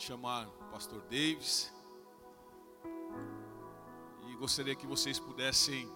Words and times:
chamar 0.00 0.46
o 0.46 0.64
pastor 0.72 1.02
Davis. 1.02 1.70
E 4.26 4.34
gostaria 4.36 4.74
que 4.74 4.86
vocês 4.86 5.18
pudessem 5.18 5.86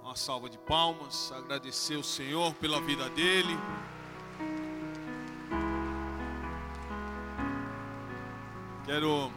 uma 0.00 0.14
salva 0.14 0.48
de 0.48 0.58
palmas, 0.58 1.32
agradecer 1.32 1.96
o 1.96 2.04
Senhor 2.04 2.54
pela 2.54 2.80
vida 2.80 3.10
dele. 3.10 3.52
Quero 8.86 9.32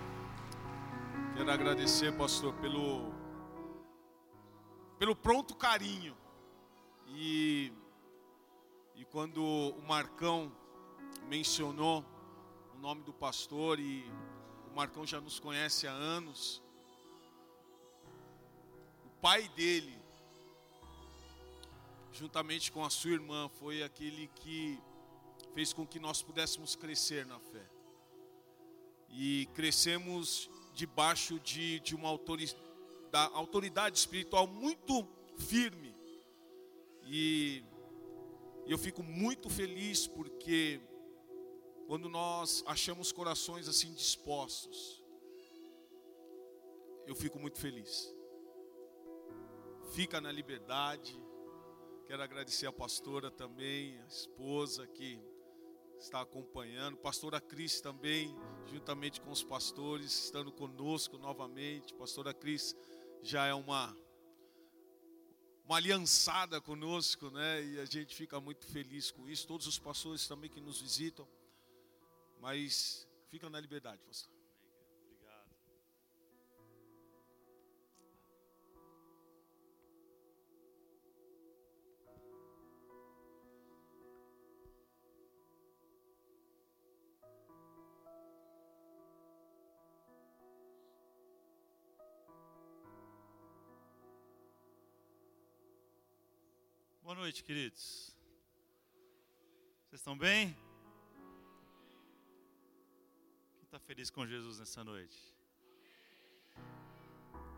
quero 1.35 1.51
agradecer, 1.51 2.15
pastor, 2.15 2.53
pelo 2.61 3.11
pelo 4.99 5.15
pronto 5.15 5.55
carinho. 5.55 6.15
E 7.07 7.73
e 8.95 9.03
quando 9.05 9.43
o 9.43 9.81
Marcão 9.81 10.51
mencionou 11.27 12.05
nome 12.81 13.03
do 13.03 13.13
pastor 13.13 13.79
e 13.79 14.03
o 14.71 14.75
Marcão 14.75 15.05
já 15.05 15.21
nos 15.21 15.39
conhece 15.39 15.87
há 15.87 15.91
anos. 15.91 16.63
O 19.05 19.09
pai 19.21 19.47
dele, 19.49 19.95
juntamente 22.11 22.71
com 22.71 22.83
a 22.83 22.89
sua 22.89 23.11
irmã, 23.11 23.47
foi 23.59 23.83
aquele 23.83 24.27
que 24.29 24.79
fez 25.53 25.71
com 25.73 25.85
que 25.85 25.99
nós 25.99 26.23
pudéssemos 26.23 26.75
crescer 26.75 27.23
na 27.23 27.39
fé. 27.39 27.69
E 29.11 29.47
crescemos 29.53 30.49
debaixo 30.73 31.39
de, 31.39 31.79
de 31.81 31.93
uma 31.93 32.09
autoridade, 32.09 32.57
autoridade 33.11 33.99
espiritual 33.99 34.47
muito 34.47 35.07
firme. 35.37 35.93
E 37.03 37.63
eu 38.65 38.79
fico 38.79 39.03
muito 39.03 39.51
feliz 39.51 40.07
porque 40.07 40.81
quando 41.87 42.09
nós 42.09 42.63
achamos 42.65 43.11
corações 43.11 43.67
assim 43.67 43.93
dispostos, 43.93 45.03
eu 47.05 47.15
fico 47.15 47.39
muito 47.39 47.59
feliz. 47.59 48.13
Fica 49.93 50.21
na 50.21 50.31
liberdade. 50.31 51.13
Quero 52.05 52.23
agradecer 52.23 52.67
a 52.67 52.71
pastora 52.71 53.29
também, 53.29 53.99
a 54.01 54.07
esposa 54.07 54.87
que 54.87 55.19
está 55.99 56.21
acompanhando, 56.21 56.97
pastora 56.97 57.39
Cris 57.39 57.79
também, 57.79 58.35
juntamente 58.65 59.21
com 59.21 59.29
os 59.29 59.43
pastores, 59.43 60.25
estando 60.25 60.51
conosco 60.51 61.17
novamente. 61.17 61.93
Pastora 61.93 62.33
Cris 62.33 62.75
já 63.21 63.45
é 63.45 63.53
uma 63.53 63.95
uma 65.65 65.77
aliançada 65.77 66.59
conosco, 66.59 67.29
né? 67.29 67.63
E 67.63 67.79
a 67.79 67.85
gente 67.85 68.13
fica 68.13 68.41
muito 68.41 68.67
feliz 68.67 69.09
com 69.09 69.29
isso. 69.29 69.47
Todos 69.47 69.67
os 69.67 69.79
pastores 69.79 70.27
também 70.27 70.49
que 70.49 70.59
nos 70.59 70.81
visitam. 70.81 71.25
Mas 72.41 73.07
fica 73.29 73.47
na 73.51 73.59
liberdade, 73.59 74.01
pastor. 74.03 74.33
Obrigado. 75.05 75.55
Boa 97.03 97.13
noite, 97.13 97.43
queridos. 97.43 98.17
Vocês 99.89 100.01
estão 100.01 100.17
bem? 100.17 100.70
Está 103.71 103.79
feliz 103.79 104.09
com 104.09 104.27
Jesus 104.27 104.59
nessa 104.59 104.83
noite? 104.83 105.17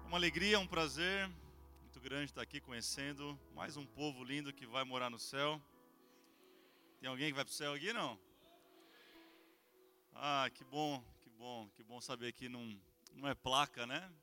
Uma 0.06 0.16
alegria, 0.16 0.60
um 0.60 0.68
prazer 0.68 1.28
muito 1.82 2.00
grande 2.00 2.26
estar 2.26 2.44
aqui 2.44 2.62
conhecendo 2.62 3.36
mais 3.56 3.78
um 3.78 3.84
povo 3.84 4.24
lindo 4.24 4.54
que 4.54 4.68
vai 4.68 4.84
morar 4.84 5.10
no 5.10 5.18
céu. 5.18 5.60
Tem 7.00 7.10
alguém 7.10 7.30
que 7.30 7.34
vai 7.34 7.44
para 7.44 7.52
o 7.52 7.56
céu 7.56 7.74
aqui, 7.74 7.92
não? 7.92 8.20
Ah, 10.14 10.52
que 10.54 10.64
bom, 10.64 11.04
que 11.20 11.32
bom, 11.32 11.68
que 11.70 11.84
bom 11.84 12.00
saber 12.00 12.32
que 12.32 12.48
não, 12.48 12.80
não 13.16 13.28
é 13.28 13.34
placa, 13.34 13.88
né? 13.88 14.14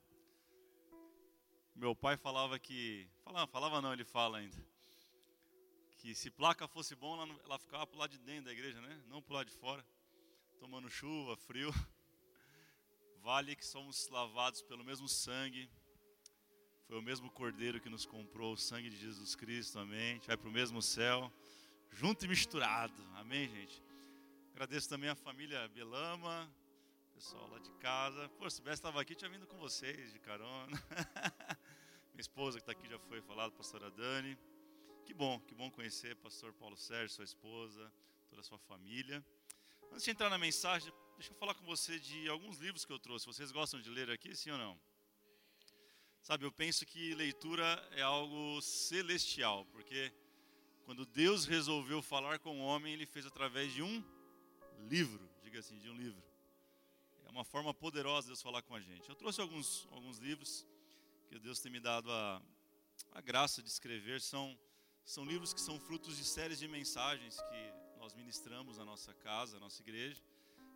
Meu 1.75 1.93
pai 1.93 2.17
falava 2.17 2.57
que. 2.57 3.11
Falava, 3.25 3.51
falava 3.51 3.83
não, 3.83 3.93
ele 3.93 4.05
fala 4.05 4.39
ainda. 4.39 4.65
Que 5.99 6.15
se 6.15 6.31
placa 6.31 6.69
fosse 6.69 6.95
bom, 6.95 7.21
ela, 7.21 7.41
ela 7.45 7.59
ficava 7.59 7.85
para 7.85 7.97
o 7.97 7.99
lado 7.99 8.13
de 8.13 8.19
dentro 8.19 8.45
da 8.45 8.53
igreja, 8.53 8.81
né? 8.81 9.03
Não 9.09 9.21
para 9.21 9.33
o 9.33 9.37
lado 9.39 9.49
de 9.49 9.57
fora 9.57 9.85
tomando 10.61 10.91
chuva, 10.91 11.35
frio. 11.39 11.73
Vale 13.23 13.57
que 13.57 13.65
somos 13.65 14.07
lavados 14.09 14.61
pelo 14.61 14.85
mesmo 14.85 15.09
sangue. 15.09 15.71
Foi 16.87 16.99
o 16.99 17.03
mesmo 17.03 17.31
cordeiro 17.31 17.81
que 17.81 17.89
nos 17.89 18.05
comprou, 18.05 18.53
o 18.53 18.59
sangue 18.59 18.91
de 18.91 18.97
Jesus 18.99 19.35
Cristo, 19.35 19.79
amém. 19.79 20.11
A 20.11 20.15
gente 20.17 20.27
vai 20.27 20.37
para 20.37 20.49
o 20.51 20.53
mesmo 20.53 20.83
céu, 20.83 21.33
junto 21.89 22.27
e 22.27 22.29
misturado, 22.29 23.03
amém, 23.15 23.49
gente. 23.49 23.83
Agradeço 24.53 24.87
também 24.87 25.09
a 25.09 25.15
família 25.15 25.67
Belama, 25.69 26.55
pessoal 27.15 27.49
lá 27.49 27.59
de 27.59 27.71
casa. 27.79 28.29
Pô, 28.39 28.51
se 28.51 28.61
Bessa 28.61 28.81
estava 28.81 29.01
aqui, 29.01 29.15
tinha 29.15 29.31
vindo 29.31 29.47
com 29.47 29.57
vocês 29.57 30.13
de 30.13 30.19
carona. 30.19 30.77
Minha 32.13 32.21
esposa 32.21 32.59
que 32.59 32.63
está 32.63 32.73
aqui 32.73 32.87
já 32.87 32.99
foi 32.99 33.23
falado, 33.23 33.53
pastora 33.53 33.91
Dani. 33.91 34.37
Que 35.07 35.15
bom, 35.15 35.41
que 35.41 35.55
bom 35.55 35.71
conhecer 35.71 36.17
pastor 36.17 36.53
Paulo 36.53 36.77
Sérgio, 36.77 37.09
sua 37.09 37.25
esposa, 37.25 37.91
toda 38.29 38.43
a 38.43 38.45
sua 38.45 38.59
família. 38.59 39.25
Antes 39.93 40.05
de 40.05 40.11
entrar 40.13 40.31
na 40.31 40.39
mensagem, 40.39 40.93
deixa 41.17 41.33
eu 41.33 41.37
falar 41.37 41.55
com 41.55 41.65
você 41.65 41.99
de 41.99 42.29
alguns 42.29 42.59
livros 42.59 42.85
que 42.85 42.93
eu 42.93 42.99
trouxe. 42.99 43.27
Vocês 43.27 43.51
gostam 43.51 43.81
de 43.81 43.91
ler 43.91 44.09
aqui, 44.09 44.35
sim 44.37 44.51
ou 44.51 44.59
não? 44.59 44.81
Sabe, 46.23 46.45
eu 46.45 46.53
penso 46.53 46.87
que 46.87 47.15
leitura 47.15 47.65
é 47.93 48.03
algo 48.03 48.61
celestial, 48.63 49.67
porque 49.67 50.13
quando 50.85 51.05
Deus 51.05 51.45
resolveu 51.45 52.01
falar 52.01 52.39
com 52.39 52.61
o 52.61 52.63
homem, 52.63 52.93
ele 52.93 53.05
fez 53.05 53.27
através 53.27 53.73
de 53.73 53.83
um 53.83 54.03
livro, 54.89 55.29
diga 55.43 55.59
assim, 55.59 55.77
de 55.79 55.91
um 55.91 55.97
livro. 55.97 56.23
É 57.27 57.31
uma 57.31 57.45
forma 57.45 57.75
poderosa 57.75 58.27
de 58.27 58.29
Deus 58.29 58.43
falar 58.43 58.63
com 58.63 58.75
a 58.75 58.81
gente. 58.81 59.09
Eu 59.09 59.17
trouxe 59.17 59.41
alguns, 59.41 59.89
alguns 59.91 60.19
livros 60.19 60.65
que 61.29 61.39
Deus 61.39 61.59
tem 61.59 61.73
me 61.73 61.81
dado 61.81 62.11
a, 62.13 62.41
a 63.13 63.21
graça 63.21 63.61
de 63.61 63.69
escrever. 63.69 64.21
São, 64.21 64.57
são 65.05 65.25
livros 65.25 65.53
que 65.53 65.61
são 65.61 65.81
frutos 65.81 66.17
de 66.17 66.25
séries 66.25 66.59
de 66.61 66.69
mensagens 66.69 67.41
que 67.41 67.80
nós 68.11 68.15
ministramos 68.17 68.77
na 68.77 68.85
nossa 68.85 69.15
casa, 69.15 69.55
na 69.55 69.61
nossa 69.61 69.81
igreja. 69.83 70.21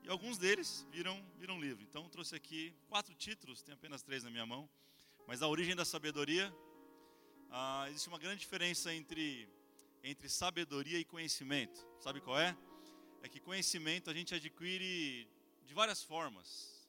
E 0.05 0.09
alguns 0.09 0.39
deles 0.39 0.87
viram, 0.93 1.21
viram 1.37 1.61
livro. 1.61 1.83
Então, 1.83 2.09
trouxe 2.09 2.37
aqui 2.37 2.73
quatro 2.89 3.13
títulos, 3.15 3.61
tem 3.61 3.75
apenas 3.75 4.03
três 4.03 4.23
na 4.23 4.31
minha 4.31 4.47
mão. 4.47 4.69
Mas 5.27 5.43
a 5.43 5.49
origem 5.49 5.75
da 5.75 5.85
sabedoria, 5.85 6.55
ah, 7.51 7.87
existe 7.89 8.09
uma 8.09 8.19
grande 8.19 8.39
diferença 8.39 8.95
entre, 8.95 9.49
entre 10.05 10.29
sabedoria 10.29 10.99
e 10.99 11.05
conhecimento. 11.05 11.85
Sabe 11.99 12.21
qual 12.21 12.39
é? 12.39 12.57
É 13.23 13.29
que 13.29 13.41
conhecimento 13.41 14.11
a 14.11 14.15
gente 14.15 14.33
adquire 14.33 15.27
de 15.67 15.75
várias 15.75 16.05
formas. 16.05 16.89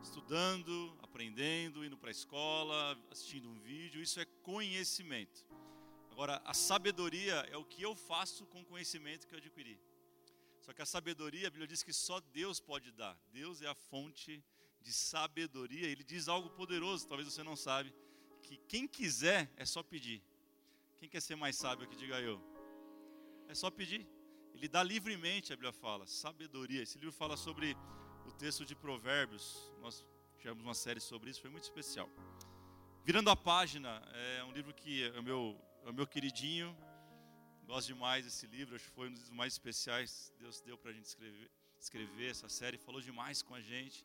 Estudando, 0.00 0.96
aprendendo, 1.02 1.84
indo 1.84 1.96
para 1.96 2.10
a 2.10 2.12
escola, 2.12 2.96
assistindo 3.10 3.48
um 3.48 3.58
vídeo, 3.58 4.00
isso 4.00 4.20
é 4.20 4.24
conhecimento. 4.42 5.44
Agora, 6.22 6.40
a 6.44 6.54
sabedoria 6.54 7.34
é 7.50 7.56
o 7.56 7.64
que 7.64 7.82
eu 7.82 7.96
faço 7.96 8.46
com 8.46 8.60
o 8.60 8.64
conhecimento 8.64 9.26
que 9.26 9.34
eu 9.34 9.38
adquiri. 9.38 9.76
Só 10.60 10.72
que 10.72 10.80
a 10.80 10.86
sabedoria, 10.86 11.48
a 11.48 11.50
Bíblia 11.50 11.66
diz 11.66 11.82
que 11.82 11.92
só 11.92 12.20
Deus 12.20 12.60
pode 12.60 12.92
dar. 12.92 13.18
Deus 13.32 13.60
é 13.60 13.66
a 13.66 13.74
fonte 13.74 14.40
de 14.80 14.92
sabedoria. 14.92 15.88
Ele 15.88 16.04
diz 16.04 16.28
algo 16.28 16.48
poderoso, 16.50 17.08
talvez 17.08 17.28
você 17.28 17.42
não 17.42 17.56
sabe, 17.56 17.92
que 18.40 18.56
quem 18.68 18.86
quiser 18.86 19.50
é 19.56 19.64
só 19.64 19.82
pedir. 19.82 20.22
Quem 21.00 21.08
quer 21.08 21.20
ser 21.20 21.34
mais 21.34 21.56
sábio 21.56 21.88
que 21.88 21.96
diga 21.96 22.20
eu? 22.20 22.40
É 23.48 23.54
só 23.56 23.68
pedir. 23.68 24.06
Ele 24.54 24.68
dá 24.68 24.80
livremente, 24.80 25.52
a 25.52 25.56
Bíblia 25.56 25.72
fala, 25.72 26.06
sabedoria. 26.06 26.82
Esse 26.84 26.98
livro 26.98 27.12
fala 27.12 27.36
sobre 27.36 27.76
o 28.28 28.30
texto 28.30 28.64
de 28.64 28.76
Provérbios. 28.76 29.72
Nós 29.80 30.06
tivemos 30.38 30.62
uma 30.62 30.74
série 30.74 31.00
sobre 31.00 31.30
isso, 31.30 31.40
foi 31.40 31.50
muito 31.50 31.64
especial. 31.64 32.08
Virando 33.04 33.28
a 33.28 33.34
página, 33.34 34.00
é 34.38 34.44
um 34.44 34.52
livro 34.52 34.72
que 34.72 35.02
é 35.02 35.18
o 35.18 35.22
meu 35.24 35.60
é 35.84 35.90
o 35.90 35.94
meu 35.94 36.06
queridinho. 36.06 36.76
Gosto 37.66 37.88
demais 37.88 38.24
desse 38.24 38.46
livro, 38.46 38.74
acho 38.74 38.84
que 38.84 38.90
foi 38.90 39.08
um 39.08 39.12
dos 39.12 39.30
mais 39.30 39.54
especiais 39.54 40.32
Deus 40.38 40.60
deu 40.60 40.76
para 40.76 40.90
a 40.90 40.94
gente 40.94 41.06
escrever, 41.06 41.50
escrever 41.78 42.30
essa 42.30 42.48
série. 42.48 42.76
Falou 42.78 43.00
demais 43.00 43.42
com 43.42 43.54
a 43.54 43.60
gente. 43.60 44.04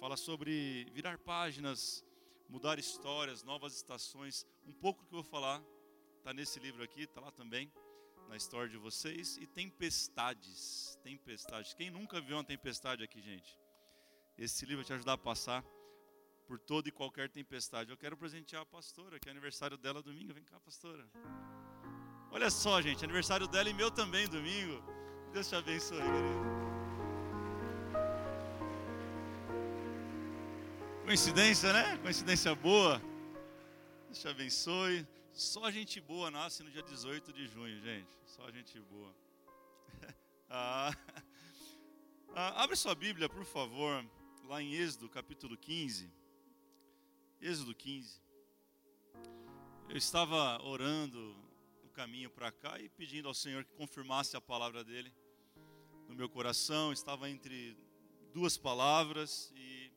Fala 0.00 0.16
sobre 0.16 0.84
virar 0.92 1.18
páginas, 1.18 2.04
mudar 2.48 2.78
histórias, 2.78 3.42
novas 3.42 3.74
estações. 3.74 4.46
Um 4.66 4.72
pouco 4.72 5.04
que 5.06 5.14
eu 5.14 5.22
vou 5.22 5.30
falar 5.30 5.62
está 6.18 6.32
nesse 6.32 6.58
livro 6.58 6.82
aqui, 6.82 7.02
está 7.02 7.20
lá 7.20 7.30
também, 7.30 7.70
na 8.28 8.36
história 8.36 8.68
de 8.68 8.76
vocês. 8.76 9.36
E 9.38 9.46
tempestades, 9.46 10.98
tempestades. 11.02 11.74
Quem 11.74 11.90
nunca 11.90 12.20
viu 12.20 12.36
uma 12.36 12.44
tempestade 12.44 13.02
aqui, 13.02 13.20
gente? 13.20 13.58
Esse 14.36 14.64
livro 14.66 14.82
vai 14.82 14.86
te 14.86 14.92
ajudar 14.92 15.12
a 15.14 15.18
passar 15.18 15.64
por 16.46 16.58
toda 16.58 16.88
e 16.88 16.92
qualquer 16.92 17.28
tempestade. 17.28 17.90
Eu 17.90 17.96
quero 17.96 18.16
presentear 18.16 18.62
a 18.62 18.66
pastora, 18.66 19.18
que 19.18 19.28
é 19.28 19.32
aniversário 19.32 19.76
dela 19.76 20.02
domingo. 20.02 20.32
Vem 20.34 20.44
cá, 20.44 20.60
pastora. 20.60 21.08
Olha 22.30 22.50
só, 22.50 22.80
gente, 22.80 23.04
aniversário 23.04 23.46
dela 23.46 23.68
e 23.68 23.74
meu 23.74 23.90
também 23.90 24.28
domingo. 24.28 24.82
Deus 25.32 25.48
te 25.48 25.54
abençoe, 25.54 25.98
querido. 25.98 26.64
Coincidência, 31.04 31.72
né? 31.72 31.96
Coincidência 31.98 32.54
boa. 32.54 33.00
Deus 34.06 34.18
te 34.18 34.28
abençoe. 34.28 35.06
Só 35.32 35.70
gente 35.70 36.00
boa 36.00 36.30
nasce 36.30 36.62
no 36.62 36.70
dia 36.70 36.82
18 36.82 37.32
de 37.32 37.46
junho, 37.46 37.80
gente. 37.80 38.16
Só 38.26 38.50
gente 38.50 38.78
boa. 38.80 39.14
ah, 40.48 40.96
ah, 42.34 42.62
abre 42.62 42.76
sua 42.76 42.94
Bíblia, 42.94 43.28
por 43.28 43.44
favor, 43.44 44.04
lá 44.44 44.62
em 44.62 44.74
Êxodo, 44.74 45.08
capítulo 45.08 45.56
15. 45.56 46.10
Êxodo 47.46 47.74
15. 47.74 48.22
Eu 49.90 49.98
estava 49.98 50.62
orando 50.62 51.36
no 51.82 51.90
caminho 51.90 52.30
para 52.30 52.50
cá 52.50 52.80
e 52.80 52.88
pedindo 52.88 53.28
ao 53.28 53.34
Senhor 53.34 53.62
que 53.66 53.74
confirmasse 53.74 54.34
a 54.34 54.40
palavra 54.40 54.82
dele 54.82 55.12
no 56.08 56.14
meu 56.14 56.26
coração. 56.26 56.90
Estava 56.90 57.28
entre 57.28 57.76
duas 58.32 58.56
palavras 58.56 59.52
e, 59.54 59.92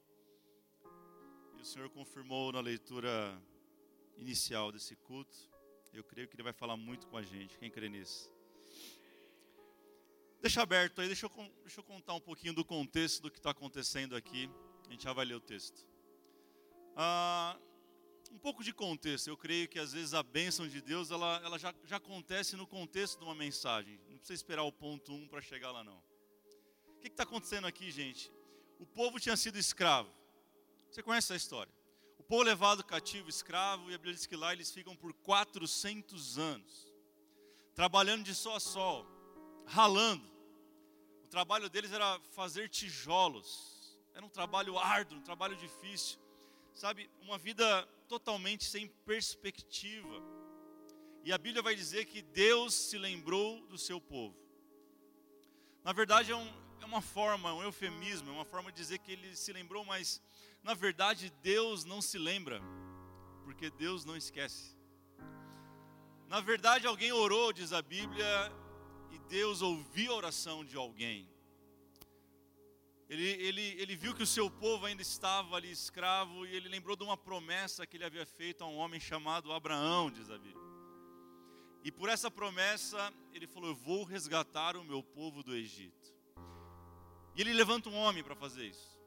e 1.57 1.61
o 1.61 1.63
Senhor 1.63 1.89
confirmou 1.89 2.51
na 2.51 2.59
leitura 2.59 3.41
inicial 4.17 4.69
desse 4.69 4.97
culto. 4.97 5.38
Eu 5.94 6.03
creio 6.03 6.27
que 6.27 6.35
Ele 6.35 6.44
vai 6.44 6.51
falar 6.51 6.75
muito 6.75 7.07
com 7.07 7.15
a 7.15 7.23
gente. 7.23 7.57
Quem 7.57 7.71
crê 7.71 7.88
nisso? 7.88 8.29
Deixa 10.41 10.61
aberto 10.61 10.99
aí, 10.99 11.07
deixa 11.07 11.27
eu, 11.27 11.31
deixa 11.61 11.79
eu 11.79 11.83
contar 11.85 12.13
um 12.13 12.19
pouquinho 12.19 12.53
do 12.53 12.65
contexto 12.65 13.21
do 13.21 13.31
que 13.31 13.38
está 13.38 13.51
acontecendo 13.51 14.17
aqui. 14.17 14.49
A 14.85 14.91
gente 14.91 15.05
já 15.05 15.13
vai 15.13 15.23
ler 15.23 15.35
o 15.35 15.39
texto. 15.39 15.88
Ah, 16.97 17.55
um 18.31 18.38
pouco 18.39 18.63
de 18.63 18.73
contexto. 18.73 19.27
Eu 19.27 19.38
creio 19.38 19.69
que 19.69 19.79
às 19.79 19.94
vezes 19.94 20.13
a 20.13 20.23
bênção 20.23 20.67
de 20.67 20.81
Deus 20.81 21.11
ela, 21.11 21.39
ela 21.45 21.57
já, 21.57 21.73
já 21.85 21.97
acontece 21.97 22.55
no 22.55 22.67
contexto 22.67 23.19
de 23.19 23.23
uma 23.23 23.35
mensagem. 23.35 23.99
Não 24.09 24.17
precisa 24.17 24.33
esperar 24.33 24.63
o 24.63 24.71
ponto 24.71 25.13
1 25.13 25.15
um 25.15 25.27
para 25.27 25.39
chegar 25.39 25.71
lá, 25.71 25.83
não. 25.83 26.03
O 26.97 26.99
que 26.99 27.07
está 27.07 27.23
acontecendo 27.23 27.67
aqui, 27.67 27.91
gente? 27.91 28.31
O 28.79 28.85
povo 28.85 29.19
tinha 29.19 29.38
sido 29.38 29.57
escravo. 29.57 30.11
Você 30.89 31.03
conhece 31.03 31.27
essa 31.27 31.35
história? 31.35 31.77
povo 32.27 32.44
levado 32.44 32.83
cativo, 32.83 33.29
escravo, 33.29 33.89
e 33.89 33.94
a 33.94 33.97
Bíblia 33.97 34.13
diz 34.13 34.25
que 34.25 34.35
lá 34.35 34.51
eles 34.51 34.69
ficam 34.69 34.95
por 34.95 35.13
400 35.13 36.38
anos, 36.38 36.94
trabalhando 37.73 38.23
de 38.23 38.35
sol 38.35 38.55
a 38.55 38.59
sol, 38.59 39.07
ralando. 39.65 40.29
O 41.23 41.27
trabalho 41.29 41.69
deles 41.69 41.91
era 41.91 42.19
fazer 42.35 42.69
tijolos, 42.69 43.97
era 44.13 44.25
um 44.25 44.29
trabalho 44.29 44.77
árduo, 44.77 45.17
um 45.17 45.21
trabalho 45.21 45.55
difícil, 45.55 46.19
sabe, 46.77 47.09
uma 47.21 47.38
vida 47.38 47.83
totalmente 48.07 48.63
sem 48.63 48.88
perspectiva. 49.06 50.21
E 51.24 51.33
a 51.33 51.38
Bíblia 51.38 51.62
vai 51.62 51.75
dizer 51.75 52.06
que 52.06 52.21
Deus 52.21 52.74
se 52.74 52.97
lembrou 52.97 53.65
do 53.68 53.77
seu 53.77 54.00
povo. 54.00 54.38
Na 55.83 55.91
verdade, 55.91 56.31
é, 56.31 56.35
um, 56.35 56.47
é 56.79 56.85
uma 56.85 57.01
forma, 57.01 57.53
um 57.53 57.63
eufemismo, 57.63 58.29
é 58.29 58.31
uma 58.31 58.45
forma 58.45 58.71
de 58.71 58.77
dizer 58.77 59.00
que 59.00 59.12
ele 59.12 59.35
se 59.35 59.51
lembrou, 59.51 59.83
mas 59.83 60.21
na 60.63 60.74
verdade, 60.74 61.33
Deus 61.41 61.83
não 61.83 62.01
se 62.01 62.18
lembra, 62.18 62.62
porque 63.44 63.69
Deus 63.69 64.06
não 64.06 64.15
esquece. 64.15 64.77
Na 66.27 66.41
verdade, 66.41 66.85
alguém 66.85 67.12
orou, 67.12 67.53
diz 67.53 67.73
a 67.73 67.81
Bíblia, 67.81 68.27
e 69.12 69.18
Deus 69.30 69.62
ouviu 69.62 70.12
a 70.12 70.15
oração 70.15 70.63
de 70.63 70.75
alguém. 70.75 71.27
Ele, 73.09 73.24
ele, 73.24 73.62
ele 73.81 73.95
viu 73.95 74.13
que 74.13 74.24
o 74.24 74.27
seu 74.27 74.50
povo 74.50 74.86
ainda 74.86 75.01
estava 75.01 75.56
ali 75.56 75.71
escravo 75.71 76.45
e 76.45 76.56
ele 76.56 76.68
lembrou 76.68 76.95
de 76.95 77.04
uma 77.04 77.15
promessa 77.15 77.88
que 77.88 77.95
ele 77.95 78.04
havia 78.04 78.25
feito 78.25 78.63
a 78.63 78.68
um 78.68 78.75
homem 78.77 79.00
chamado 79.00 79.51
Abraão, 79.51 80.12
diz 80.12 80.30
a 80.30 80.38
Bíblia. 80.38 80.68
E 81.83 81.92
por 81.92 82.09
essa 82.09 82.30
promessa, 82.30 83.13
ele 83.31 83.48
falou: 83.48 83.69
Eu 83.69 83.75
vou 83.75 84.04
resgatar 84.04 84.75
o 84.75 84.83
meu 84.83 85.01
povo 85.01 85.42
do 85.42 85.56
Egito. 85.56 86.13
E 87.36 87.42
ele 87.42 87.54
levanta 87.54 87.89
um 87.89 87.95
homem 87.95 88.24
para 88.24 88.36
fazer 88.36 88.65
isso 88.68 88.98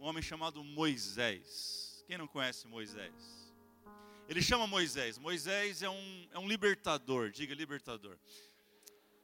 um 0.00 0.06
homem 0.06 0.22
chamado 0.22 0.64
Moisés. 0.64 2.02
Quem 2.06 2.16
não 2.16 2.26
conhece 2.26 2.66
Moisés? 2.66 3.12
Ele 4.26 4.40
chama 4.40 4.66
Moisés. 4.66 5.18
Moisés 5.18 5.82
é 5.82 5.90
um, 5.90 6.28
é 6.32 6.38
um 6.38 6.48
libertador, 6.48 7.30
diga 7.30 7.54
libertador. 7.54 8.16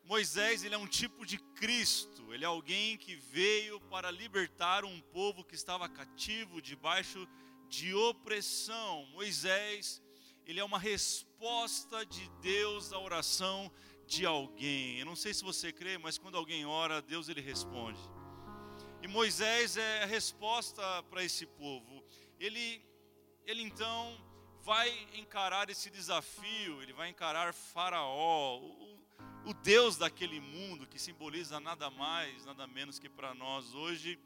Moisés 0.06 0.62
ele 0.62 0.74
é 0.74 0.78
um 0.78 0.86
tipo 0.86 1.26
de 1.26 1.36
Cristo, 1.36 2.32
ele 2.32 2.44
é 2.44 2.46
alguém 2.46 2.96
que 2.96 3.16
veio 3.16 3.80
para 3.80 4.08
libertar 4.08 4.84
um 4.84 5.00
povo 5.00 5.42
que 5.42 5.56
estava 5.56 5.88
cativo 5.88 6.62
debaixo 6.62 7.26
de 7.68 7.92
opressão. 7.92 9.04
Moisés, 9.06 10.00
ele 10.46 10.60
é 10.60 10.64
uma 10.64 10.78
resposta 10.78 12.06
de 12.06 12.28
Deus 12.40 12.92
à 12.92 13.00
oração 13.00 13.68
de 14.06 14.24
alguém. 14.24 15.00
Eu 15.00 15.06
não 15.06 15.16
sei 15.16 15.34
se 15.34 15.42
você 15.42 15.72
crê, 15.72 15.98
mas 15.98 16.16
quando 16.16 16.36
alguém 16.36 16.64
ora, 16.64 17.02
Deus 17.02 17.28
ele 17.28 17.40
responde. 17.40 17.98
E 19.02 19.08
Moisés 19.08 19.76
é 19.76 20.04
a 20.04 20.06
resposta 20.06 21.02
para 21.10 21.24
esse 21.24 21.46
povo. 21.46 22.04
Ele, 22.38 22.80
ele 23.44 23.62
então 23.62 24.16
vai 24.62 24.88
encarar 25.14 25.68
esse 25.68 25.90
desafio, 25.90 26.80
ele 26.80 26.92
vai 26.92 27.08
encarar 27.08 27.52
Faraó, 27.52 28.60
o, 29.46 29.54
Deus 29.54 29.96
daquele 29.96 30.40
mundo 30.40 30.86
que 30.86 30.98
simboliza 30.98 31.60
nada 31.60 31.90
mais, 31.90 32.44
nada 32.44 32.66
menos 32.66 32.98
que 32.98 33.08
para 33.08 33.34
nós 33.34 33.74
hoje 33.74 34.18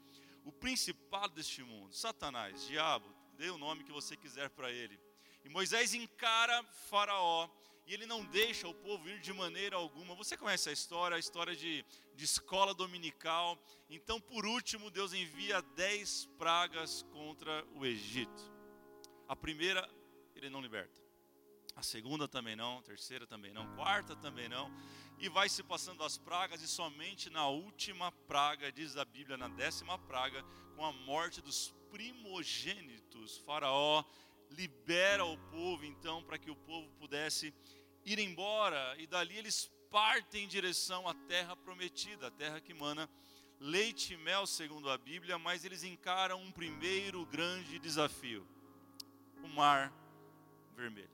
o 0.43 0.51
principado 0.51 1.33
deste 1.35 1.63
mundo, 1.63 1.93
Satanás, 1.93 2.67
diabo, 2.67 3.07
dê 3.37 3.49
o 3.49 3.57
nome 3.57 3.83
que 3.83 3.91
você 3.91 4.17
quiser 4.17 4.49
para 4.49 4.71
ele. 4.71 4.99
E 5.43 5.49
Moisés 5.49 5.93
encara 5.93 6.63
Faraó 6.89 7.49
e 7.85 7.93
ele 7.93 8.05
não 8.05 8.23
deixa 8.25 8.67
o 8.67 8.73
povo 8.73 9.09
ir 9.09 9.19
de 9.19 9.33
maneira 9.33 9.75
alguma. 9.75 10.15
Você 10.15 10.37
conhece 10.37 10.69
a 10.69 10.71
história, 10.71 11.17
a 11.17 11.19
história 11.19 11.55
de, 11.55 11.83
de 12.15 12.25
escola 12.25 12.73
dominical. 12.73 13.57
Então, 13.89 14.19
por 14.19 14.45
último, 14.45 14.89
Deus 14.89 15.13
envia 15.13 15.61
dez 15.75 16.25
pragas 16.37 17.03
contra 17.11 17.65
o 17.75 17.85
Egito. 17.85 18.51
A 19.27 19.35
primeira, 19.35 19.89
ele 20.35 20.49
não 20.49 20.61
liberta. 20.61 21.01
A 21.75 21.83
segunda 21.83 22.27
também 22.27 22.55
não, 22.55 22.79
a 22.79 22.81
terceira 22.81 23.25
também 23.25 23.51
não, 23.53 23.63
a 23.63 23.75
quarta 23.75 24.15
também 24.15 24.47
não. 24.47 24.71
E 25.21 25.29
vai 25.29 25.47
se 25.47 25.61
passando 25.61 26.03
as 26.03 26.17
pragas, 26.17 26.63
e 26.63 26.67
somente 26.67 27.29
na 27.29 27.47
última 27.47 28.11
praga, 28.27 28.71
diz 28.71 28.97
a 28.97 29.05
Bíblia, 29.05 29.37
na 29.37 29.47
décima 29.47 29.97
praga, 29.99 30.43
com 30.75 30.83
a 30.83 30.91
morte 30.91 31.41
dos 31.41 31.71
primogênitos, 31.91 33.37
Faraó 33.45 34.03
libera 34.49 35.23
o 35.23 35.37
povo 35.37 35.85
então 35.85 36.23
para 36.23 36.39
que 36.39 36.49
o 36.49 36.55
povo 36.55 36.89
pudesse 36.97 37.53
ir 38.03 38.17
embora 38.17 38.95
e 38.97 39.05
dali 39.05 39.37
eles 39.37 39.69
partem 39.91 40.45
em 40.45 40.47
direção 40.47 41.07
à 41.07 41.13
terra 41.13 41.55
prometida, 41.55 42.27
a 42.27 42.31
terra 42.31 42.59
que 42.59 42.73
mana 42.73 43.09
leite 43.59 44.15
e 44.15 44.17
mel, 44.17 44.47
segundo 44.47 44.89
a 44.89 44.97
Bíblia, 44.97 45.37
mas 45.37 45.63
eles 45.63 45.83
encaram 45.83 46.41
um 46.41 46.51
primeiro 46.51 47.25
grande 47.27 47.77
desafio: 47.77 48.47
o 49.43 49.47
mar 49.47 49.93
vermelho. 50.75 51.11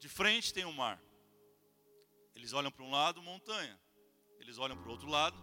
De 0.00 0.08
frente 0.08 0.54
tem 0.54 0.64
o 0.64 0.72
mar. 0.72 0.98
Eles 2.38 2.52
olham 2.52 2.70
para 2.70 2.84
um 2.84 2.90
lado, 2.90 3.20
montanha. 3.20 3.78
Eles 4.38 4.58
olham 4.58 4.76
para 4.76 4.88
o 4.88 4.92
outro 4.92 5.08
lado, 5.08 5.36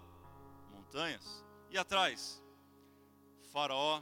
montanhas. 0.71 1.43
E 1.69 1.77
atrás, 1.77 2.41
Faraó, 3.51 4.01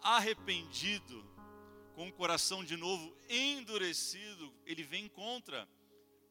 arrependido, 0.00 1.22
com 1.94 2.08
o 2.08 2.12
coração 2.12 2.64
de 2.64 2.76
novo 2.76 3.14
endurecido, 3.28 4.54
ele 4.64 4.82
vem 4.82 5.06
contra 5.08 5.68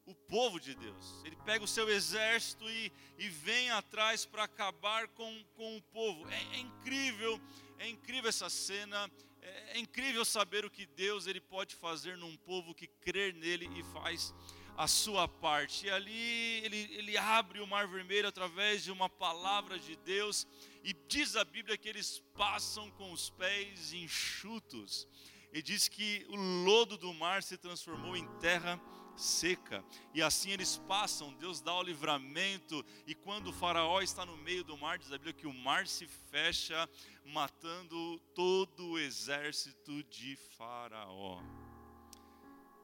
o 0.04 0.14
povo 0.14 0.58
de 0.58 0.74
Deus. 0.74 1.22
Ele 1.24 1.36
pega 1.44 1.64
o 1.64 1.68
seu 1.68 1.88
exército 1.88 2.68
e, 2.68 2.90
e 3.16 3.28
vem 3.28 3.70
atrás 3.70 4.24
para 4.26 4.44
acabar 4.44 5.06
com, 5.08 5.44
com 5.54 5.76
o 5.76 5.82
povo. 5.82 6.28
É, 6.28 6.56
é, 6.56 6.58
incrível, 6.58 7.40
é 7.78 7.88
incrível 7.88 8.28
essa 8.28 8.50
cena. 8.50 9.08
É, 9.40 9.76
é, 9.76 9.78
incrível 9.78 10.24
saber 10.24 10.64
o 10.64 10.70
que 10.70 10.86
Deus 10.86 11.26
ele 11.26 11.40
pode 11.40 11.76
fazer 11.76 12.16
num 12.16 12.36
povo 12.38 12.74
que 12.74 12.88
crer 12.88 13.32
nele 13.32 13.68
e 13.78 13.82
faz 13.92 14.34
a 14.78 14.86
sua 14.86 15.26
parte. 15.26 15.86
E 15.86 15.90
ali 15.90 16.62
ele, 16.64 16.88
ele 16.96 17.18
abre 17.18 17.60
o 17.60 17.66
mar 17.66 17.88
vermelho 17.88 18.28
através 18.28 18.84
de 18.84 18.92
uma 18.92 19.08
palavra 19.08 19.76
de 19.76 19.96
Deus. 19.96 20.46
E 20.84 20.94
diz 21.08 21.34
a 21.34 21.44
Bíblia 21.44 21.76
que 21.76 21.88
eles 21.88 22.22
passam 22.36 22.88
com 22.92 23.10
os 23.12 23.28
pés 23.28 23.92
enxutos 23.92 25.08
e 25.52 25.60
diz 25.60 25.88
que 25.88 26.24
o 26.28 26.36
lodo 26.36 26.96
do 26.96 27.12
mar 27.12 27.42
se 27.42 27.56
transformou 27.56 28.16
em 28.16 28.26
terra 28.38 28.80
seca. 29.16 29.84
E 30.14 30.22
assim 30.22 30.50
eles 30.50 30.78
passam, 30.86 31.34
Deus 31.34 31.60
dá 31.60 31.74
o 31.74 31.82
livramento, 31.82 32.84
e 33.06 33.14
quando 33.14 33.48
o 33.48 33.52
faraó 33.52 34.00
está 34.00 34.24
no 34.24 34.36
meio 34.36 34.62
do 34.62 34.76
mar, 34.76 34.98
diz 34.98 35.10
a 35.10 35.18
Bíblia 35.18 35.32
que 35.32 35.46
o 35.46 35.52
mar 35.52 35.88
se 35.88 36.06
fecha, 36.30 36.88
matando 37.24 38.20
todo 38.34 38.90
o 38.90 38.98
exército 38.98 40.04
de 40.04 40.36
faraó. 40.56 41.42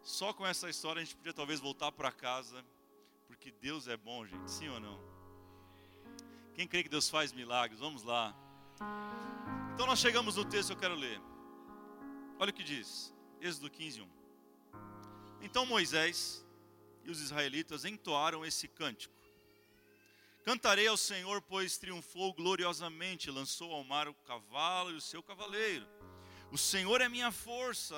Só 0.05 0.35
com 0.35 0.47
essa 0.47 0.69
história 0.69 1.01
a 1.01 1.05
gente 1.05 1.17
podia 1.17 1.33
talvez 1.33 1.59
voltar 1.59 1.91
para 1.91 2.13
casa, 2.13 2.63
porque 3.27 3.51
Deus 3.51 3.89
é 3.89 3.97
bom, 3.97 4.27
gente, 4.27 4.51
sim 4.51 4.69
ou 4.69 4.79
não? 4.79 5.01
Quem 6.53 6.69
crê 6.69 6.83
que 6.83 6.91
Deus 6.91 7.09
faz 7.09 7.33
milagres? 7.33 7.81
Vamos 7.81 8.03
lá. 8.03 8.37
Então 9.73 9.87
nós 9.87 9.99
chegamos 9.99 10.37
no 10.37 10.45
texto 10.45 10.69
que 10.69 10.73
eu 10.75 10.79
quero 10.79 10.95
ler. 10.95 11.19
Olha 12.39 12.51
o 12.51 12.53
que 12.53 12.63
diz, 12.63 13.15
Êxodo 13.41 13.71
15, 13.71 14.03
1. 14.03 14.11
Então 15.41 15.65
Moisés 15.65 16.45
e 17.03 17.11
os 17.11 17.21
israelitas 17.21 17.87
entoaram 17.87 18.45
esse 18.45 18.69
cântico. 18.69 19.15
Cantarei 20.45 20.87
ao 20.87 20.99
Senhor, 20.99 21.41
pois 21.41 21.79
triunfou 21.79 22.35
gloriosamente, 22.35 23.31
lançou 23.31 23.73
ao 23.73 23.83
mar 23.83 24.07
o 24.07 24.15
cavalo 24.15 24.91
e 24.91 24.97
o 24.97 25.01
seu 25.01 25.23
cavaleiro. 25.23 25.87
O 26.55 26.57
Senhor 26.57 27.01
é 27.01 27.09
minha 27.09 27.33
força 27.33 27.97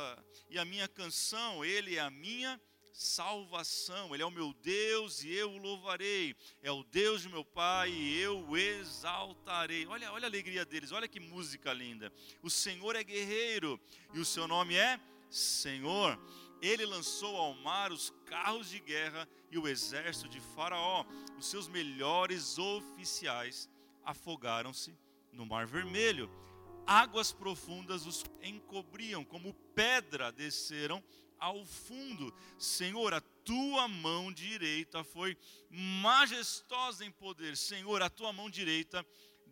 e 0.49 0.59
a 0.59 0.65
minha 0.65 0.89
canção, 0.89 1.63
Ele 1.63 1.97
é 1.97 2.01
a 2.01 2.09
minha 2.09 2.59
salvação. 2.91 4.15
Ele 4.15 4.23
é 4.23 4.27
o 4.27 4.31
meu 4.31 4.55
Deus 4.55 5.23
e 5.23 5.31
eu 5.31 5.53
o 5.53 5.59
louvarei. 5.59 6.35
É 6.63 6.73
o 6.73 6.83
Deus 6.83 7.21
de 7.21 7.29
meu 7.29 7.45
Pai 7.45 7.91
e 7.91 8.19
eu 8.19 8.49
o 8.49 8.57
exaltarei. 8.57 9.87
Olha, 9.87 10.11
olha 10.11 10.25
a 10.25 10.31
alegria 10.31 10.65
deles, 10.65 10.91
olha 10.91 11.07
que 11.07 11.21
música 11.21 11.71
linda. 11.71 12.11
O 12.43 12.49
Senhor 12.49 12.97
é 12.97 13.05
guerreiro 13.05 13.79
e 14.15 14.21
o 14.21 14.25
seu 14.25 14.49
nome 14.49 14.75
é 14.75 14.99
Senhor. 15.29 16.19
Ele 16.63 16.87
lançou 16.87 17.37
ao 17.37 17.53
mar 17.57 17.93
os 17.93 18.09
carros 18.25 18.71
de 18.71 18.81
guerra 18.81 19.29
e 19.51 19.59
o 19.59 19.69
exército 19.69 20.31
de 20.31 20.41
Faraó. 20.41 21.05
Os 21.39 21.51
seus 21.51 21.69
melhores 21.69 22.57
oficiais 22.57 23.69
afogaram-se 24.03 24.97
no 25.31 25.45
Mar 25.45 25.67
Vermelho. 25.67 26.46
Águas 26.87 27.33
profundas 27.33 28.07
os 28.07 28.25
encobriam, 28.43 29.25
como 29.25 29.52
pedra 29.75 30.31
desceram 30.31 31.02
ao 31.38 31.64
fundo. 31.64 32.33
Senhor, 32.59 33.12
a 33.12 33.21
tua 33.21 33.88
mão 33.88 34.33
direita 34.33 35.02
foi 35.02 35.37
majestosa 35.69 37.05
em 37.05 37.11
poder. 37.11 37.57
Senhor, 37.57 38.02
a 38.02 38.09
tua 38.09 38.33
mão 38.33 38.49
direita 38.49 39.05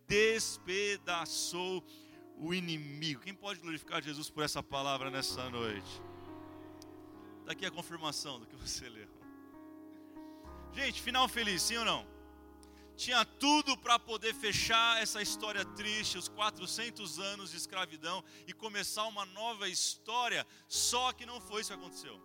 despedaçou 0.06 1.84
o 2.36 2.54
inimigo. 2.54 3.20
Quem 3.20 3.34
pode 3.34 3.60
glorificar 3.60 4.02
Jesus 4.02 4.30
por 4.30 4.42
essa 4.44 4.62
palavra 4.62 5.10
nessa 5.10 5.48
noite? 5.50 6.00
Daqui 7.44 7.66
a 7.66 7.70
confirmação 7.70 8.38
do 8.38 8.46
que 8.46 8.56
você 8.56 8.88
leu. 8.88 9.08
Gente, 10.72 11.00
final 11.00 11.28
feliz, 11.28 11.62
sim 11.62 11.76
ou 11.76 11.84
não? 11.84 12.13
Tinha 12.96 13.24
tudo 13.24 13.76
para 13.76 13.98
poder 13.98 14.34
fechar 14.34 15.02
essa 15.02 15.20
história 15.20 15.64
triste, 15.64 16.16
os 16.16 16.28
400 16.28 17.18
anos 17.18 17.50
de 17.50 17.56
escravidão 17.56 18.24
e 18.46 18.52
começar 18.52 19.06
uma 19.06 19.26
nova 19.26 19.68
história, 19.68 20.46
só 20.68 21.12
que 21.12 21.26
não 21.26 21.40
foi 21.40 21.60
isso 21.60 21.72
que 21.72 21.78
aconteceu. 21.78 22.20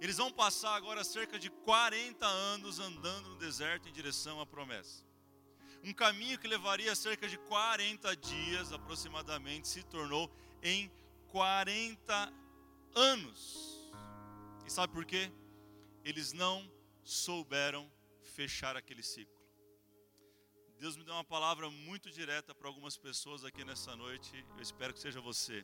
Eles 0.00 0.16
vão 0.16 0.32
passar 0.32 0.74
agora 0.76 1.04
cerca 1.04 1.38
de 1.38 1.50
40 1.50 2.26
anos 2.26 2.78
andando 2.78 3.30
no 3.30 3.36
deserto 3.36 3.88
em 3.88 3.92
direção 3.92 4.40
à 4.40 4.46
promessa. 4.46 5.04
Um 5.82 5.92
caminho 5.92 6.38
que 6.38 6.48
levaria 6.48 6.94
cerca 6.94 7.28
de 7.28 7.36
40 7.38 8.16
dias 8.16 8.72
aproximadamente 8.72 9.68
se 9.68 9.82
tornou 9.82 10.30
em 10.62 10.90
40 11.28 12.32
anos. 12.94 13.90
E 14.66 14.70
sabe 14.70 14.92
por 14.92 15.04
quê? 15.04 15.30
Eles 16.04 16.32
não 16.32 16.70
souberam 17.02 17.90
fechar 18.22 18.76
aquele 18.76 19.02
ciclo. 19.02 19.39
Deus 20.80 20.96
me 20.96 21.04
deu 21.04 21.12
uma 21.12 21.22
palavra 21.22 21.68
muito 21.68 22.10
direta 22.10 22.54
para 22.54 22.66
algumas 22.66 22.96
pessoas 22.96 23.44
aqui 23.44 23.62
nessa 23.62 23.94
noite. 23.94 24.32
Eu 24.56 24.62
espero 24.62 24.94
que 24.94 24.98
seja 24.98 25.20
você. 25.20 25.62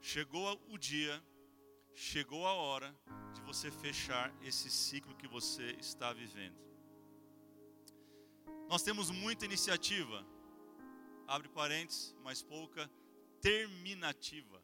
Chegou 0.00 0.58
o 0.66 0.78
dia, 0.78 1.22
chegou 1.92 2.46
a 2.46 2.54
hora 2.54 2.96
de 3.34 3.42
você 3.42 3.70
fechar 3.70 4.34
esse 4.42 4.70
ciclo 4.70 5.14
que 5.14 5.28
você 5.28 5.76
está 5.78 6.14
vivendo. 6.14 6.56
Nós 8.66 8.82
temos 8.82 9.10
muita 9.10 9.44
iniciativa, 9.44 10.26
abre 11.26 11.50
parênteses, 11.50 12.16
mas 12.24 12.42
pouca 12.42 12.90
terminativa. 13.42 14.62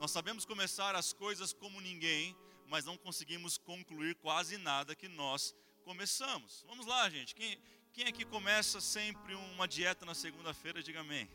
Nós 0.00 0.10
sabemos 0.10 0.44
começar 0.44 0.96
as 0.96 1.12
coisas 1.12 1.52
como 1.52 1.80
ninguém, 1.80 2.36
mas 2.66 2.84
não 2.84 2.98
conseguimos 2.98 3.56
concluir 3.58 4.16
quase 4.16 4.58
nada 4.58 4.96
que 4.96 5.06
nós 5.06 5.54
começamos. 5.84 6.64
Vamos 6.66 6.84
lá, 6.84 7.08
gente. 7.08 7.32
Quem, 7.32 7.62
quem 7.92 8.06
aqui 8.06 8.24
começa 8.24 8.80
sempre 8.80 9.34
uma 9.34 9.68
dieta 9.68 10.06
na 10.06 10.14
segunda-feira, 10.14 10.82
diga 10.82 11.00
amém. 11.00 11.28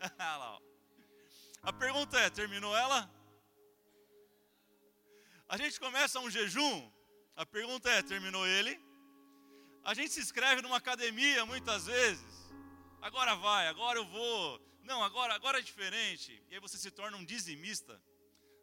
A 1.62 1.72
pergunta 1.72 2.18
é: 2.18 2.28
terminou 2.28 2.76
ela? 2.76 3.08
A 5.48 5.56
gente 5.56 5.78
começa 5.78 6.18
um 6.18 6.30
jejum, 6.30 6.90
a 7.36 7.46
pergunta 7.46 7.88
é: 7.90 8.02
terminou 8.02 8.46
ele? 8.46 8.80
A 9.84 9.94
gente 9.94 10.12
se 10.12 10.20
inscreve 10.20 10.60
numa 10.62 10.78
academia 10.78 11.46
muitas 11.46 11.86
vezes. 11.86 12.52
Agora 13.00 13.34
vai, 13.36 13.68
agora 13.68 13.98
eu 13.98 14.04
vou. 14.04 14.60
Não, 14.82 15.02
agora, 15.02 15.34
agora 15.34 15.58
é 15.58 15.62
diferente. 15.62 16.42
E 16.50 16.54
aí 16.54 16.60
você 16.60 16.76
se 16.78 16.90
torna 16.90 17.16
um 17.16 17.24
dizimista 17.24 18.02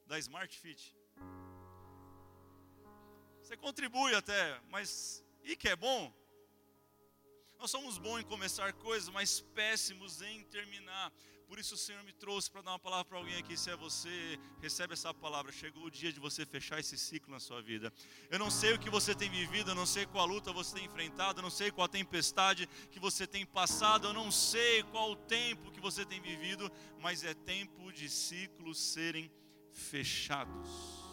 da 0.06 0.20
Smart 0.20 0.58
Fit. 0.60 0.96
Você 3.42 3.56
contribui 3.56 4.14
até, 4.14 4.60
mas 4.70 5.24
e 5.44 5.56
que 5.56 5.70
é 5.70 5.76
bom? 5.76 6.14
Nós 7.60 7.72
somos 7.72 7.98
bons 7.98 8.20
em 8.20 8.24
começar 8.24 8.72
coisas, 8.74 9.10
mas 9.10 9.42
péssimos 9.42 10.22
em 10.22 10.44
terminar. 10.44 11.12
Por 11.48 11.58
isso 11.58 11.76
o 11.76 11.78
Senhor 11.78 12.04
me 12.04 12.12
trouxe 12.12 12.52
para 12.52 12.62
dar 12.62 12.72
uma 12.72 12.80
palavra 12.80 13.06
para 13.06 13.18
alguém 13.18 13.38
aqui. 13.38 13.58
Se 13.58 13.72
é 13.72 13.76
você, 13.76 14.38
recebe 14.62 14.94
essa 14.94 15.14
palavra. 15.14 15.52
Chegou 15.52 15.86
o 15.86 15.90
dia 15.90 16.12
de 16.12 16.20
você 16.20 16.46
fechar 16.46 16.80
esse 16.80 16.98
ciclo 16.98 17.32
na 17.32 17.40
sua 17.40 17.62
vida. 17.62 17.92
Eu 18.30 18.38
não 18.38 18.52
sei 18.52 18.74
o 18.74 18.80
que 18.80 18.90
você 18.90 19.16
tem 19.16 19.30
vivido, 19.30 19.72
eu 19.72 19.76
não 19.76 19.86
sei 19.86 20.06
qual 20.06 20.28
luta 20.28 20.52
você 20.52 20.76
tem 20.76 20.86
enfrentado, 20.86 21.40
eu 21.40 21.44
não 21.44 21.50
sei 21.50 21.72
qual 21.72 21.88
tempestade 21.88 22.68
que 22.92 23.00
você 23.00 23.26
tem 23.26 23.46
passado, 23.46 24.08
eu 24.08 24.14
não 24.14 24.30
sei 24.30 24.84
qual 24.84 25.12
o 25.12 25.16
tempo 25.16 25.72
que 25.72 25.80
você 25.80 26.06
tem 26.06 26.22
vivido, 26.22 26.72
mas 27.00 27.24
é 27.24 27.34
tempo 27.34 27.92
de 27.92 28.10
ciclos 28.10 28.78
serem 28.78 29.32
fechados 29.72 31.07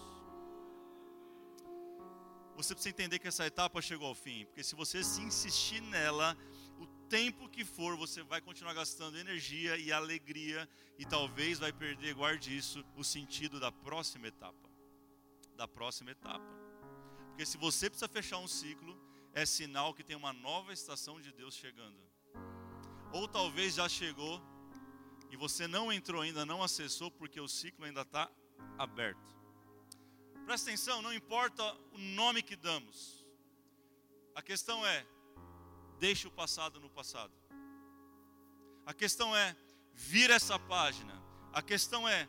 você 2.56 2.75
precisa 2.75 2.90
entender 2.90 3.18
que 3.18 3.28
essa 3.28 3.46
etapa 3.46 3.82
chegou 3.82 4.08
ao 4.08 4.14
fim, 4.14 4.44
porque 4.46 4.62
se 4.62 4.75
você 4.75 5.02
se 5.02 5.20
insistir 5.20 5.80
nela, 5.80 6.37
o 6.78 6.87
tempo 7.08 7.49
que 7.49 7.64
for, 7.64 7.96
você 7.96 8.23
vai 8.23 8.40
continuar 8.40 8.75
gastando 8.75 9.18
energia 9.18 9.76
e 9.76 9.92
alegria 9.92 10.68
e 10.99 11.04
talvez 11.04 11.58
vai 11.58 11.73
perder, 11.73 12.14
guarde 12.14 12.56
isso, 12.56 12.84
o 12.96 13.04
sentido 13.04 13.58
da 13.58 13.73
próxima 13.73 14.28
etapa. 14.28 14.68
Da 15.56 15.66
próxima 15.66 16.11
etapa. 16.11 16.44
Porque 17.28 17.44
se 17.44 17.56
você 17.56 17.90
precisa 17.90 18.08
fechar 18.08 18.38
um 18.38 18.49
ciclo, 18.49 18.96
é 19.32 19.44
sinal 19.44 19.92
que 19.92 20.04
tem 20.04 20.16
uma 20.16 20.32
nova 20.32 20.73
estação 20.73 21.20
de 21.20 21.32
Deus 21.32 21.54
chegando. 21.54 21.99
Ou 23.12 23.26
talvez 23.26 23.75
já 23.75 23.88
chegou 23.88 24.40
e 25.30 25.37
você 25.37 25.66
não 25.66 25.92
entrou 25.92 26.23
ainda, 26.23 26.46
não 26.46 26.62
acessou, 26.62 27.11
porque 27.11 27.40
o 27.40 27.49
ciclo 27.49 27.84
ainda 27.84 28.02
está 28.02 28.30
aberto. 28.78 29.34
Presta 30.44 30.68
atenção, 30.68 31.00
não 31.00 31.12
importa 31.12 31.64
o 31.92 31.98
nome 31.98 32.42
que 32.42 32.54
damos. 32.54 33.24
A 34.34 34.42
questão 34.42 34.86
é, 34.86 35.06
deixe 35.98 36.28
o 36.28 36.30
passado 36.30 36.78
no 36.78 36.90
passado. 36.90 37.32
A 38.84 38.92
questão 38.92 39.34
é, 39.34 39.56
vira 39.94 40.34
essa 40.34 40.58
página. 40.58 41.22
A 41.52 41.62
questão 41.62 42.06
é, 42.06 42.28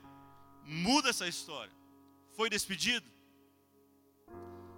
muda 0.64 1.10
essa 1.10 1.28
história. 1.28 1.74
Foi 2.32 2.50
despedido? 2.50 3.10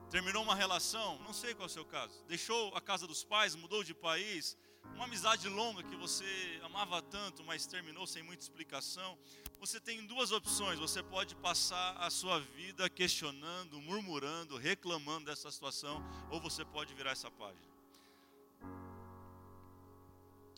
Terminou 0.09 0.41
uma 0.41 0.55
relação? 0.55 1.19
Não 1.19 1.33
sei 1.33 1.53
qual 1.53 1.67
é 1.67 1.69
o 1.69 1.73
seu 1.73 1.85
caso. 1.85 2.23
Deixou 2.27 2.75
a 2.75 2.81
casa 2.81 3.05
dos 3.05 3.23
pais, 3.23 3.55
mudou 3.55 3.83
de 3.83 3.93
país? 3.93 4.57
Uma 4.95 5.05
amizade 5.05 5.47
longa 5.47 5.83
que 5.83 5.95
você 5.95 6.59
amava 6.63 7.01
tanto, 7.01 7.43
mas 7.43 7.67
terminou 7.67 8.07
sem 8.07 8.23
muita 8.23 8.41
explicação? 8.41 9.17
Você 9.59 9.79
tem 9.79 10.05
duas 10.05 10.31
opções. 10.31 10.79
Você 10.79 11.01
pode 11.01 11.35
passar 11.35 11.95
a 11.97 12.09
sua 12.09 12.39
vida 12.39 12.89
questionando, 12.89 13.81
murmurando, 13.81 14.57
reclamando 14.57 15.25
dessa 15.25 15.51
situação, 15.51 16.03
ou 16.29 16.39
você 16.39 16.63
pode 16.63 16.93
virar 16.93 17.11
essa 17.11 17.31
página. 17.31 17.67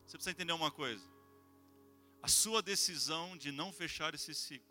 Você 0.06 0.18
precisa 0.18 0.32
entender 0.32 0.54
uma 0.54 0.72
coisa. 0.72 1.08
A 2.22 2.28
sua 2.28 2.62
decisão 2.62 3.38
de 3.38 3.52
não 3.52 3.72
fechar 3.72 4.14
esse 4.14 4.34
ciclo 4.34 4.68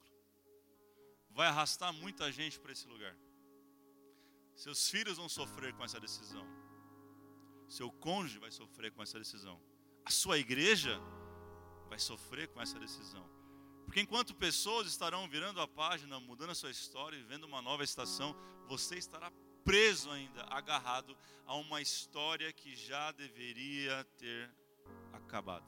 vai 1.31 1.47
arrastar 1.47 1.93
muita 1.93 2.31
gente 2.31 2.59
para 2.59 2.73
esse 2.73 2.87
lugar. 2.87 3.17
Seus 4.55 4.91
filhos 4.91 5.17
vão 5.17 5.29
sofrer 5.29 5.73
com 5.75 5.85
essa 5.85 6.01
decisão. 6.01 6.45
Seu 7.69 7.91
cônjuge 7.91 8.39
vai 8.39 8.51
sofrer 8.51 8.91
com 8.91 9.03
essa 9.03 9.19
decisão. 9.19 9.61
A 10.05 10.11
sua 10.11 10.39
igreja 10.39 11.01
vai 11.89 11.99
sofrer 11.99 12.49
com 12.49 12.61
essa 12.61 12.79
decisão. 12.79 13.38
Porque 13.89 14.03
enquanto 14.03 14.35
pessoas 14.35 14.87
estarão 14.87 15.27
virando 15.27 15.63
a 15.63 15.67
página, 15.67 16.21
mudando 16.21 16.51
a 16.51 16.55
sua 16.55 16.71
história 16.71 17.17
e 17.17 17.23
vivendo 17.23 17.45
uma 17.45 17.63
nova 17.63 17.83
estação, 17.83 18.37
você 18.67 18.99
estará 18.99 19.33
preso 19.65 20.11
ainda, 20.11 20.43
agarrado 20.51 21.17
a 21.47 21.55
uma 21.55 21.81
história 21.81 22.53
que 22.53 22.77
já 22.77 23.11
deveria 23.13 24.05
ter 24.19 24.53
acabado. 25.11 25.65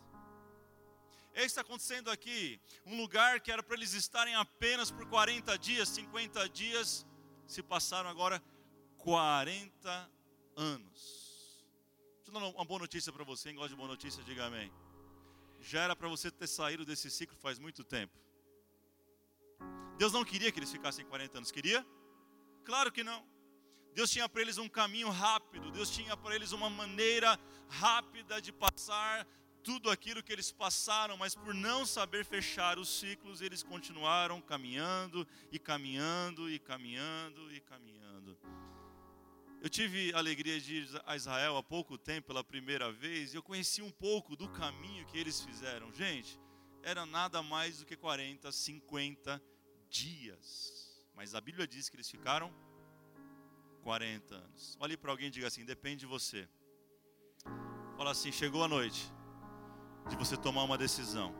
É 1.32 1.38
isso 1.38 1.40
que 1.40 1.46
está 1.46 1.60
acontecendo 1.62 2.10
aqui. 2.10 2.60
Um 2.84 3.00
lugar 3.00 3.40
que 3.40 3.50
era 3.50 3.62
para 3.62 3.74
eles 3.74 3.94
estarem 3.94 4.34
apenas 4.34 4.90
por 4.90 5.06
40 5.08 5.56
dias, 5.58 5.88
50 5.88 6.46
dias, 6.50 7.06
se 7.46 7.62
passaram 7.62 8.10
agora 8.10 8.42
40 8.98 10.10
anos. 10.56 11.64
Deixa 12.16 12.28
eu 12.28 12.32
dar 12.34 12.46
uma 12.48 12.66
boa 12.66 12.80
notícia 12.80 13.10
para 13.10 13.24
você. 13.24 13.48
Quem 13.48 13.56
gosta 13.56 13.70
de 13.70 13.76
boa 13.76 13.88
notícia, 13.88 14.22
diga 14.22 14.44
amém 14.44 14.70
já 15.60 15.82
era 15.82 15.94
para 15.94 16.08
você 16.08 16.30
ter 16.30 16.46
saído 16.46 16.84
desse 16.84 17.10
ciclo 17.10 17.36
faz 17.36 17.58
muito 17.58 17.84
tempo. 17.84 18.18
Deus 19.98 20.12
não 20.12 20.24
queria 20.24 20.50
que 20.50 20.58
eles 20.58 20.72
ficassem 20.72 21.04
40 21.04 21.38
anos, 21.38 21.50
queria? 21.50 21.86
Claro 22.64 22.90
que 22.90 23.04
não. 23.04 23.24
Deus 23.94 24.10
tinha 24.10 24.28
para 24.28 24.40
eles 24.40 24.56
um 24.56 24.68
caminho 24.68 25.10
rápido, 25.10 25.70
Deus 25.70 25.90
tinha 25.90 26.16
para 26.16 26.34
eles 26.34 26.52
uma 26.52 26.70
maneira 26.70 27.38
rápida 27.68 28.40
de 28.40 28.52
passar 28.52 29.26
tudo 29.62 29.90
aquilo 29.90 30.22
que 30.22 30.32
eles 30.32 30.50
passaram, 30.50 31.16
mas 31.16 31.34
por 31.34 31.52
não 31.52 31.84
saber 31.84 32.24
fechar 32.24 32.78
os 32.78 32.88
ciclos, 32.88 33.42
eles 33.42 33.62
continuaram 33.62 34.40
caminhando 34.40 35.26
e 35.52 35.58
caminhando 35.58 36.48
e 36.48 36.58
caminhando 36.58 37.52
e 37.52 37.60
caminhando. 37.60 38.38
Eu 39.62 39.68
tive 39.68 40.10
a 40.14 40.18
alegria 40.18 40.58
de 40.58 40.76
ir 40.76 41.02
a 41.04 41.14
Israel 41.14 41.58
há 41.58 41.62
pouco 41.62 41.98
tempo 41.98 42.28
pela 42.28 42.42
primeira 42.42 42.90
vez 42.90 43.34
e 43.34 43.36
eu 43.36 43.42
conheci 43.42 43.82
um 43.82 43.90
pouco 43.90 44.34
do 44.34 44.48
caminho 44.48 45.04
que 45.04 45.18
eles 45.18 45.42
fizeram. 45.42 45.92
Gente, 45.92 46.40
era 46.82 47.04
nada 47.04 47.42
mais 47.42 47.78
do 47.78 47.84
que 47.84 47.94
40, 47.94 48.50
50 48.50 49.42
dias. 49.90 51.06
Mas 51.14 51.34
a 51.34 51.40
Bíblia 51.42 51.66
diz 51.66 51.90
que 51.90 51.96
eles 51.96 52.10
ficaram 52.10 52.50
40 53.82 54.34
anos. 54.34 54.78
Olhe 54.80 54.96
para 54.96 55.10
alguém 55.10 55.28
e 55.28 55.30
diga 55.30 55.46
assim: 55.46 55.62
depende 55.62 56.00
de 56.00 56.06
você. 56.06 56.48
Fala 57.98 58.12
assim: 58.12 58.32
chegou 58.32 58.64
a 58.64 58.68
noite 58.68 59.12
de 60.08 60.16
você 60.16 60.38
tomar 60.38 60.62
uma 60.62 60.78
decisão. 60.78 61.34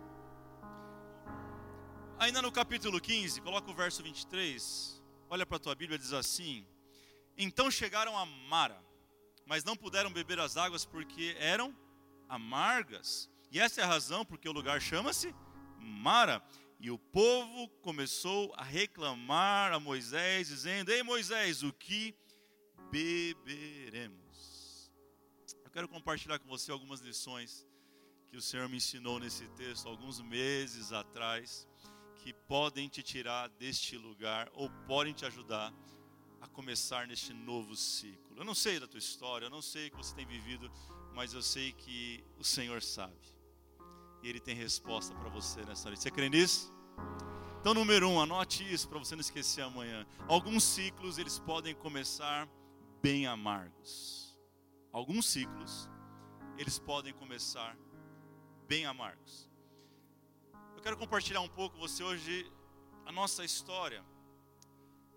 Ainda 2.18 2.42
no 2.42 2.52
capítulo 2.52 3.00
15, 3.00 3.40
coloca 3.40 3.70
o 3.70 3.74
verso 3.74 4.02
23. 4.02 5.02
Olha 5.30 5.46
para 5.46 5.56
a 5.56 5.60
tua 5.60 5.74
Bíblia, 5.74 5.98
diz 5.98 6.12
assim: 6.12 6.66
Então 7.42 7.70
chegaram 7.70 8.18
a 8.18 8.26
Mara, 8.26 8.84
mas 9.46 9.64
não 9.64 9.74
puderam 9.74 10.12
beber 10.12 10.38
as 10.38 10.58
águas 10.58 10.84
porque 10.84 11.34
eram 11.38 11.74
amargas. 12.28 13.30
E 13.50 13.58
essa 13.58 13.80
é 13.80 13.84
a 13.84 13.86
razão 13.86 14.26
porque 14.26 14.46
o 14.46 14.52
lugar 14.52 14.78
chama-se 14.78 15.34
Mara. 15.78 16.42
E 16.78 16.90
o 16.90 16.98
povo 16.98 17.66
começou 17.80 18.52
a 18.58 18.62
reclamar 18.62 19.72
a 19.72 19.80
Moisés, 19.80 20.48
dizendo: 20.48 20.92
Ei 20.92 21.02
Moisés, 21.02 21.62
o 21.62 21.72
que 21.72 22.14
beberemos? 22.90 24.92
Eu 25.64 25.70
quero 25.70 25.88
compartilhar 25.88 26.38
com 26.38 26.46
você 26.46 26.70
algumas 26.70 27.00
lições 27.00 27.66
que 28.28 28.36
o 28.36 28.42
Senhor 28.42 28.68
me 28.68 28.76
ensinou 28.76 29.18
nesse 29.18 29.48
texto 29.48 29.88
alguns 29.88 30.20
meses 30.20 30.92
atrás, 30.92 31.66
que 32.16 32.34
podem 32.34 32.86
te 32.86 33.02
tirar 33.02 33.48
deste 33.48 33.96
lugar 33.96 34.50
ou 34.52 34.68
podem 34.86 35.14
te 35.14 35.24
ajudar 35.24 35.72
a 36.40 36.48
começar 36.48 37.06
neste 37.06 37.32
novo 37.32 37.76
ciclo. 37.76 38.36
Eu 38.36 38.44
não 38.44 38.54
sei 38.54 38.80
da 38.80 38.86
tua 38.86 38.98
história, 38.98 39.46
eu 39.46 39.50
não 39.50 39.62
sei 39.62 39.88
o 39.88 39.90
que 39.90 39.96
você 39.96 40.14
tem 40.14 40.26
vivido, 40.26 40.70
mas 41.14 41.34
eu 41.34 41.42
sei 41.42 41.72
que 41.72 42.24
o 42.38 42.44
Senhor 42.44 42.82
sabe. 42.82 43.18
E 44.22 44.28
Ele 44.28 44.40
tem 44.40 44.54
resposta 44.54 45.14
para 45.14 45.28
você 45.28 45.64
nessa 45.64 45.88
noite. 45.88 46.02
Você 46.02 46.10
crê 46.10 46.28
nisso? 46.28 46.72
Então, 47.60 47.74
número 47.74 48.08
um, 48.08 48.18
anote 48.18 48.64
isso 48.72 48.88
para 48.88 48.98
você 48.98 49.14
não 49.14 49.20
esquecer 49.20 49.62
amanhã. 49.62 50.06
Alguns 50.26 50.64
ciclos 50.64 51.18
eles 51.18 51.38
podem 51.38 51.74
começar 51.74 52.48
bem 53.02 53.26
amargos. 53.26 54.38
Alguns 54.92 55.26
ciclos 55.26 55.88
eles 56.56 56.78
podem 56.78 57.12
começar 57.12 57.76
bem 58.66 58.86
amargos. 58.86 59.48
Eu 60.74 60.82
quero 60.82 60.96
compartilhar 60.96 61.40
um 61.42 61.48
pouco 61.48 61.76
com 61.76 61.82
você 61.82 62.02
hoje 62.02 62.50
a 63.04 63.12
nossa 63.12 63.44
história, 63.44 64.02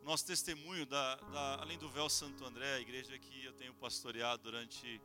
nosso 0.04 0.26
testemunho 0.26 0.86
da, 0.86 1.16
da, 1.16 1.62
além 1.62 1.78
do 1.78 1.90
Véu 1.90 2.10
Santo 2.10 2.46
André, 2.46 2.76
a 2.76 2.80
igreja 2.80 3.18
que 3.18 3.46
eu 3.46 3.54
tenho 3.54 3.74
pastoreado 3.76 4.44
durante 4.44 5.02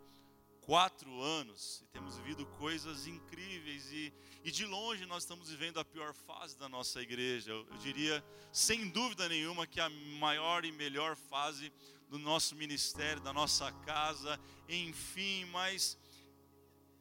quatro 0.63 1.23
anos 1.23 1.81
e 1.83 1.87
temos 1.87 2.17
vivido 2.17 2.45
coisas 2.59 3.07
incríveis 3.07 3.91
e, 3.93 4.13
e 4.45 4.51
de 4.51 4.67
longe 4.67 5.07
nós 5.07 5.23
estamos 5.23 5.49
vivendo 5.49 5.79
a 5.79 5.85
pior 5.85 6.13
fase 6.13 6.59
da 6.59 6.69
nossa 6.69 7.01
igreja. 7.01 7.53
Eu, 7.53 7.67
eu 7.71 7.79
diria, 7.79 8.25
sem 8.53 8.89
dúvida 8.89 9.29
nenhuma, 9.29 9.67
que 9.67 9.81
a 9.81 9.89
maior 10.19 10.65
e 10.65 10.73
melhor 10.73 11.17
fase 11.17 11.73
do 12.09 12.19
nosso 12.19 12.57
ministério, 12.57 13.23
da 13.23 13.33
nossa 13.33 13.71
casa, 13.85 14.39
enfim, 14.69 15.45
mas 15.47 15.97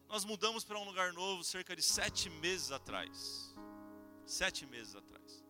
nós 0.08 0.24
mudamos 0.24 0.63
para 0.63 0.77
um 0.77 0.86
lugar 0.86 1.12
novo 1.13 1.44
cerca 1.44 1.75
de 1.75 1.82
sete 1.82 2.30
meses 2.30 2.72
atrás. 2.72 3.56
Sete 4.25 4.66
meses 4.66 4.96
atrás. 4.96 5.47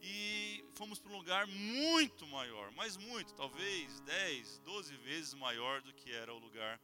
E 0.00 0.64
fomos 0.74 0.98
para 0.98 1.12
um 1.12 1.16
lugar 1.16 1.46
muito 1.46 2.26
maior, 2.26 2.70
mas 2.72 2.96
muito, 2.96 3.34
talvez 3.34 4.00
10, 4.00 4.58
12 4.60 4.96
vezes 4.98 5.34
maior 5.34 5.82
do 5.82 5.92
que 5.92 6.12
era 6.12 6.32
o 6.32 6.38
lugar 6.38 6.80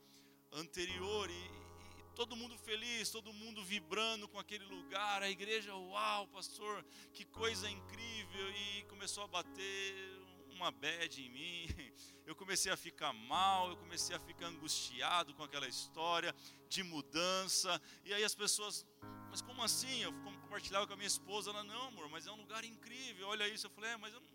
anterior. 0.53 1.31
E, 1.31 1.35
e 1.35 2.05
todo 2.15 2.37
mundo 2.37 2.59
feliz, 2.59 3.11
todo 3.11 3.33
mundo 3.33 3.65
vibrando 3.65 4.27
com 4.29 4.39
aquele 4.39 4.65
lugar. 4.65 5.23
A 5.23 5.31
igreja, 5.31 5.75
uau, 5.75 6.27
pastor, 6.29 6.85
que 7.13 7.25
coisa 7.25 7.71
incrível. 7.71 8.51
E 8.51 8.83
começou 8.85 9.25
a 9.25 9.29
bater 9.29 10.25
uma 10.55 10.71
bad 10.71 11.23
em 11.23 11.29
mim. 11.29 11.69
Eu 12.27 12.35
comecei 12.35 12.73
a 12.73 12.77
ficar 12.77 13.13
mal, 13.13 13.69
eu 13.69 13.77
comecei 13.77 14.17
a 14.17 14.19
ficar 14.19 14.47
angustiado 14.47 15.35
com 15.35 15.43
aquela 15.43 15.69
história 15.69 16.35
de 16.71 16.83
mudança. 16.83 17.79
E 18.03 18.15
aí 18.15 18.25
as 18.25 18.35
pessoas, 18.35 18.87
mas 19.35 19.43
como 19.43 19.65
assim? 19.65 20.01
Eu 20.01 20.13
compartilhava 20.23 20.87
com 20.87 20.93
a 20.93 20.97
minha 20.97 21.09
esposa, 21.09 21.51
ela, 21.51 21.65
não, 21.65 21.89
amor, 21.89 22.09
mas 22.09 22.25
é 22.25 22.31
um 22.31 22.37
lugar 22.37 22.65
incrível, 22.65 23.27
olha 23.27 23.49
isso. 23.49 23.67
Eu 23.67 23.71
falei, 23.71 23.91
é, 23.91 23.97
mas 23.97 24.15
eu 24.15 24.21
não. 24.21 24.29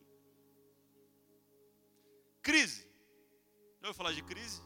Crise. 2.41 2.81
Já 3.79 3.87
ouviu 3.87 3.93
falar 3.93 4.11
de 4.11 4.21
crise? 4.21 4.61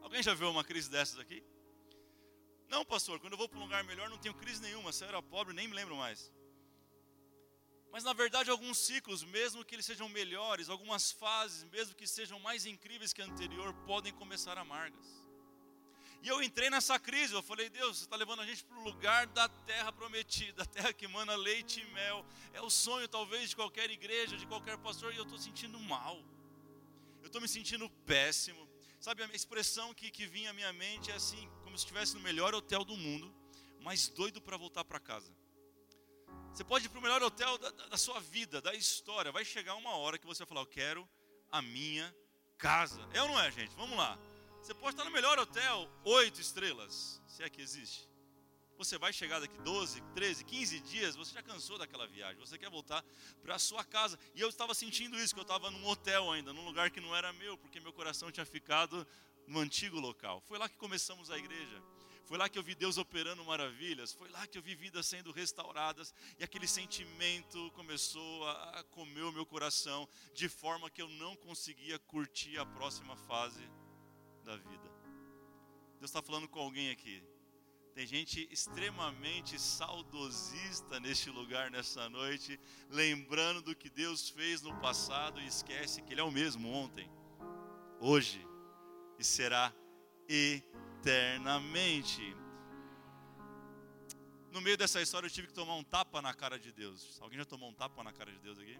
Alguém 0.00 0.22
já 0.22 0.34
viu 0.34 0.48
uma 0.48 0.62
crise 0.62 0.88
dessas 0.88 1.18
aqui? 1.18 1.42
Não, 2.68 2.84
pastor, 2.84 3.18
quando 3.18 3.32
eu 3.32 3.38
vou 3.38 3.48
para 3.48 3.58
um 3.58 3.64
lugar 3.64 3.82
melhor 3.82 4.08
não 4.08 4.18
tenho 4.18 4.36
crise 4.36 4.62
nenhuma. 4.62 4.92
Se 4.92 5.02
eu 5.02 5.08
era 5.08 5.20
pobre, 5.20 5.52
nem 5.52 5.66
me 5.66 5.74
lembro 5.74 5.96
mais. 5.96 6.32
Mas 7.90 8.04
na 8.04 8.12
verdade, 8.12 8.50
alguns 8.52 8.78
ciclos, 8.78 9.24
mesmo 9.24 9.64
que 9.64 9.74
eles 9.74 9.86
sejam 9.86 10.08
melhores, 10.08 10.68
algumas 10.68 11.10
fases, 11.10 11.64
mesmo 11.64 11.92
que 11.96 12.06
sejam 12.06 12.38
mais 12.38 12.64
incríveis 12.66 13.12
que 13.12 13.20
a 13.20 13.24
anterior, 13.24 13.74
podem 13.84 14.12
começar 14.12 14.56
amargas. 14.56 15.25
E 16.22 16.28
eu 16.28 16.42
entrei 16.42 16.68
nessa 16.70 16.98
crise, 16.98 17.34
eu 17.34 17.42
falei, 17.42 17.68
Deus, 17.68 17.98
você 17.98 18.04
está 18.04 18.16
levando 18.16 18.40
a 18.40 18.46
gente 18.46 18.64
para 18.64 18.78
o 18.78 18.82
lugar 18.82 19.26
da 19.28 19.48
terra 19.48 19.92
prometida, 19.92 20.62
a 20.64 20.66
terra 20.66 20.92
que 20.92 21.06
mana 21.06 21.36
leite 21.36 21.80
e 21.80 21.84
mel. 21.92 22.24
É 22.52 22.60
o 22.60 22.70
sonho, 22.70 23.06
talvez, 23.08 23.50
de 23.50 23.56
qualquer 23.56 23.90
igreja, 23.90 24.36
de 24.36 24.46
qualquer 24.46 24.76
pastor, 24.78 25.12
e 25.12 25.16
eu 25.16 25.22
estou 25.22 25.38
sentindo 25.38 25.78
mal. 25.78 26.22
Eu 27.22 27.26
estou 27.26 27.40
me 27.40 27.48
sentindo 27.48 27.88
péssimo. 28.04 28.68
Sabe, 29.00 29.22
a 29.22 29.26
expressão 29.26 29.94
que, 29.94 30.10
que 30.10 30.26
vinha 30.26 30.50
à 30.50 30.52
minha 30.52 30.72
mente 30.72 31.10
é 31.10 31.14
assim, 31.14 31.48
como 31.62 31.76
se 31.76 31.84
estivesse 31.84 32.14
no 32.14 32.20
melhor 32.20 32.54
hotel 32.54 32.84
do 32.84 32.96
mundo, 32.96 33.32
mas 33.80 34.08
doido 34.08 34.40
para 34.40 34.56
voltar 34.56 34.84
para 34.84 34.98
casa. 34.98 35.32
Você 36.52 36.64
pode 36.64 36.86
ir 36.86 36.88
para 36.88 36.98
o 36.98 37.02
melhor 37.02 37.22
hotel 37.22 37.58
da, 37.58 37.70
da, 37.70 37.96
sua 37.98 38.18
vida, 38.18 38.62
da 38.62 38.74
história. 38.74 39.30
Vai 39.30 39.44
chegar 39.44 39.74
uma 39.74 39.94
hora 39.96 40.18
que 40.18 40.26
você 40.26 40.38
vai 40.38 40.48
falar: 40.48 40.62
Eu 40.62 40.66
quero 40.66 41.08
a 41.52 41.60
minha 41.60 42.14
casa. 42.56 43.06
É 43.12 43.22
ou 43.22 43.28
não 43.28 43.38
é, 43.38 43.50
gente? 43.50 43.74
Vamos 43.76 43.96
lá. 43.96 44.18
Você 44.66 44.74
pode 44.74 44.94
estar 44.94 45.04
no 45.04 45.12
melhor 45.12 45.38
hotel, 45.38 45.88
oito 46.02 46.40
estrelas, 46.40 47.22
se 47.28 47.40
é 47.40 47.48
que 47.48 47.62
existe. 47.62 48.10
Você 48.76 48.98
vai 48.98 49.12
chegar 49.12 49.38
daqui 49.38 49.56
12, 49.60 50.00
13, 50.12 50.42
15 50.42 50.80
dias, 50.80 51.14
você 51.14 51.32
já 51.32 51.40
cansou 51.40 51.78
daquela 51.78 52.04
viagem, 52.04 52.36
você 52.40 52.58
quer 52.58 52.68
voltar 52.68 53.04
para 53.40 53.54
a 53.54 53.60
sua 53.60 53.84
casa. 53.84 54.18
E 54.34 54.40
eu 54.40 54.48
estava 54.48 54.74
sentindo 54.74 55.16
isso, 55.20 55.32
que 55.32 55.38
eu 55.38 55.42
estava 55.42 55.70
num 55.70 55.86
hotel 55.86 56.32
ainda, 56.32 56.52
num 56.52 56.64
lugar 56.64 56.90
que 56.90 57.00
não 57.00 57.14
era 57.14 57.32
meu, 57.32 57.56
porque 57.56 57.78
meu 57.78 57.92
coração 57.92 58.32
tinha 58.32 58.44
ficado 58.44 59.06
no 59.46 59.60
antigo 59.60 60.00
local. 60.00 60.40
Foi 60.40 60.58
lá 60.58 60.68
que 60.68 60.76
começamos 60.76 61.30
a 61.30 61.38
igreja. 61.38 61.80
Foi 62.24 62.36
lá 62.36 62.48
que 62.48 62.58
eu 62.58 62.62
vi 62.64 62.74
Deus 62.74 62.98
operando 62.98 63.44
maravilhas. 63.44 64.12
Foi 64.12 64.28
lá 64.30 64.48
que 64.48 64.58
eu 64.58 64.62
vi 64.62 64.74
vidas 64.74 65.06
sendo 65.06 65.30
restauradas. 65.30 66.12
E 66.40 66.42
aquele 66.42 66.66
sentimento 66.66 67.70
começou 67.70 68.48
a 68.48 68.82
comer 68.90 69.22
o 69.22 69.30
meu 69.30 69.46
coração, 69.46 70.08
de 70.34 70.48
forma 70.48 70.90
que 70.90 71.00
eu 71.00 71.08
não 71.08 71.36
conseguia 71.36 72.00
curtir 72.00 72.58
a 72.58 72.66
próxima 72.66 73.14
fase 73.14 73.62
da 74.46 74.56
vida. 74.56 74.88
Deus 75.98 76.10
está 76.10 76.22
falando 76.22 76.48
com 76.48 76.60
alguém 76.60 76.90
aqui. 76.90 77.22
Tem 77.94 78.06
gente 78.06 78.46
extremamente 78.50 79.58
saudosista 79.58 81.00
neste 81.00 81.30
lugar 81.30 81.70
nessa 81.70 82.08
noite, 82.08 82.60
lembrando 82.88 83.62
do 83.62 83.74
que 83.74 83.90
Deus 83.90 84.30
fez 84.30 84.62
no 84.62 84.74
passado 84.80 85.40
e 85.40 85.46
esquece 85.46 86.02
que 86.02 86.12
Ele 86.12 86.20
é 86.20 86.24
o 86.24 86.30
mesmo 86.30 86.70
ontem, 86.70 87.10
hoje 87.98 88.46
e 89.18 89.24
será 89.24 89.72
eternamente. 90.28 92.36
No 94.52 94.60
meio 94.60 94.76
dessa 94.76 95.00
história 95.00 95.26
eu 95.26 95.30
tive 95.30 95.48
que 95.48 95.54
tomar 95.54 95.74
um 95.74 95.84
tapa 95.84 96.22
na 96.22 96.34
cara 96.34 96.58
de 96.58 96.70
Deus. 96.70 97.18
Alguém 97.20 97.38
já 97.38 97.44
tomou 97.44 97.70
um 97.70 97.74
tapa 97.74 98.04
na 98.04 98.12
cara 98.12 98.30
de 98.30 98.38
Deus 98.38 98.58
aqui? 98.58 98.78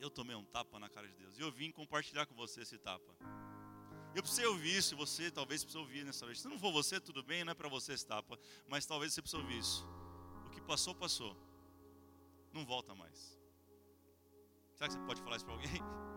Eu 0.00 0.10
tomei 0.10 0.34
um 0.34 0.44
tapa 0.44 0.78
na 0.78 0.88
cara 0.88 1.06
de 1.06 1.14
Deus. 1.14 1.38
E 1.38 1.42
eu 1.42 1.52
vim 1.52 1.70
compartilhar 1.70 2.26
com 2.26 2.34
você 2.34 2.62
esse 2.62 2.78
tapa. 2.78 3.14
Eu 4.14 4.22
precisei 4.22 4.46
ouvir 4.46 4.76
isso, 4.76 4.96
você 4.96 5.30
talvez 5.30 5.64
precise 5.64 5.78
ouvir 5.78 6.04
nessa 6.04 6.24
vez. 6.24 6.40
Se 6.40 6.48
não 6.48 6.58
for 6.58 6.72
você, 6.72 7.00
tudo 7.00 7.22
bem, 7.22 7.42
não 7.44 7.50
é 7.50 7.54
para 7.54 7.68
você 7.68 7.94
esse 7.94 8.06
tapa. 8.06 8.38
Mas 8.68 8.86
talvez 8.86 9.12
você 9.12 9.20
precise 9.20 9.42
ouvir 9.42 9.58
isso. 9.58 9.84
O 10.46 10.50
que 10.50 10.60
passou, 10.60 10.94
passou. 10.94 11.36
Não 12.52 12.64
volta 12.64 12.94
mais. 12.94 13.36
Será 14.74 14.88
que 14.88 14.94
você 14.94 15.00
pode 15.00 15.20
falar 15.20 15.36
isso 15.36 15.44
para 15.44 15.54
alguém? 15.54 15.70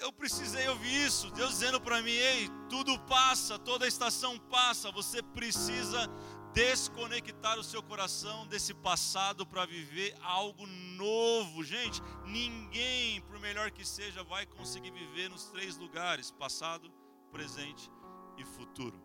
eu 0.00 0.12
precisei 0.12 0.66
ouvir 0.68 1.06
isso. 1.06 1.30
Deus 1.30 1.50
dizendo 1.50 1.80
para 1.80 2.02
mim: 2.02 2.10
ei, 2.10 2.48
tudo 2.68 2.98
passa, 3.00 3.58
toda 3.58 3.86
estação 3.86 4.38
passa. 4.38 4.90
Você 4.90 5.22
precisa 5.22 6.08
desconectar 6.52 7.58
o 7.58 7.64
seu 7.64 7.82
coração 7.82 8.46
desse 8.46 8.74
passado 8.74 9.46
para 9.46 9.66
viver 9.66 10.16
algo 10.22 10.66
novo. 10.66 11.62
Gente, 11.62 12.00
ninguém, 12.24 13.20
por 13.22 13.38
melhor 13.38 13.70
que 13.70 13.84
seja, 13.84 14.22
vai 14.24 14.46
conseguir 14.46 14.90
viver 14.90 15.28
nos 15.28 15.44
três 15.46 15.76
lugares: 15.76 16.30
passado, 16.30 16.90
presente 17.30 17.90
e 18.36 18.44
futuro. 18.44 19.00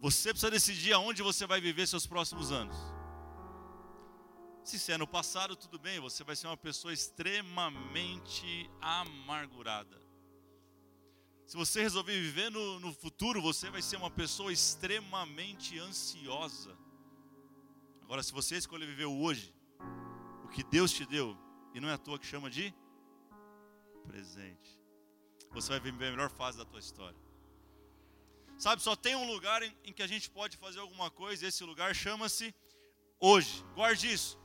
Você 0.00 0.30
precisa 0.30 0.50
decidir 0.50 0.92
aonde 0.92 1.22
você 1.22 1.46
vai 1.46 1.60
viver 1.60 1.86
seus 1.86 2.06
próximos 2.06 2.52
anos. 2.52 2.76
Se 4.62 4.92
é 4.92 4.98
no 4.98 5.06
passado, 5.06 5.54
tudo 5.54 5.78
bem, 5.78 6.00
você 6.00 6.24
vai 6.24 6.34
ser 6.34 6.46
uma 6.46 6.56
pessoa 6.56 6.92
extremamente 6.92 8.70
amargurada. 8.80 10.03
Se 11.46 11.56
você 11.56 11.82
resolver 11.82 12.12
viver 12.12 12.50
no, 12.50 12.80
no 12.80 12.92
futuro, 12.92 13.40
você 13.40 13.68
vai 13.70 13.82
ser 13.82 13.96
uma 13.96 14.10
pessoa 14.10 14.52
extremamente 14.52 15.78
ansiosa. 15.78 16.76
Agora, 18.02 18.22
se 18.22 18.32
você 18.32 18.56
escolher 18.56 18.86
viver 18.86 19.04
hoje, 19.04 19.54
o 20.44 20.48
que 20.48 20.62
Deus 20.64 20.90
te 20.92 21.04
deu, 21.04 21.36
e 21.74 21.80
não 21.80 21.88
é 21.88 21.94
à 21.94 21.98
toa 21.98 22.18
que 22.18 22.26
chama 22.26 22.48
de 22.50 22.74
presente, 24.06 24.80
você 25.50 25.68
vai 25.70 25.80
viver 25.80 26.08
a 26.08 26.10
melhor 26.10 26.30
fase 26.30 26.58
da 26.58 26.64
tua 26.64 26.80
história. 26.80 27.18
Sabe, 28.56 28.82
só 28.82 28.96
tem 28.96 29.14
um 29.16 29.26
lugar 29.26 29.62
em, 29.62 29.76
em 29.84 29.92
que 29.92 30.02
a 30.02 30.06
gente 30.06 30.30
pode 30.30 30.56
fazer 30.56 30.80
alguma 30.80 31.10
coisa, 31.10 31.44
e 31.44 31.48
esse 31.48 31.62
lugar 31.64 31.94
chama-se 31.94 32.54
hoje. 33.20 33.64
Guarde 33.74 34.12
isso. 34.12 34.38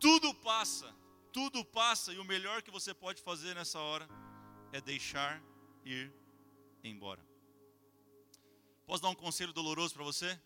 Tudo 0.00 0.34
passa, 0.34 0.94
tudo 1.32 1.64
passa, 1.64 2.12
e 2.12 2.18
o 2.18 2.24
melhor 2.24 2.62
que 2.62 2.70
você 2.70 2.92
pode 2.92 3.22
fazer 3.22 3.54
nessa 3.54 3.78
hora 3.78 4.08
é 4.72 4.80
deixar 4.80 5.40
ir 5.84 6.12
embora. 6.90 7.24
Posso 8.86 9.02
dar 9.02 9.08
um 9.08 9.14
conselho 9.14 9.52
doloroso 9.52 9.94
para 9.94 10.04
você? 10.04 10.38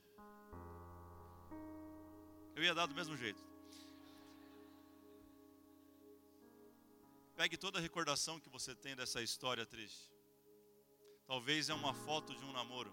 Eu 2.54 2.62
ia 2.62 2.74
dar 2.74 2.86
do 2.86 2.94
mesmo 2.94 3.16
jeito. 3.16 3.42
Pegue 7.36 7.56
toda 7.56 7.78
a 7.78 7.80
recordação 7.80 8.40
que 8.40 8.48
você 8.48 8.74
tem 8.74 8.96
dessa 8.96 9.22
história 9.22 9.64
triste. 9.64 10.10
Talvez 11.26 11.68
é 11.68 11.74
uma 11.74 11.94
foto 11.94 12.34
de 12.34 12.44
um 12.44 12.52
namoro. 12.52 12.92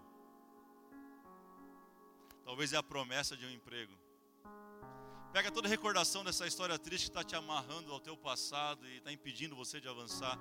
Talvez 2.43 2.73
é 2.73 2.77
a 2.77 2.83
promessa 2.83 3.35
de 3.35 3.45
um 3.45 3.49
emprego. 3.49 3.93
Pega 5.33 5.51
toda 5.51 5.67
a 5.67 5.69
recordação 5.69 6.23
dessa 6.23 6.45
história 6.45 6.77
triste 6.77 7.05
que 7.05 7.09
está 7.09 7.23
te 7.23 7.35
amarrando 7.35 7.91
ao 7.91 7.99
teu 7.99 8.15
passado 8.15 8.87
e 8.87 8.97
está 8.97 9.11
impedindo 9.11 9.55
você 9.55 9.81
de 9.81 9.87
avançar. 9.87 10.37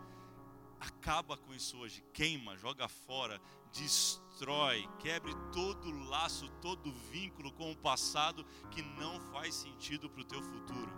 Acaba 0.87 1.37
com 1.37 1.55
isso 1.55 1.79
hoje, 1.79 2.05
queima, 2.13 2.57
joga 2.59 2.89
fora, 2.89 3.41
destrói, 3.73 4.87
quebre 4.99 5.33
todo 5.53 5.91
laço, 6.09 6.49
todo 6.61 6.93
vínculo 7.11 7.51
com 7.53 7.73
o 7.73 7.77
passado 7.77 8.45
que 8.71 8.83
não 8.83 9.19
faz 9.33 9.55
sentido 9.55 10.11
para 10.11 10.21
o 10.21 10.25
teu 10.25 10.43
futuro. 10.43 10.93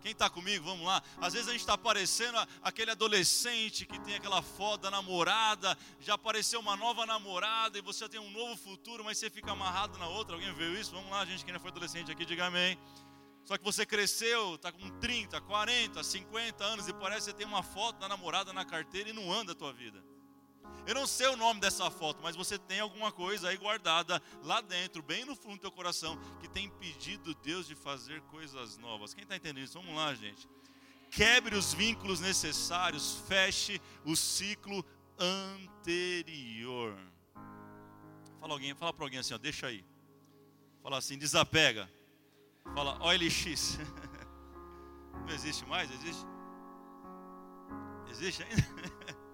Quem 0.00 0.12
está 0.12 0.30
comigo? 0.30 0.64
Vamos 0.64 0.86
lá. 0.86 1.02
Às 1.20 1.32
vezes 1.32 1.48
a 1.48 1.52
gente 1.52 1.62
está 1.62 1.76
parecendo 1.76 2.38
aquele 2.62 2.92
adolescente 2.92 3.84
que 3.84 3.98
tem 4.00 4.14
aquela 4.14 4.40
foda 4.40 4.84
da 4.84 4.90
namorada, 4.90 5.76
já 6.00 6.14
apareceu 6.14 6.60
uma 6.60 6.76
nova 6.76 7.04
namorada 7.04 7.76
e 7.76 7.82
você 7.82 8.08
tem 8.08 8.20
um 8.20 8.30
novo 8.30 8.56
futuro, 8.56 9.04
mas 9.04 9.18
você 9.18 9.28
fica 9.28 9.50
amarrado 9.50 9.98
na 9.98 10.06
outra. 10.06 10.36
Alguém 10.36 10.54
viu 10.54 10.80
isso? 10.80 10.92
Vamos 10.92 11.10
lá, 11.10 11.24
gente, 11.24 11.44
quem 11.44 11.52
já 11.52 11.60
foi 11.60 11.70
adolescente 11.70 12.10
aqui, 12.10 12.24
diga 12.24 12.46
amém. 12.46 12.78
Só 13.46 13.56
que 13.56 13.62
você 13.62 13.86
cresceu, 13.86 14.56
está 14.56 14.72
com 14.72 14.90
30, 14.98 15.40
40, 15.40 16.02
50 16.02 16.64
anos 16.64 16.88
e 16.88 16.92
parece 16.92 17.26
que 17.26 17.30
você 17.30 17.32
tem 17.32 17.46
uma 17.46 17.62
foto 17.62 18.00
da 18.00 18.08
namorada 18.08 18.52
na 18.52 18.64
carteira 18.64 19.08
e 19.10 19.12
não 19.12 19.32
anda 19.32 19.52
a 19.52 19.54
tua 19.54 19.72
vida. 19.72 20.02
Eu 20.84 20.96
não 20.96 21.06
sei 21.06 21.28
o 21.28 21.36
nome 21.36 21.60
dessa 21.60 21.88
foto, 21.88 22.20
mas 22.24 22.34
você 22.34 22.58
tem 22.58 22.80
alguma 22.80 23.12
coisa 23.12 23.48
aí 23.48 23.56
guardada 23.56 24.20
lá 24.42 24.60
dentro, 24.60 25.00
bem 25.00 25.24
no 25.24 25.36
fundo 25.36 25.54
do 25.54 25.60
teu 25.60 25.70
coração, 25.70 26.18
que 26.40 26.48
tem 26.48 26.64
impedido 26.64 27.36
Deus 27.36 27.68
de 27.68 27.76
fazer 27.76 28.20
coisas 28.22 28.76
novas. 28.78 29.14
Quem 29.14 29.22
está 29.22 29.36
entendendo 29.36 29.64
isso? 29.64 29.80
Vamos 29.80 29.94
lá, 29.94 30.12
gente. 30.12 30.48
Quebre 31.08 31.54
os 31.54 31.72
vínculos 31.72 32.18
necessários, 32.18 33.22
feche 33.28 33.80
o 34.04 34.16
ciclo 34.16 34.84
anterior. 35.16 36.98
Fala 38.40 38.54
alguém, 38.54 38.74
fala 38.74 38.92
para 38.92 39.04
alguém 39.04 39.20
assim, 39.20 39.34
ó, 39.34 39.38
deixa 39.38 39.68
aí. 39.68 39.84
Fala 40.82 40.98
assim, 40.98 41.16
desapega. 41.16 41.88
Fala 42.74 42.98
OLX. 43.02 43.78
Não 45.26 45.34
existe 45.34 45.64
mais? 45.66 45.90
Existe? 45.90 46.26
Existe 48.10 48.42
ainda? 48.42 49.16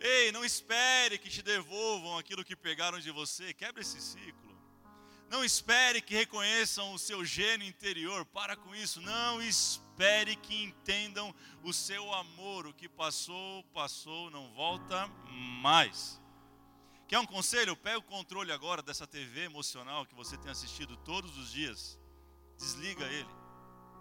Ei, 0.00 0.30
não 0.30 0.44
espere 0.44 1.18
que 1.18 1.28
te 1.28 1.42
devolvam 1.42 2.16
aquilo 2.16 2.44
que 2.44 2.54
pegaram 2.54 3.00
de 3.00 3.10
você. 3.10 3.52
Quebra 3.52 3.82
esse 3.82 4.00
ciclo. 4.00 4.56
Não 5.28 5.44
espere 5.44 6.00
que 6.00 6.14
reconheçam 6.14 6.92
o 6.94 6.98
seu 6.98 7.24
gênio 7.24 7.66
interior. 7.66 8.24
Para 8.24 8.56
com 8.56 8.74
isso. 8.74 9.00
Não 9.00 9.42
espere 9.42 10.36
que 10.36 10.62
entendam 10.62 11.34
o 11.62 11.72
seu 11.72 12.14
amor. 12.14 12.66
O 12.66 12.72
que 12.72 12.88
passou, 12.88 13.64
passou, 13.74 14.30
não 14.30 14.52
volta 14.54 15.08
mais. 15.60 16.17
Quer 17.08 17.18
um 17.18 17.26
conselho? 17.26 17.74
Pega 17.74 17.98
o 17.98 18.02
controle 18.02 18.52
agora 18.52 18.82
dessa 18.82 19.06
TV 19.06 19.44
emocional 19.44 20.04
que 20.04 20.14
você 20.14 20.36
tem 20.36 20.50
assistido 20.50 20.94
todos 20.98 21.38
os 21.38 21.50
dias. 21.50 21.98
Desliga 22.58 23.06
ele 23.06 23.47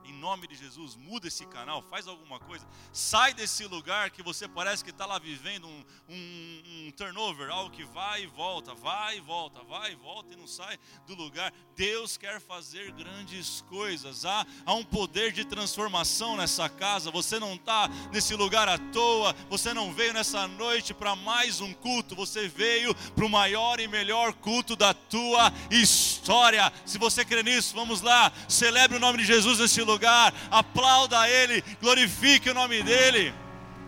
em 0.07 0.13
nome 0.13 0.47
de 0.47 0.55
Jesus, 0.55 0.95
muda 0.95 1.27
esse 1.27 1.45
canal, 1.45 1.81
faz 1.81 2.07
alguma 2.07 2.39
coisa, 2.39 2.65
sai 2.93 3.33
desse 3.33 3.65
lugar 3.65 4.09
que 4.09 4.23
você 4.23 4.47
parece 4.47 4.83
que 4.83 4.89
está 4.89 5.05
lá 5.05 5.19
vivendo 5.19 5.67
um, 5.67 5.83
um, 6.07 6.63
um, 6.87 6.91
turnover, 6.91 7.49
algo 7.49 7.69
que 7.69 7.83
vai 7.83 8.23
e 8.23 8.27
volta, 8.27 8.73
vai 8.73 9.17
e 9.17 9.21
volta, 9.21 9.61
vai 9.63 9.91
e 9.91 9.95
volta 9.95 10.33
e 10.33 10.37
não 10.37 10.47
sai 10.47 10.79
do 11.05 11.13
lugar. 11.13 11.53
Deus 11.75 12.15
quer 12.15 12.39
fazer 12.39 12.91
grandes 12.93 13.61
coisas, 13.69 14.23
há, 14.23 14.45
há 14.65 14.73
um 14.73 14.83
poder 14.83 15.33
de 15.33 15.43
transformação 15.43 16.37
nessa 16.37 16.69
casa. 16.69 17.11
Você 17.11 17.37
não 17.37 17.55
está 17.55 17.89
nesse 18.11 18.33
lugar 18.33 18.69
à 18.69 18.77
toa, 18.77 19.35
você 19.49 19.73
não 19.73 19.93
veio 19.93 20.13
nessa 20.13 20.47
noite 20.47 20.93
para 20.93 21.15
mais 21.15 21.59
um 21.59 21.73
culto, 21.73 22.15
você 22.15 22.47
veio 22.47 22.95
para 23.13 23.25
o 23.25 23.29
maior 23.29 23.79
e 23.79 23.87
melhor 23.87 24.31
culto 24.33 24.75
da 24.75 24.93
tua 24.93 25.51
história. 25.69 26.71
Se 26.85 26.97
você 26.97 27.25
crê 27.25 27.43
nisso, 27.43 27.75
vamos 27.75 28.01
lá, 28.01 28.31
celebre 28.47 28.95
o 28.95 29.01
nome 29.01 29.17
de 29.17 29.25
Jesus 29.25 29.59
nesse 29.59 29.81
lugar 29.81 29.96
lugar, 29.97 30.31
aplauda 30.51 31.27
Ele, 31.27 31.61
glorifique 31.81 32.49
o 32.49 32.53
nome 32.53 32.83
dEle, 32.83 33.33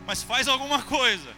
mas 0.06 0.24
faz 0.24 0.48
alguma 0.48 0.82
coisa. 0.84 1.36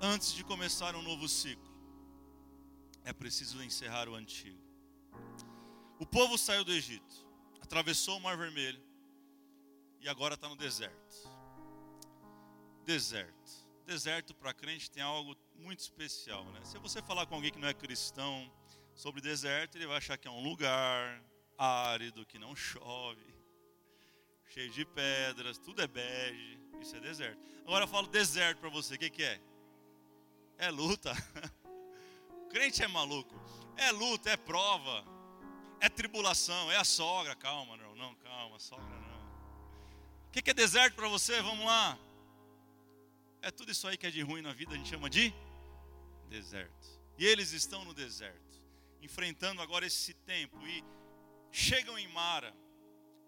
Antes 0.00 0.32
de 0.32 0.44
começar 0.44 0.94
um 0.94 1.02
novo 1.02 1.28
ciclo, 1.28 1.68
é 3.04 3.12
preciso 3.12 3.62
encerrar 3.62 4.08
o 4.08 4.14
antigo. 4.14 4.58
O 5.98 6.06
povo 6.06 6.38
saiu 6.38 6.64
do 6.64 6.72
Egito, 6.72 7.26
atravessou 7.60 8.16
o 8.16 8.20
Mar 8.20 8.36
Vermelho 8.36 8.80
e 10.00 10.08
agora 10.08 10.34
está 10.34 10.48
no 10.48 10.56
deserto. 10.56 11.28
Deserto. 12.86 13.69
Deserto 13.90 14.32
para 14.36 14.54
crente 14.54 14.88
tem 14.88 15.02
algo 15.02 15.36
muito 15.56 15.80
especial, 15.80 16.44
né? 16.52 16.60
Se 16.62 16.78
você 16.78 17.02
falar 17.02 17.26
com 17.26 17.34
alguém 17.34 17.50
que 17.50 17.58
não 17.58 17.66
é 17.66 17.74
cristão 17.74 18.48
sobre 18.94 19.20
deserto, 19.20 19.74
ele 19.74 19.84
vai 19.84 19.96
achar 19.96 20.16
que 20.16 20.28
é 20.28 20.30
um 20.30 20.44
lugar 20.44 21.20
árido, 21.58 22.24
que 22.24 22.38
não 22.38 22.54
chove, 22.54 23.34
cheio 24.46 24.70
de 24.70 24.84
pedras, 24.84 25.58
tudo 25.58 25.82
é 25.82 25.88
bege, 25.88 26.56
isso 26.80 26.94
é 26.94 27.00
deserto. 27.00 27.44
Agora 27.66 27.82
eu 27.82 27.88
falo 27.88 28.06
deserto 28.06 28.60
para 28.60 28.68
você, 28.68 28.94
o 28.94 28.98
que, 28.98 29.10
que 29.10 29.24
é? 29.24 29.40
É 30.56 30.70
luta. 30.70 31.12
Crente 32.48 32.84
é 32.84 32.86
maluco. 32.86 33.34
É 33.76 33.90
luta, 33.90 34.30
é 34.30 34.36
prova, 34.36 35.04
é 35.80 35.88
tribulação, 35.88 36.70
é 36.70 36.76
a 36.76 36.84
sogra. 36.84 37.34
Calma, 37.34 37.76
não, 37.76 37.96
não, 37.96 38.14
calma, 38.14 38.56
sogra 38.60 38.84
não. 38.86 39.20
O 40.28 40.30
que, 40.30 40.42
que 40.42 40.50
é 40.50 40.54
deserto 40.54 40.94
para 40.94 41.08
você? 41.08 41.42
Vamos 41.42 41.66
lá. 41.66 41.98
É 43.42 43.50
tudo 43.50 43.72
isso 43.72 43.86
aí 43.88 43.96
que 43.96 44.06
é 44.06 44.10
de 44.10 44.22
ruim 44.22 44.42
na 44.42 44.52
vida, 44.52 44.74
a 44.74 44.76
gente 44.76 44.88
chama 44.88 45.08
de 45.08 45.32
deserto. 46.28 47.00
E 47.18 47.26
eles 47.26 47.52
estão 47.52 47.84
no 47.84 47.94
deserto, 47.94 48.60
enfrentando 49.00 49.62
agora 49.62 49.86
esse 49.86 50.14
tempo 50.14 50.58
e 50.66 50.84
chegam 51.50 51.98
em 51.98 52.08
Mara, 52.08 52.54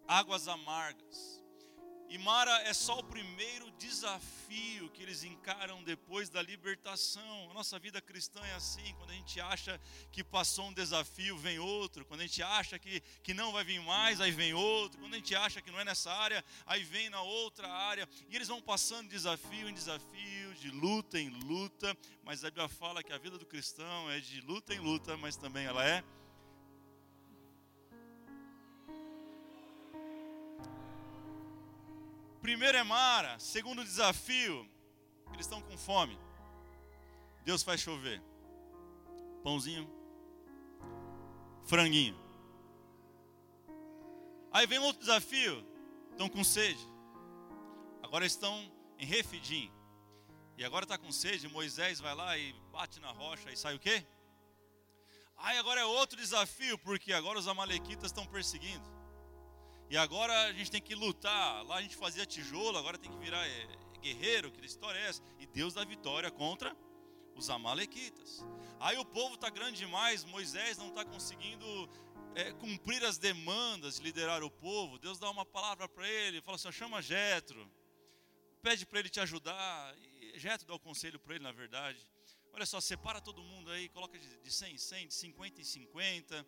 águas 0.06 0.48
amargas. 0.48 1.31
E 2.12 2.18
Mara 2.18 2.54
é 2.64 2.74
só 2.74 2.98
o 2.98 3.02
primeiro 3.02 3.70
desafio 3.78 4.90
que 4.90 5.02
eles 5.02 5.24
encaram 5.24 5.82
depois 5.82 6.28
da 6.28 6.42
libertação. 6.42 7.50
A 7.50 7.54
nossa 7.54 7.78
vida 7.78 8.02
cristã 8.02 8.38
é 8.44 8.52
assim: 8.52 8.94
quando 8.98 9.12
a 9.12 9.14
gente 9.14 9.40
acha 9.40 9.80
que 10.10 10.22
passou 10.22 10.66
um 10.66 10.74
desafio, 10.74 11.38
vem 11.38 11.58
outro. 11.58 12.04
Quando 12.04 12.20
a 12.20 12.24
gente 12.24 12.42
acha 12.42 12.78
que, 12.78 13.00
que 13.22 13.32
não 13.32 13.50
vai 13.50 13.64
vir 13.64 13.80
mais, 13.80 14.20
aí 14.20 14.30
vem 14.30 14.52
outro. 14.52 15.00
Quando 15.00 15.14
a 15.14 15.16
gente 15.16 15.34
acha 15.34 15.62
que 15.62 15.70
não 15.70 15.80
é 15.80 15.86
nessa 15.86 16.12
área, 16.12 16.44
aí 16.66 16.84
vem 16.84 17.08
na 17.08 17.22
outra 17.22 17.66
área. 17.66 18.06
E 18.28 18.36
eles 18.36 18.48
vão 18.48 18.60
passando 18.60 19.08
desafio 19.08 19.66
em 19.66 19.72
desafio, 19.72 20.54
de 20.60 20.70
luta 20.70 21.18
em 21.18 21.30
luta. 21.30 21.96
Mas 22.22 22.44
a 22.44 22.50
Bíblia 22.50 22.68
fala 22.68 23.02
que 23.02 23.14
a 23.14 23.16
vida 23.16 23.38
do 23.38 23.46
cristão 23.46 24.10
é 24.10 24.20
de 24.20 24.42
luta 24.42 24.74
em 24.74 24.80
luta, 24.80 25.16
mas 25.16 25.34
também 25.34 25.64
ela 25.64 25.82
é 25.82 26.04
Primeiro 32.42 32.76
é 32.76 32.82
Mara, 32.82 33.38
segundo 33.38 33.84
desafio, 33.84 34.68
eles 35.32 35.46
estão 35.46 35.62
com 35.62 35.78
fome. 35.78 36.18
Deus 37.44 37.62
faz 37.62 37.80
chover. 37.80 38.20
Pãozinho, 39.44 39.88
franguinho. 41.64 42.20
Aí 44.50 44.66
vem 44.66 44.80
outro 44.80 45.00
desafio, 45.00 45.64
estão 46.10 46.28
com 46.28 46.42
sede. 46.42 46.84
Agora 48.02 48.26
estão 48.26 48.70
em 48.98 49.06
Refidim. 49.06 49.70
E 50.58 50.64
agora 50.64 50.84
está 50.84 50.98
com 50.98 51.12
sede, 51.12 51.46
Moisés 51.46 52.00
vai 52.00 52.14
lá 52.14 52.36
e 52.36 52.52
bate 52.72 52.98
na 52.98 53.12
rocha 53.12 53.52
e 53.52 53.56
sai 53.56 53.76
o 53.76 53.78
quê? 53.78 54.04
Aí 55.36 55.56
agora 55.58 55.80
é 55.80 55.84
outro 55.84 56.18
desafio, 56.18 56.76
porque 56.78 57.12
agora 57.12 57.38
os 57.38 57.46
amalequitas 57.46 58.06
estão 58.06 58.26
perseguindo. 58.26 59.01
E 59.92 59.96
agora 59.98 60.46
a 60.46 60.52
gente 60.54 60.70
tem 60.70 60.80
que 60.80 60.94
lutar. 60.94 61.62
Lá 61.66 61.76
a 61.76 61.82
gente 61.82 61.96
fazia 61.96 62.24
tijolo, 62.24 62.78
agora 62.78 62.96
tem 62.96 63.10
que 63.10 63.18
virar 63.18 63.46
é, 63.46 63.68
guerreiro, 64.00 64.50
que 64.50 64.64
história 64.64 64.98
é 64.98 65.06
essa? 65.06 65.22
E 65.38 65.44
Deus 65.44 65.74
dá 65.74 65.84
vitória 65.84 66.30
contra 66.30 66.74
os 67.36 67.50
amalequitas. 67.50 68.42
Aí 68.80 68.96
o 68.96 69.04
povo 69.04 69.34
está 69.34 69.50
grande 69.50 69.76
demais, 69.76 70.24
Moisés 70.24 70.78
não 70.78 70.88
está 70.88 71.04
conseguindo 71.04 71.66
é, 72.34 72.52
cumprir 72.52 73.04
as 73.04 73.18
demandas 73.18 73.96
de 73.96 74.02
liderar 74.04 74.42
o 74.42 74.50
povo. 74.50 74.98
Deus 74.98 75.18
dá 75.18 75.28
uma 75.28 75.44
palavra 75.44 75.86
para 75.86 76.08
ele, 76.08 76.40
fala 76.40 76.54
assim: 76.54 76.72
chama 76.72 77.02
Jetro, 77.02 77.70
pede 78.62 78.86
para 78.86 78.98
ele 78.98 79.10
te 79.10 79.20
ajudar. 79.20 79.94
E 79.98 80.38
Jetro 80.38 80.66
dá 80.66 80.72
o 80.72 80.80
conselho 80.80 81.20
para 81.20 81.34
ele, 81.34 81.44
na 81.44 81.52
verdade. 81.52 81.98
Olha 82.54 82.64
só, 82.64 82.80
separa 82.80 83.20
todo 83.20 83.42
mundo 83.42 83.70
aí, 83.70 83.90
coloca 83.90 84.18
de 84.18 84.50
100 84.50 84.72
em 84.72 84.78
100, 84.78 85.08
de 85.08 85.14
50 85.14 85.60
em 85.60 85.64
50 85.64 86.46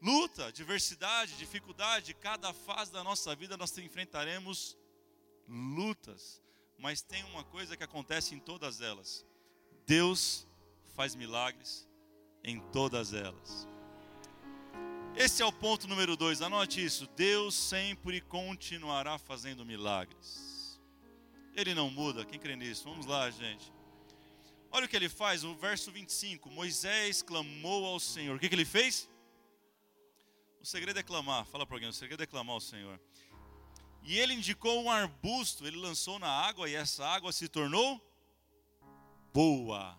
luta, 0.00 0.52
diversidade, 0.52 1.36
dificuldade, 1.36 2.14
cada 2.14 2.52
fase 2.52 2.92
da 2.92 3.02
nossa 3.02 3.34
vida 3.34 3.56
nós 3.56 3.76
enfrentaremos 3.78 4.76
lutas, 5.48 6.42
mas 6.78 7.02
tem 7.02 7.22
uma 7.24 7.44
coisa 7.44 7.76
que 7.76 7.84
acontece 7.84 8.34
em 8.34 8.38
todas 8.38 8.80
elas: 8.80 9.24
Deus 9.86 10.46
faz 10.94 11.14
milagres 11.14 11.88
em 12.42 12.60
todas 12.70 13.12
elas. 13.12 13.66
Esse 15.16 15.42
é 15.42 15.46
o 15.46 15.52
ponto 15.52 15.86
número 15.86 16.16
dois, 16.16 16.42
anote 16.42 16.84
isso: 16.84 17.06
Deus 17.16 17.54
sempre 17.54 18.20
continuará 18.20 19.18
fazendo 19.18 19.64
milagres, 19.64 20.80
Ele 21.54 21.74
não 21.74 21.90
muda, 21.90 22.24
quem 22.24 22.38
crê 22.38 22.56
nisso? 22.56 22.84
Vamos 22.84 23.06
lá, 23.06 23.30
gente. 23.30 23.72
Olha 24.70 24.86
o 24.86 24.88
que 24.88 24.96
ele 24.96 25.08
faz, 25.08 25.44
o 25.44 25.54
verso 25.54 25.92
25: 25.92 26.50
Moisés 26.50 27.22
clamou 27.22 27.86
ao 27.86 28.00
Senhor, 28.00 28.36
o 28.36 28.40
que, 28.40 28.48
que 28.48 28.54
ele 28.56 28.64
fez? 28.64 29.08
O 30.64 30.66
segredo 30.66 30.98
é 30.98 31.02
clamar. 31.02 31.44
Fala 31.44 31.66
para 31.66 31.76
alguém, 31.76 31.90
o 31.90 31.92
segredo 31.92 32.22
é 32.22 32.26
clamar 32.26 32.54
ao 32.54 32.60
Senhor. 32.60 32.98
E 34.02 34.18
ele 34.18 34.32
indicou 34.32 34.82
um 34.82 34.90
arbusto, 34.90 35.66
ele 35.66 35.76
lançou 35.76 36.18
na 36.18 36.26
água 36.26 36.66
e 36.70 36.74
essa 36.74 37.06
água 37.06 37.32
se 37.32 37.48
tornou 37.48 38.00
boa. 39.30 39.94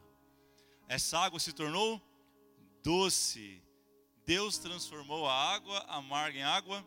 Essa 0.88 1.19
água 1.19 1.39
se 1.39 1.54
tornou 1.54 2.01
doce. 2.82 3.62
Deus 4.25 4.58
transformou 4.58 5.28
a 5.28 5.54
água 5.54 5.86
amarga 5.88 6.39
em 6.39 6.41
água. 6.41 6.84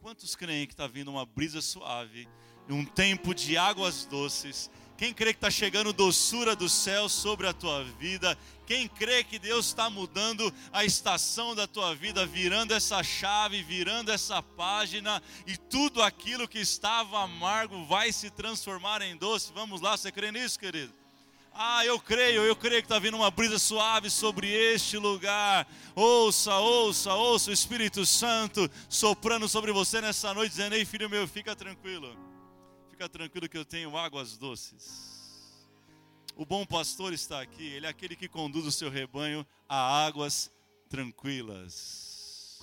Quantos 0.00 0.34
creem 0.34 0.66
que 0.66 0.74
está 0.74 0.88
vindo 0.88 1.08
uma 1.08 1.24
brisa 1.24 1.62
suave, 1.62 2.28
um 2.68 2.84
tempo 2.84 3.32
de 3.32 3.56
águas 3.56 4.06
doces? 4.06 4.68
Quem 4.96 5.12
crê 5.12 5.32
que 5.32 5.38
está 5.38 5.50
chegando 5.50 5.92
doçura 5.92 6.54
do 6.54 6.68
céu 6.68 7.08
sobre 7.08 7.46
a 7.48 7.52
tua 7.52 7.82
vida? 7.98 8.38
Quem 8.66 8.86
crê 8.86 9.24
que 9.24 9.38
Deus 9.38 9.66
está 9.66 9.90
mudando 9.90 10.52
a 10.72 10.84
estação 10.84 11.54
da 11.54 11.66
tua 11.66 11.94
vida, 11.94 12.24
virando 12.24 12.72
essa 12.72 13.02
chave, 13.02 13.62
virando 13.62 14.12
essa 14.12 14.42
página, 14.42 15.22
e 15.46 15.56
tudo 15.56 16.02
aquilo 16.02 16.46
que 16.46 16.60
estava 16.60 17.22
amargo 17.22 17.84
vai 17.84 18.12
se 18.12 18.30
transformar 18.30 19.02
em 19.02 19.16
doce? 19.16 19.52
Vamos 19.52 19.80
lá, 19.80 19.96
você 19.96 20.12
crê 20.12 20.30
nisso, 20.30 20.58
querido? 20.58 20.92
Ah, 21.54 21.84
eu 21.84 21.98
creio, 22.00 22.42
eu 22.42 22.56
creio 22.56 22.80
que 22.80 22.86
está 22.86 22.98
vindo 22.98 23.16
uma 23.16 23.30
brisa 23.30 23.58
suave 23.58 24.08
sobre 24.08 24.48
este 24.50 24.96
lugar. 24.96 25.66
Ouça, 25.94 26.54
ouça, 26.56 27.12
ouça 27.12 27.50
o 27.50 27.52
Espírito 27.52 28.06
Santo 28.06 28.70
soprando 28.88 29.46
sobre 29.48 29.70
você 29.70 30.00
nessa 30.00 30.32
noite, 30.32 30.52
dizendo: 30.52 30.74
Ei, 30.74 30.84
filho 30.86 31.10
meu, 31.10 31.28
fica 31.28 31.54
tranquilo 31.54 32.31
Fica 32.92 33.08
tranquilo 33.08 33.48
que 33.48 33.56
eu 33.56 33.64
tenho 33.64 33.96
águas 33.96 34.36
doces. 34.36 35.66
O 36.36 36.44
bom 36.44 36.66
pastor 36.66 37.14
está 37.14 37.40
aqui, 37.40 37.64
ele 37.64 37.86
é 37.86 37.88
aquele 37.88 38.14
que 38.14 38.28
conduz 38.28 38.66
o 38.66 38.70
seu 38.70 38.90
rebanho 38.90 39.46
a 39.66 40.04
águas 40.04 40.52
tranquilas. 40.90 42.60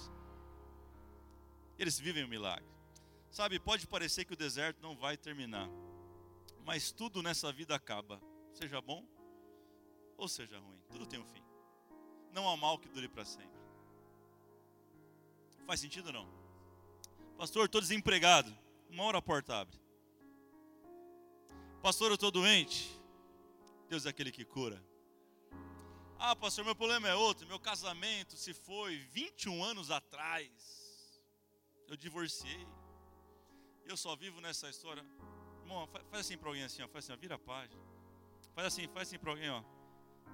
Eles 1.80 2.00
vivem 2.00 2.24
o 2.24 2.28
milagre. 2.28 2.70
Sabe, 3.32 3.60
pode 3.60 3.88
parecer 3.88 4.24
que 4.24 4.34
o 4.34 4.38
deserto 4.38 4.80
não 4.84 4.96
vai 4.96 5.18
terminar, 5.18 5.68
mas 6.64 6.92
tudo 6.92 7.24
nessa 7.24 7.52
vida 7.52 7.74
acaba, 7.74 8.22
seja 8.54 8.80
bom 8.80 9.04
ou 10.16 10.28
seja 10.28 10.60
ruim, 10.60 10.80
tudo 10.92 11.08
tem 11.08 11.20
um 11.20 11.26
fim. 11.26 11.44
Não 12.32 12.48
há 12.48 12.56
mal 12.56 12.78
que 12.78 12.88
dure 12.88 13.08
para 13.08 13.26
sempre. 13.26 13.60
Faz 15.66 15.80
sentido 15.80 16.08
ou 16.08 16.14
não? 16.14 16.30
Pastor, 17.36 17.66
estou 17.66 17.82
desempregado. 17.82 18.56
Uma 18.92 19.06
hora 19.06 19.18
a 19.18 19.22
porta 19.22 19.56
abre. 19.56 19.89
Pastor, 21.82 22.12
eu 22.12 22.16
estou 22.16 22.30
doente. 22.30 22.92
Deus 23.88 24.06
é 24.06 24.10
aquele 24.10 24.32
que 24.32 24.44
cura. 24.44 24.84
Ah, 26.20 26.36
pastor, 26.36 26.66
meu 26.66 26.76
problema 26.76 27.08
é 27.08 27.16
outro. 27.16 27.48
Meu 27.48 27.58
casamento 27.58 28.36
se 28.36 28.54
foi 28.54 28.98
21 29.14 29.64
anos 29.64 29.90
atrás. 29.90 30.52
Eu 31.88 31.96
divorciei. 31.96 32.68
Eu 33.86 33.96
só 33.96 34.14
vivo 34.18 34.42
nessa 34.42 34.70
história. 34.70 35.06
Irmão, 35.62 35.88
faz 35.88 36.26
assim 36.26 36.38
para 36.38 36.50
alguém 36.50 36.64
assim, 36.64 36.82
ó. 36.82 36.88
Faz 36.90 37.06
assim, 37.06 37.14
ó, 37.14 37.16
vira 37.18 37.36
a 37.36 37.40
página. 37.40 37.82
Faz 38.54 38.68
assim, 38.68 38.86
faz 38.90 39.08
assim 39.08 39.18
para 39.18 39.32
alguém, 39.32 39.50
ó. 39.50 39.64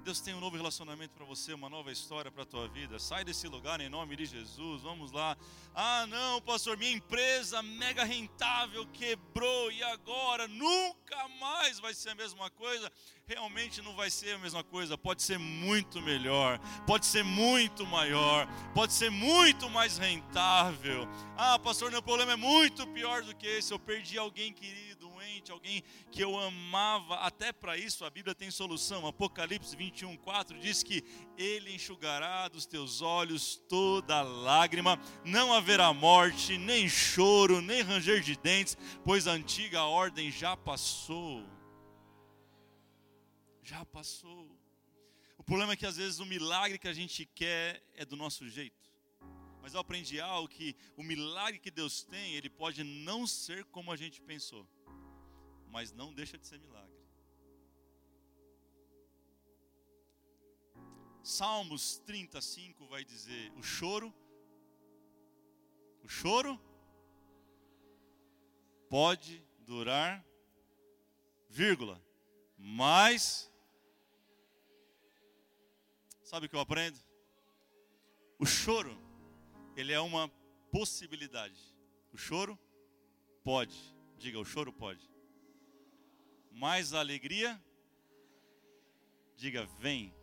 Deus 0.03 0.19
tem 0.19 0.35
um 0.35 0.39
novo 0.39 0.55
relacionamento 0.55 1.15
para 1.15 1.25
você, 1.25 1.53
uma 1.53 1.67
nova 1.67 1.91
história 1.91 2.31
para 2.31 2.43
a 2.43 2.45
tua 2.45 2.67
vida. 2.67 2.99
Sai 2.99 3.23
desse 3.23 3.47
lugar 3.47 3.81
em 3.81 3.89
nome 3.89 4.15
de 4.15 4.25
Jesus. 4.25 4.83
Vamos 4.83 5.11
lá. 5.11 5.35
Ah, 5.73 6.05
não, 6.07 6.39
pastor, 6.41 6.77
minha 6.77 6.91
empresa 6.91 7.61
mega 7.63 8.03
rentável 8.03 8.85
quebrou 8.93 9.71
e 9.71 9.81
agora 9.83 10.47
nunca 10.47 11.27
mais 11.39 11.79
vai 11.79 11.93
ser 11.93 12.11
a 12.11 12.15
mesma 12.15 12.49
coisa. 12.51 12.91
Realmente 13.27 13.81
não 13.81 13.95
vai 13.95 14.11
ser 14.11 14.35
a 14.35 14.37
mesma 14.37 14.63
coisa. 14.63 14.95
Pode 14.95 15.23
ser 15.23 15.39
muito 15.39 15.99
melhor, 16.01 16.59
pode 16.85 17.07
ser 17.07 17.23
muito 17.23 17.83
maior, 17.85 18.47
pode 18.75 18.93
ser 18.93 19.09
muito 19.09 19.67
mais 19.71 19.97
rentável. 19.97 21.07
Ah, 21.35 21.57
pastor, 21.57 21.89
meu 21.89 22.03
problema 22.03 22.33
é 22.33 22.35
muito 22.35 22.85
pior 22.87 23.23
do 23.23 23.35
que 23.35 23.47
esse. 23.47 23.73
Eu 23.73 23.79
perdi 23.79 24.19
alguém 24.19 24.53
querido 24.53 24.94
alguém 25.51 25.83
que 26.11 26.23
eu 26.23 26.37
amava, 26.37 27.15
até 27.15 27.51
para 27.51 27.77
isso 27.77 28.05
a 28.05 28.09
Bíblia 28.09 28.35
tem 28.35 28.49
solução. 28.51 29.07
Apocalipse 29.07 29.75
21, 29.75 30.17
4 30.17 30.59
diz 30.59 30.83
que 30.83 31.03
Ele 31.37 31.73
enxugará 31.73 32.47
dos 32.47 32.65
teus 32.65 33.01
olhos 33.01 33.57
toda 33.67 34.21
lágrima, 34.21 34.99
não 35.23 35.53
haverá 35.53 35.93
morte, 35.93 36.57
nem 36.57 36.87
choro, 36.87 37.61
nem 37.61 37.81
ranger 37.81 38.21
de 38.21 38.35
dentes, 38.35 38.77
pois 39.03 39.27
a 39.27 39.31
antiga 39.31 39.83
ordem 39.83 40.31
já 40.31 40.55
passou. 40.55 41.43
Já 43.61 43.85
passou. 43.85 44.49
O 45.37 45.43
problema 45.43 45.73
é 45.73 45.75
que 45.75 45.85
às 45.85 45.97
vezes 45.97 46.19
o 46.19 46.25
milagre 46.25 46.77
que 46.77 46.87
a 46.87 46.93
gente 46.93 47.25
quer 47.25 47.83
é 47.95 48.05
do 48.05 48.15
nosso 48.15 48.47
jeito. 48.49 48.85
Mas 49.61 49.73
eu 49.73 49.79
aprendi 49.79 50.19
algo 50.19 50.47
que 50.47 50.75
o 50.95 51.03
milagre 51.03 51.59
que 51.59 51.71
Deus 51.71 52.03
tem, 52.03 52.35
ele 52.35 52.49
pode 52.49 52.83
não 52.83 53.25
ser 53.25 53.65
como 53.65 53.91
a 53.91 53.95
gente 53.95 54.21
pensou 54.21 54.67
mas 55.75 55.91
não 55.91 56.13
deixa 56.13 56.37
de 56.37 56.47
ser 56.47 56.57
milagre. 56.57 57.05
Salmos 61.21 61.97
35 62.05 62.87
vai 62.87 63.03
dizer: 63.03 63.51
o 63.57 63.61
choro, 63.61 64.13
o 66.01 66.07
choro 66.07 66.57
pode 68.89 69.45
durar, 69.65 70.25
vírgula, 71.49 72.01
mas, 72.57 73.51
sabe 76.23 76.45
o 76.45 76.49
que 76.49 76.55
eu 76.55 76.61
aprendo? 76.61 76.97
O 78.39 78.45
choro, 78.45 78.97
ele 79.75 79.91
é 79.91 79.99
uma 79.99 80.29
possibilidade. 80.71 81.59
O 82.13 82.17
choro 82.17 82.57
pode, 83.43 83.77
diga, 84.17 84.39
o 84.39 84.45
choro 84.45 84.71
pode 84.71 85.14
mais 86.55 86.93
a 86.93 86.99
alegria, 86.99 87.61
diga, 89.35 89.65
vem. 89.77 90.15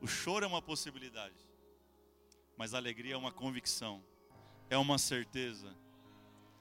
O 0.00 0.06
choro 0.06 0.46
é 0.46 0.48
uma 0.48 0.62
possibilidade, 0.62 1.36
mas 2.56 2.72
a 2.72 2.78
alegria 2.78 3.14
é 3.14 3.16
uma 3.16 3.30
convicção, 3.30 4.02
é 4.70 4.78
uma 4.78 4.96
certeza. 4.96 5.76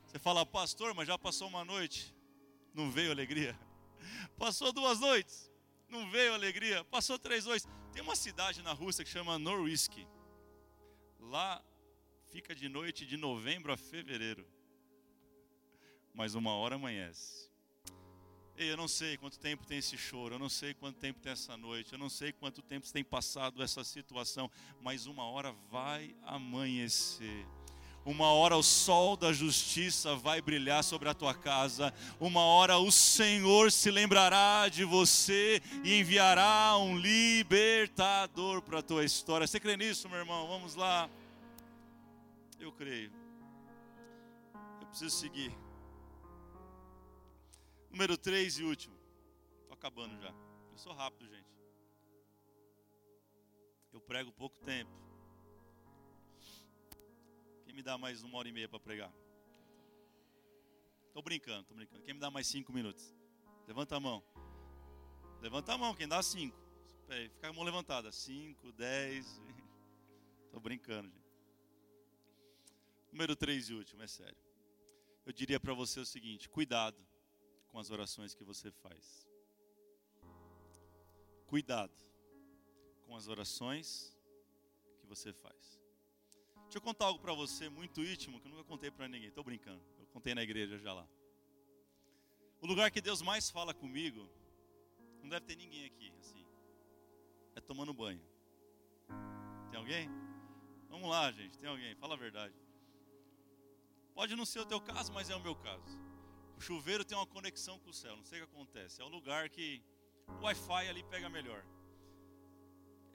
Você 0.06 0.20
fala, 0.20 0.46
pastor, 0.46 0.94
mas 0.94 1.08
já 1.08 1.18
passou 1.18 1.48
uma 1.48 1.64
noite, 1.64 2.14
não 2.74 2.92
veio 2.92 3.12
alegria. 3.12 3.58
Passou 4.38 4.74
duas 4.74 5.00
noites, 5.00 5.50
não 5.88 6.10
veio 6.10 6.34
alegria. 6.34 6.84
Passou 6.86 7.18
três 7.18 7.46
noites. 7.46 7.66
Tem 7.94 8.02
uma 8.02 8.16
cidade 8.16 8.62
na 8.62 8.74
Rússia 8.74 9.06
que 9.06 9.10
chama 9.10 9.40
Norwisk. 9.40 10.06
Lá 11.20 11.64
fica 12.30 12.54
de 12.54 12.68
noite 12.68 13.06
de 13.06 13.16
novembro 13.16 13.72
a 13.72 13.78
fevereiro. 13.78 14.46
mas 16.14 16.36
uma 16.36 16.54
hora 16.54 16.76
amanhece. 16.76 17.53
Ei, 18.56 18.72
eu 18.72 18.78
não 18.78 18.88
sei 18.88 19.18
quanto 19.18 19.40
tempo 19.40 19.66
tem 19.66 19.80
esse 19.80 19.98
choro, 19.98 20.36
eu 20.36 20.40
não 20.40 20.50
sei 20.50 20.76
quanto 20.76 21.00
tempo 21.00 21.20
tem 21.20 21.32
essa 21.32 21.58
noite, 21.58 21.94
eu 21.94 21.98
não 21.98 22.10
sei 22.10 22.32
quanto 22.32 22.62
tempo 22.62 22.92
tem 22.92 23.04
passado 23.04 23.64
essa 23.64 23.84
situação, 23.84 24.50
mas 24.80 25.08
uma 25.08 25.26
hora 25.26 25.56
vai 25.72 26.16
amanhecer. 26.24 27.48
Uma 28.06 28.28
hora 28.28 28.58
o 28.58 28.62
sol 28.62 29.16
da 29.16 29.32
justiça 29.32 30.16
vai 30.16 30.42
brilhar 30.42 30.84
sobre 30.84 31.08
a 31.08 31.14
tua 31.14 31.34
casa. 31.34 31.94
Uma 32.20 32.42
hora 32.42 32.78
o 32.78 32.92
Senhor 32.92 33.72
se 33.72 33.90
lembrará 33.90 34.68
de 34.68 34.84
você 34.84 35.62
e 35.86 36.00
enviará 36.00 36.78
um 36.78 36.98
libertador 36.98 38.62
para 38.62 38.80
a 38.80 38.84
tua 38.84 39.06
história. 39.06 39.48
Você 39.48 39.58
crê 39.58 39.78
nisso, 39.78 40.10
meu 40.10 40.20
irmão? 40.20 40.48
Vamos 40.48 40.76
lá. 40.76 41.10
Eu 42.60 42.74
creio. 42.74 43.12
Eu 44.82 44.88
preciso 44.88 45.18
seguir. 45.18 45.63
Número 47.94 48.18
3 48.18 48.58
e 48.58 48.64
último. 48.64 48.98
Estou 49.62 49.76
acabando 49.76 50.20
já. 50.20 50.34
Eu 50.72 50.78
sou 50.80 50.94
rápido, 50.94 51.30
gente. 51.30 51.48
Eu 53.94 54.02
prego 54.02 54.32
pouco 54.32 54.60
tempo. 54.62 54.92
Quem 57.64 57.72
me 57.72 57.84
dá 57.84 57.96
mais 57.96 58.24
uma 58.24 58.36
hora 58.40 58.50
e 58.50 58.52
meia 58.52 58.68
para 58.68 58.80
pregar? 58.80 59.14
Estou 61.06 61.22
brincando, 61.22 61.62
estou 61.62 61.78
brincando. 61.78 62.02
Quem 62.02 62.16
me 62.16 62.20
dá 62.20 62.32
mais 62.32 62.48
cinco 62.48 62.74
minutos? 62.74 63.16
Levanta 63.68 63.96
a 63.96 64.00
mão. 64.00 64.24
Levanta 65.40 65.74
a 65.74 65.78
mão, 65.78 65.94
quem 65.94 66.08
dá 66.08 66.24
cinco. 66.24 66.58
Fica 67.08 67.42
com 67.42 67.46
a 67.46 67.54
mão 67.54 67.64
levantada. 67.64 68.12
Cinco, 68.12 68.72
dez. 68.72 69.40
Estou 70.46 70.60
brincando, 70.60 71.12
gente. 71.12 71.32
Número 73.12 73.36
3 73.36 73.70
e 73.70 73.74
último, 73.76 74.02
é 74.02 74.08
sério. 74.08 74.38
Eu 75.24 75.32
diria 75.32 75.60
para 75.60 75.76
você 75.76 76.00
o 76.00 76.06
seguinte: 76.06 76.50
cuidado 76.50 77.13
com 77.74 77.80
as 77.80 77.90
orações 77.90 78.36
que 78.36 78.44
você 78.44 78.70
faz. 78.70 79.28
Cuidado 81.48 81.92
com 83.08 83.16
as 83.16 83.28
orações 83.28 84.16
que 85.00 85.08
você 85.08 85.34
faz. 85.34 85.82
Deixa 86.66 86.78
eu 86.78 86.82
contar 86.82 87.06
algo 87.06 87.20
para 87.20 87.34
você 87.34 87.70
muito 87.70 88.04
íntimo 88.04 88.40
que 88.40 88.48
eu 88.48 88.52
nunca 88.52 88.64
contei 88.64 88.92
para 88.92 89.08
ninguém. 89.08 89.30
Estou 89.30 89.44
brincando. 89.44 89.84
Eu 90.00 90.06
contei 90.08 90.36
na 90.36 90.44
igreja 90.44 90.78
já 90.78 90.94
lá. 90.94 91.08
O 92.62 92.68
lugar 92.68 92.92
que 92.92 93.02
Deus 93.02 93.24
mais 93.24 93.50
fala 93.50 93.74
comigo, 93.74 94.30
não 95.24 95.30
deve 95.30 95.48
ter 95.48 95.56
ninguém 95.56 95.86
aqui 95.86 96.14
assim. 96.20 96.46
É 97.56 97.60
tomando 97.60 97.92
banho. 97.92 98.22
Tem 99.72 99.80
alguém? 99.80 100.10
Vamos 100.90 101.10
lá, 101.10 101.32
gente. 101.32 101.58
Tem 101.58 101.68
alguém? 101.68 101.96
Fala 101.96 102.14
a 102.14 102.18
verdade. 102.18 102.54
Pode 104.14 104.36
não 104.36 104.46
ser 104.46 104.60
o 104.60 104.66
teu 104.66 104.80
caso, 104.80 105.12
mas 105.12 105.32
é 105.32 105.36
o 105.36 105.42
meu 105.42 105.56
caso. 105.56 106.13
O 106.64 106.66
chuveiro 106.66 107.04
tem 107.04 107.18
uma 107.18 107.28
conexão 107.28 107.78
com 107.80 107.90
o 107.90 107.94
céu, 107.94 108.16
não 108.16 108.24
sei 108.24 108.42
o 108.42 108.48
que 108.48 108.54
acontece. 108.54 109.02
É 109.02 109.04
o 109.04 109.10
lugar 109.10 109.50
que 109.50 109.84
o 110.30 110.46
Wi-Fi 110.46 110.88
ali 110.88 111.04
pega 111.04 111.28
melhor. 111.30 111.62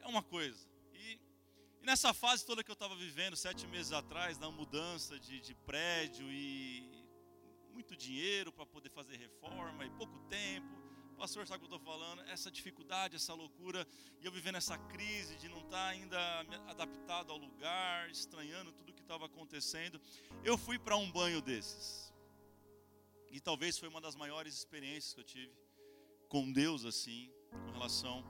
É 0.00 0.06
uma 0.06 0.22
coisa. 0.22 0.68
E, 0.92 1.18
e 1.80 1.87
nessa 1.87 2.12
fase 2.12 2.44
toda 2.44 2.62
que 2.62 2.70
eu 2.70 2.74
estava 2.74 2.94
vivendo, 2.94 3.34
sete 3.37 3.66
meses 3.66 3.90
atrás, 3.90 4.38
na 4.38 4.50
mudança 4.50 5.18
de, 5.18 5.40
de 5.40 5.54
prédio 5.54 6.30
e 6.30 7.06
muito 7.72 7.96
dinheiro 7.96 8.52
para 8.52 8.66
poder 8.66 8.90
fazer 8.90 9.16
reforma 9.16 9.82
e 9.87 9.90
pouco 9.92 10.18
tempo. 10.28 10.68
Pastor, 11.16 11.46
sabe 11.46 11.64
o 11.64 11.66
que 11.66 11.72
eu 11.72 11.78
estou 11.78 11.90
falando? 11.90 12.20
Essa 12.28 12.50
dificuldade, 12.50 13.16
essa 13.16 13.32
loucura, 13.32 13.88
e 14.20 14.26
eu 14.26 14.30
vivendo 14.30 14.56
essa 14.56 14.76
crise 14.76 15.37
de 15.37 15.48
não 15.48 15.61
estar 15.61 15.70
tá 15.70 15.88
ainda 15.88 16.20
adaptado 16.66 17.32
ao 17.32 17.38
lugar, 17.38 18.11
estranhando 18.11 18.72
tudo 18.72 18.92
que 18.92 19.00
estava 19.00 19.24
acontecendo. 19.24 19.98
Eu 20.44 20.58
fui 20.58 20.78
para 20.78 20.98
um 20.98 21.11
banho 21.11 21.40
desses. 21.40 22.07
E 23.30 23.40
talvez 23.40 23.78
foi 23.78 23.88
uma 23.88 24.00
das 24.00 24.14
maiores 24.14 24.54
experiências 24.54 25.12
que 25.12 25.20
eu 25.20 25.24
tive 25.24 25.52
com 26.28 26.50
Deus, 26.50 26.84
assim, 26.84 27.30
com 27.50 27.72
relação 27.72 28.24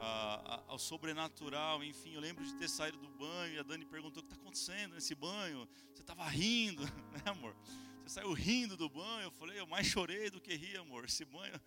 a, 0.00 0.54
a, 0.54 0.64
ao 0.68 0.78
sobrenatural. 0.78 1.82
Enfim, 1.82 2.14
eu 2.14 2.20
lembro 2.20 2.44
de 2.44 2.54
ter 2.54 2.68
saído 2.68 2.98
do 2.98 3.08
banho 3.08 3.54
e 3.54 3.58
a 3.58 3.62
Dani 3.62 3.84
perguntou: 3.84 4.22
o 4.22 4.26
que 4.26 4.32
está 4.32 4.40
acontecendo 4.40 4.94
nesse 4.94 5.14
banho? 5.14 5.68
Você 5.94 6.02
estava 6.02 6.24
rindo, 6.28 6.82
né, 7.12 7.22
amor? 7.26 7.56
Você 8.02 8.20
saiu 8.20 8.32
rindo 8.32 8.76
do 8.76 8.88
banho. 8.88 9.24
Eu 9.24 9.30
falei: 9.30 9.58
eu 9.58 9.66
mais 9.66 9.86
chorei 9.86 10.30
do 10.30 10.40
que 10.40 10.54
ri, 10.54 10.76
amor. 10.76 11.04
Esse 11.04 11.24
banho, 11.24 11.58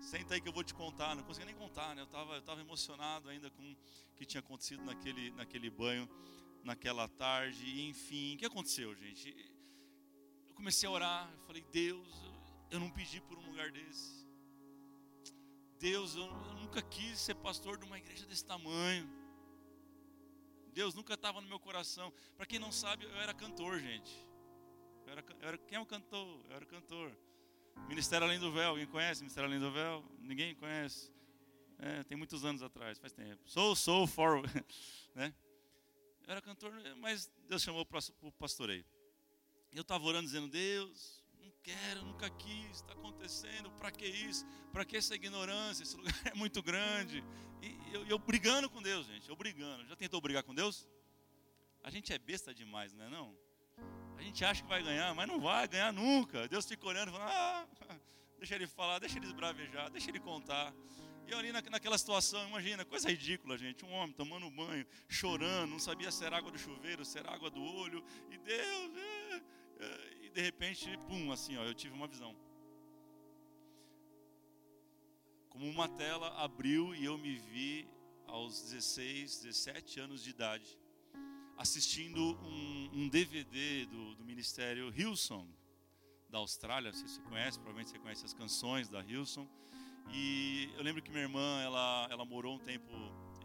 senta 0.00 0.34
aí 0.34 0.40
que 0.40 0.48
eu 0.48 0.52
vou 0.52 0.64
te 0.64 0.74
contar. 0.74 1.14
Não 1.14 1.22
consegui 1.22 1.46
nem 1.46 1.54
contar, 1.54 1.94
né? 1.94 2.02
Eu 2.02 2.06
estava 2.06 2.34
eu 2.34 2.42
tava 2.42 2.60
emocionado 2.60 3.28
ainda 3.28 3.50
com 3.50 3.62
o 3.62 4.14
que 4.16 4.24
tinha 4.24 4.40
acontecido 4.40 4.82
naquele, 4.84 5.30
naquele 5.32 5.70
banho, 5.70 6.08
naquela 6.64 7.06
tarde. 7.06 7.64
E, 7.64 7.88
enfim, 7.88 8.34
o 8.34 8.38
que 8.38 8.46
aconteceu, 8.46 8.94
gente? 8.94 9.54
eu 10.54 10.56
comecei 10.56 10.88
a 10.88 10.92
orar, 10.92 11.28
eu 11.32 11.40
falei, 11.46 11.64
Deus, 11.72 12.08
eu 12.74 12.80
não 12.80 12.90
pedi 12.90 13.20
por 13.20 13.38
um 13.38 13.46
lugar 13.50 13.70
desse. 13.70 14.26
Deus, 15.78 16.16
eu, 16.16 16.24
eu 16.24 16.54
nunca 16.54 16.82
quis 16.82 17.20
ser 17.20 17.36
pastor 17.36 17.78
de 17.78 17.84
uma 17.84 17.96
igreja 17.96 18.26
desse 18.26 18.44
tamanho. 18.44 19.08
Deus 20.72 20.92
nunca 20.92 21.14
estava 21.14 21.40
no 21.40 21.46
meu 21.46 21.60
coração. 21.60 22.12
Para 22.36 22.46
quem 22.46 22.58
não 22.58 22.72
sabe, 22.72 23.04
eu 23.04 23.16
era 23.16 23.32
cantor, 23.32 23.78
gente. 23.78 24.12
Eu 25.06 25.12
era, 25.12 25.24
eu 25.40 25.48
era, 25.48 25.58
quem 25.58 25.76
é 25.76 25.80
o 25.80 25.86
cantor? 25.86 26.44
Eu 26.48 26.56
era 26.56 26.66
cantor. 26.66 27.16
Ministério 27.86 28.26
Além 28.26 28.40
do 28.40 28.50
Véu, 28.50 28.70
alguém 28.70 28.86
conhece 28.86 29.20
Ministério 29.20 29.48
Além 29.48 29.60
do 29.60 29.70
Véu? 29.70 30.04
Ninguém 30.18 30.54
conhece. 30.56 31.12
É, 31.78 32.02
tem 32.02 32.16
muitos 32.16 32.44
anos 32.44 32.60
atrás, 32.60 32.98
faz 32.98 33.12
tempo. 33.12 33.48
Sou, 33.48 33.76
sou, 33.76 34.04
for, 34.06 34.42
né? 35.14 35.32
Eu 36.26 36.32
era 36.32 36.42
cantor, 36.42 36.72
mas 36.96 37.30
Deus 37.48 37.62
chamou 37.62 37.86
para 37.86 38.00
o 38.20 38.32
pastoreio. 38.32 38.84
Eu 39.72 39.82
estava 39.82 40.04
orando 40.04 40.26
dizendo, 40.26 40.48
Deus, 40.48 41.23
quero, 41.64 42.04
nunca 42.04 42.28
quis, 42.28 42.76
está 42.76 42.92
acontecendo, 42.92 43.70
para 43.72 43.90
que 43.90 44.06
isso? 44.06 44.46
Para 44.70 44.84
que 44.84 44.96
essa 44.96 45.14
ignorância? 45.14 45.82
Esse 45.82 45.96
lugar 45.96 46.14
é 46.30 46.34
muito 46.34 46.62
grande. 46.62 47.24
E 47.62 47.94
eu, 47.94 48.06
eu 48.06 48.18
brigando 48.18 48.68
com 48.68 48.82
Deus, 48.82 49.06
gente, 49.06 49.28
eu 49.28 49.34
brigando. 49.34 49.86
Já 49.86 49.96
tentou 49.96 50.20
brigar 50.20 50.42
com 50.42 50.54
Deus? 50.54 50.86
A 51.82 51.90
gente 51.90 52.12
é 52.12 52.18
besta 52.18 52.54
demais, 52.54 52.92
não 52.92 53.06
é 53.06 53.08
não? 53.08 53.36
A 54.18 54.22
gente 54.22 54.44
acha 54.44 54.62
que 54.62 54.68
vai 54.68 54.82
ganhar, 54.82 55.14
mas 55.14 55.26
não 55.26 55.40
vai 55.40 55.66
ganhar 55.66 55.92
nunca. 55.92 56.46
Deus 56.48 56.66
fica 56.66 56.86
olhando 56.86 57.08
e 57.08 57.12
falando, 57.12 57.30
ah, 57.30 57.66
deixa 58.38 58.54
ele 58.54 58.66
falar, 58.66 58.98
deixa 58.98 59.18
ele 59.18 59.26
esbravejar, 59.26 59.90
deixa 59.90 60.10
ele 60.10 60.20
contar. 60.20 60.72
E 61.26 61.30
eu 61.30 61.38
ali 61.38 61.50
na, 61.50 61.62
naquela 61.62 61.96
situação, 61.96 62.46
imagina, 62.46 62.84
coisa 62.84 63.08
ridícula, 63.08 63.56
gente. 63.56 63.84
Um 63.86 63.92
homem 63.92 64.14
tomando 64.14 64.50
banho, 64.50 64.86
chorando, 65.08 65.70
não 65.70 65.78
sabia 65.78 66.10
se 66.10 66.22
era 66.24 66.36
água 66.36 66.52
do 66.52 66.58
chuveiro, 66.58 67.04
se 67.06 67.18
era 67.18 67.32
água 67.32 67.50
do 67.50 67.62
olho. 67.62 68.04
E 68.30 68.36
Deus, 68.36 68.92
é, 69.78 70.12
e 70.12 70.13
de 70.34 70.40
repente, 70.40 70.98
pum, 71.06 71.30
assim, 71.30 71.56
ó, 71.56 71.62
eu 71.62 71.74
tive 71.74 71.94
uma 71.94 72.08
visão. 72.08 72.34
Como 75.48 75.68
uma 75.68 75.88
tela 75.88 76.28
abriu 76.42 76.92
e 76.92 77.04
eu 77.04 77.16
me 77.16 77.36
vi 77.36 77.88
aos 78.26 78.60
16, 78.62 79.42
17 79.42 80.00
anos 80.00 80.24
de 80.24 80.30
idade, 80.30 80.76
assistindo 81.56 82.20
um, 82.20 82.90
um 82.94 83.08
DVD 83.08 83.86
do, 83.86 84.16
do 84.16 84.24
Ministério 84.24 84.92
Hillsong, 84.92 85.48
da 86.28 86.38
Austrália. 86.38 86.92
Você 86.92 87.06
se 87.06 87.20
conhece, 87.20 87.56
provavelmente 87.58 87.90
você 87.90 87.98
conhece 88.00 88.24
as 88.24 88.34
canções 88.34 88.88
da 88.88 89.04
Hillsong. 89.04 89.48
E 90.12 90.68
eu 90.76 90.82
lembro 90.82 91.00
que 91.00 91.12
minha 91.12 91.22
irmã, 91.22 91.62
ela, 91.62 92.08
ela 92.10 92.24
morou 92.24 92.56
um 92.56 92.58
tempo 92.58 92.92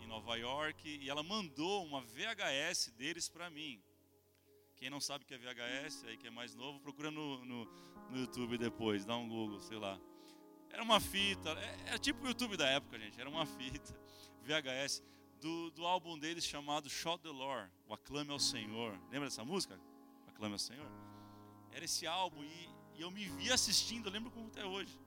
em 0.01 0.07
Nova 0.07 0.35
York 0.37 0.89
e 0.89 1.07
ela 1.07 1.21
mandou 1.21 1.85
uma 1.85 2.01
VHS 2.01 2.93
deles 2.97 3.29
para 3.29 3.47
mim. 3.51 3.79
Quem 4.79 4.89
não 4.89 5.01
sabe 5.01 5.25
o 5.25 5.27
que 5.27 5.33
é 5.33 5.37
VHS, 5.37 6.05
aí 6.05 6.15
que 6.15 6.27
é 6.27 6.29
mais 6.29 6.55
novo, 6.55 6.79
procura 6.79 7.11
no, 7.11 7.43
no, 7.43 7.65
no 8.09 8.17
YouTube 8.17 8.57
depois, 8.57 9.03
dá 9.03 9.17
um 9.17 9.27
Google, 9.27 9.59
sei 9.59 9.77
lá. 9.77 9.99
Era 10.69 10.81
uma 10.81 11.01
fita, 11.01 11.49
é, 11.49 11.95
é 11.95 11.97
tipo 11.97 12.23
o 12.23 12.27
YouTube 12.27 12.55
da 12.55 12.65
época, 12.67 12.97
gente, 12.97 13.19
era 13.19 13.29
uma 13.29 13.45
fita, 13.45 13.93
VHS, 14.41 15.03
do, 15.41 15.69
do 15.71 15.85
álbum 15.85 16.17
deles 16.17 16.45
chamado 16.45 16.89
Shout 16.89 17.21
the 17.21 17.29
Lord, 17.29 17.69
o 17.87 17.93
Aclame 17.93 18.31
ao 18.31 18.39
Senhor. 18.39 18.97
Lembra 19.11 19.27
dessa 19.27 19.43
música? 19.43 19.77
Aclame 20.27 20.53
ao 20.53 20.59
Senhor? 20.59 20.89
Era 21.71 21.83
esse 21.83 22.07
álbum 22.07 22.41
e, 22.41 22.69
e 22.95 23.01
eu 23.01 23.11
me 23.11 23.25
vi 23.25 23.51
assistindo, 23.51 24.07
eu 24.07 24.13
lembro 24.13 24.31
como 24.31 24.47
até 24.47 24.65
hoje. 24.65 24.97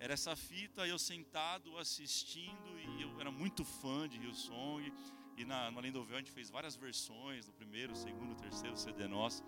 Era 0.00 0.14
essa 0.14 0.34
fita, 0.34 0.86
eu 0.86 0.98
sentado 0.98 1.78
assistindo 1.78 2.78
e 2.78 3.02
eu 3.02 3.20
era 3.20 3.30
muito 3.30 3.64
fã 3.64 4.08
de 4.08 4.18
Hillsong. 4.18 4.92
E 5.36 5.44
na, 5.44 5.70
no 5.70 5.78
Além 5.78 5.90
do 5.90 6.04
Véu 6.04 6.16
a 6.16 6.20
gente 6.20 6.30
fez 6.30 6.48
várias 6.48 6.76
versões, 6.76 7.46
no 7.46 7.52
primeiro, 7.52 7.96
segundo, 7.96 8.34
terceiro 8.36 8.76
CD 8.76 9.08
nosso. 9.08 9.42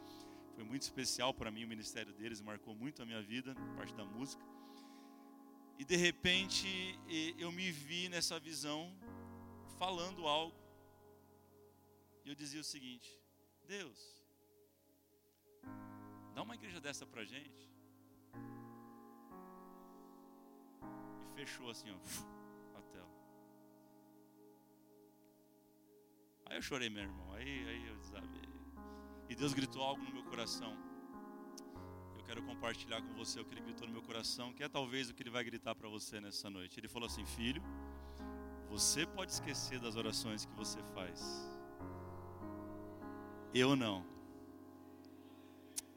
Foi 0.55 0.65
muito 0.65 0.83
especial 0.83 1.33
para 1.33 1.51
mim 1.51 1.65
o 1.65 1.69
ministério 1.69 2.13
deles, 2.13 2.41
marcou 2.41 2.75
muito 2.75 3.03
a 3.03 3.07
minha 3.07 3.23
vida, 3.23 3.55
parte 3.77 3.95
da 3.95 4.05
música. 4.05 4.43
E 5.79 5.85
de 5.85 5.97
repente 5.97 6.99
eu 7.39 7.53
me 7.53 7.71
vi 7.71 8.09
nessa 8.09 8.41
visão 8.41 8.93
falando 9.79 10.27
algo. 10.27 10.57
E 12.25 12.31
eu 12.31 12.35
dizia 12.35 12.61
o 12.61 12.65
seguinte: 12.65 13.11
Deus, 13.67 14.25
dá 16.35 16.43
uma 16.43 16.55
igreja 16.55 16.81
dessa 16.81 17.07
para 17.07 17.25
gente. 17.25 17.71
E 21.23 21.35
fechou 21.37 21.71
assim, 21.71 21.91
ó. 21.91 22.36
Aí 26.47 26.57
eu 26.57 26.63
chorei, 26.63 26.89
meu 26.89 27.03
irmão. 27.03 27.33
Aí, 27.33 27.69
aí 27.69 27.89
eu 27.89 27.97
desabei. 27.97 28.49
E 29.29 29.35
Deus 29.35 29.53
gritou 29.53 29.83
algo 29.83 30.03
no 30.03 30.13
meu 30.13 30.25
coração. 30.25 30.77
Eu 32.17 32.25
quero 32.25 32.43
compartilhar 32.43 33.03
com 33.03 33.13
você 33.15 33.41
o 33.41 33.45
que 33.45 33.55
ele 33.55 33.63
gritou 33.63 33.87
no 33.87 33.93
meu 33.93 34.03
coração, 34.03 34.53
que 34.53 34.63
é 34.63 34.69
talvez 34.69 35.11
o 35.11 35.15
que 35.15 35.23
ele 35.23 35.31
vai 35.31 35.45
gritar 35.45 35.75
para 35.75 35.89
você 35.89 36.21
nessa 36.21 36.49
noite. 36.49 36.79
Ele 36.79 36.89
falou 36.89 37.07
assim: 37.07 37.27
Filho, 37.27 37.63
você 38.69 39.07
pode 39.07 39.33
esquecer 39.33 39.81
das 39.81 39.97
orações 39.97 40.45
que 40.45 40.53
você 40.55 40.81
faz. 40.95 41.21
Eu 43.53 43.75
não. 43.75 44.05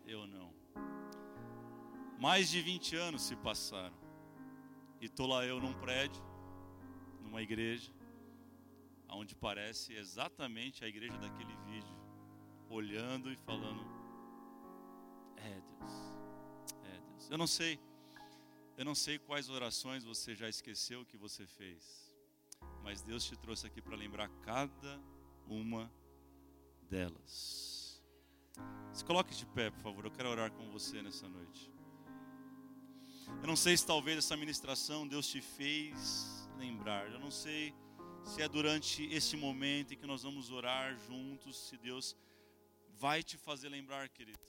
Eu 0.06 0.26
não. 0.26 0.52
Mais 2.20 2.50
de 2.50 2.62
20 2.62 2.96
anos 2.96 3.22
se 3.22 3.36
passaram. 3.36 3.96
E 5.00 5.06
estou 5.06 5.28
lá 5.28 5.46
eu 5.46 5.60
num 5.60 5.74
prédio, 5.74 6.22
numa 7.22 7.42
igreja, 7.42 7.92
onde 9.12 9.36
parece 9.36 9.94
exatamente 9.94 10.84
a 10.84 10.88
igreja 10.88 11.18
daquele 11.18 11.56
vídeo, 11.66 11.96
olhando 12.70 13.32
e 13.32 13.36
falando: 13.36 13.84
É 15.38 15.62
Deus, 15.62 15.94
é 16.84 17.00
Deus. 17.00 17.30
Eu 17.30 17.38
não 17.38 17.48
sei, 17.48 17.80
eu 18.78 18.86
não 18.86 18.96
sei 18.96 19.18
quais 19.20 19.50
orações 19.50 20.04
você 20.04 20.36
já 20.36 20.48
esqueceu 20.48 21.06
que 21.06 21.18
você 21.18 21.46
fez, 21.46 22.14
mas 22.84 23.02
Deus 23.02 23.24
te 23.26 23.36
trouxe 23.36 23.68
aqui 23.68 23.82
para 23.82 23.96
lembrar 23.96 24.30
cada 24.42 25.02
uma 25.48 25.92
delas. 26.90 28.04
Se 28.94 29.06
coloque 29.06 29.36
de 29.36 29.46
pé, 29.46 29.70
por 29.70 29.80
favor, 29.80 30.06
eu 30.06 30.12
quero 30.12 30.30
orar 30.30 30.52
com 30.52 30.70
você 30.72 31.02
nessa 31.02 31.28
noite. 31.28 31.72
Eu 33.42 33.48
não 33.48 33.56
sei 33.56 33.78
se 33.78 33.86
talvez 33.86 34.18
essa 34.18 34.36
ministração 34.36 35.08
Deus 35.08 35.28
te 35.28 35.40
fez 35.40 36.50
lembrar, 36.58 37.10
eu 37.12 37.20
não 37.20 37.32
sei 37.32 37.74
se 38.30 38.44
é 38.44 38.48
durante 38.48 39.04
este 39.12 39.36
momento 39.36 39.92
em 39.92 39.98
que 39.98 40.06
nós 40.06 40.22
vamos 40.22 40.52
orar 40.52 40.96
juntos, 41.08 41.68
se 41.68 41.76
Deus 41.78 42.16
vai 43.00 43.24
te 43.24 43.38
fazer 43.38 43.70
lembrar, 43.70 44.08
querido. 44.08 44.40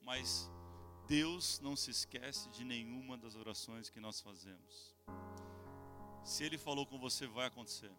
Mas 0.00 0.50
Deus 1.06 1.60
não 1.60 1.76
se 1.76 1.90
esquece 1.90 2.48
de 2.48 2.64
nenhuma 2.64 3.18
das 3.18 3.36
orações 3.36 3.90
que 3.90 4.00
nós 4.00 4.18
fazemos. 4.22 4.96
Se 6.24 6.42
Ele 6.42 6.56
falou 6.56 6.86
com 6.86 6.98
você, 6.98 7.26
vai 7.26 7.48
acontecer. 7.48 7.92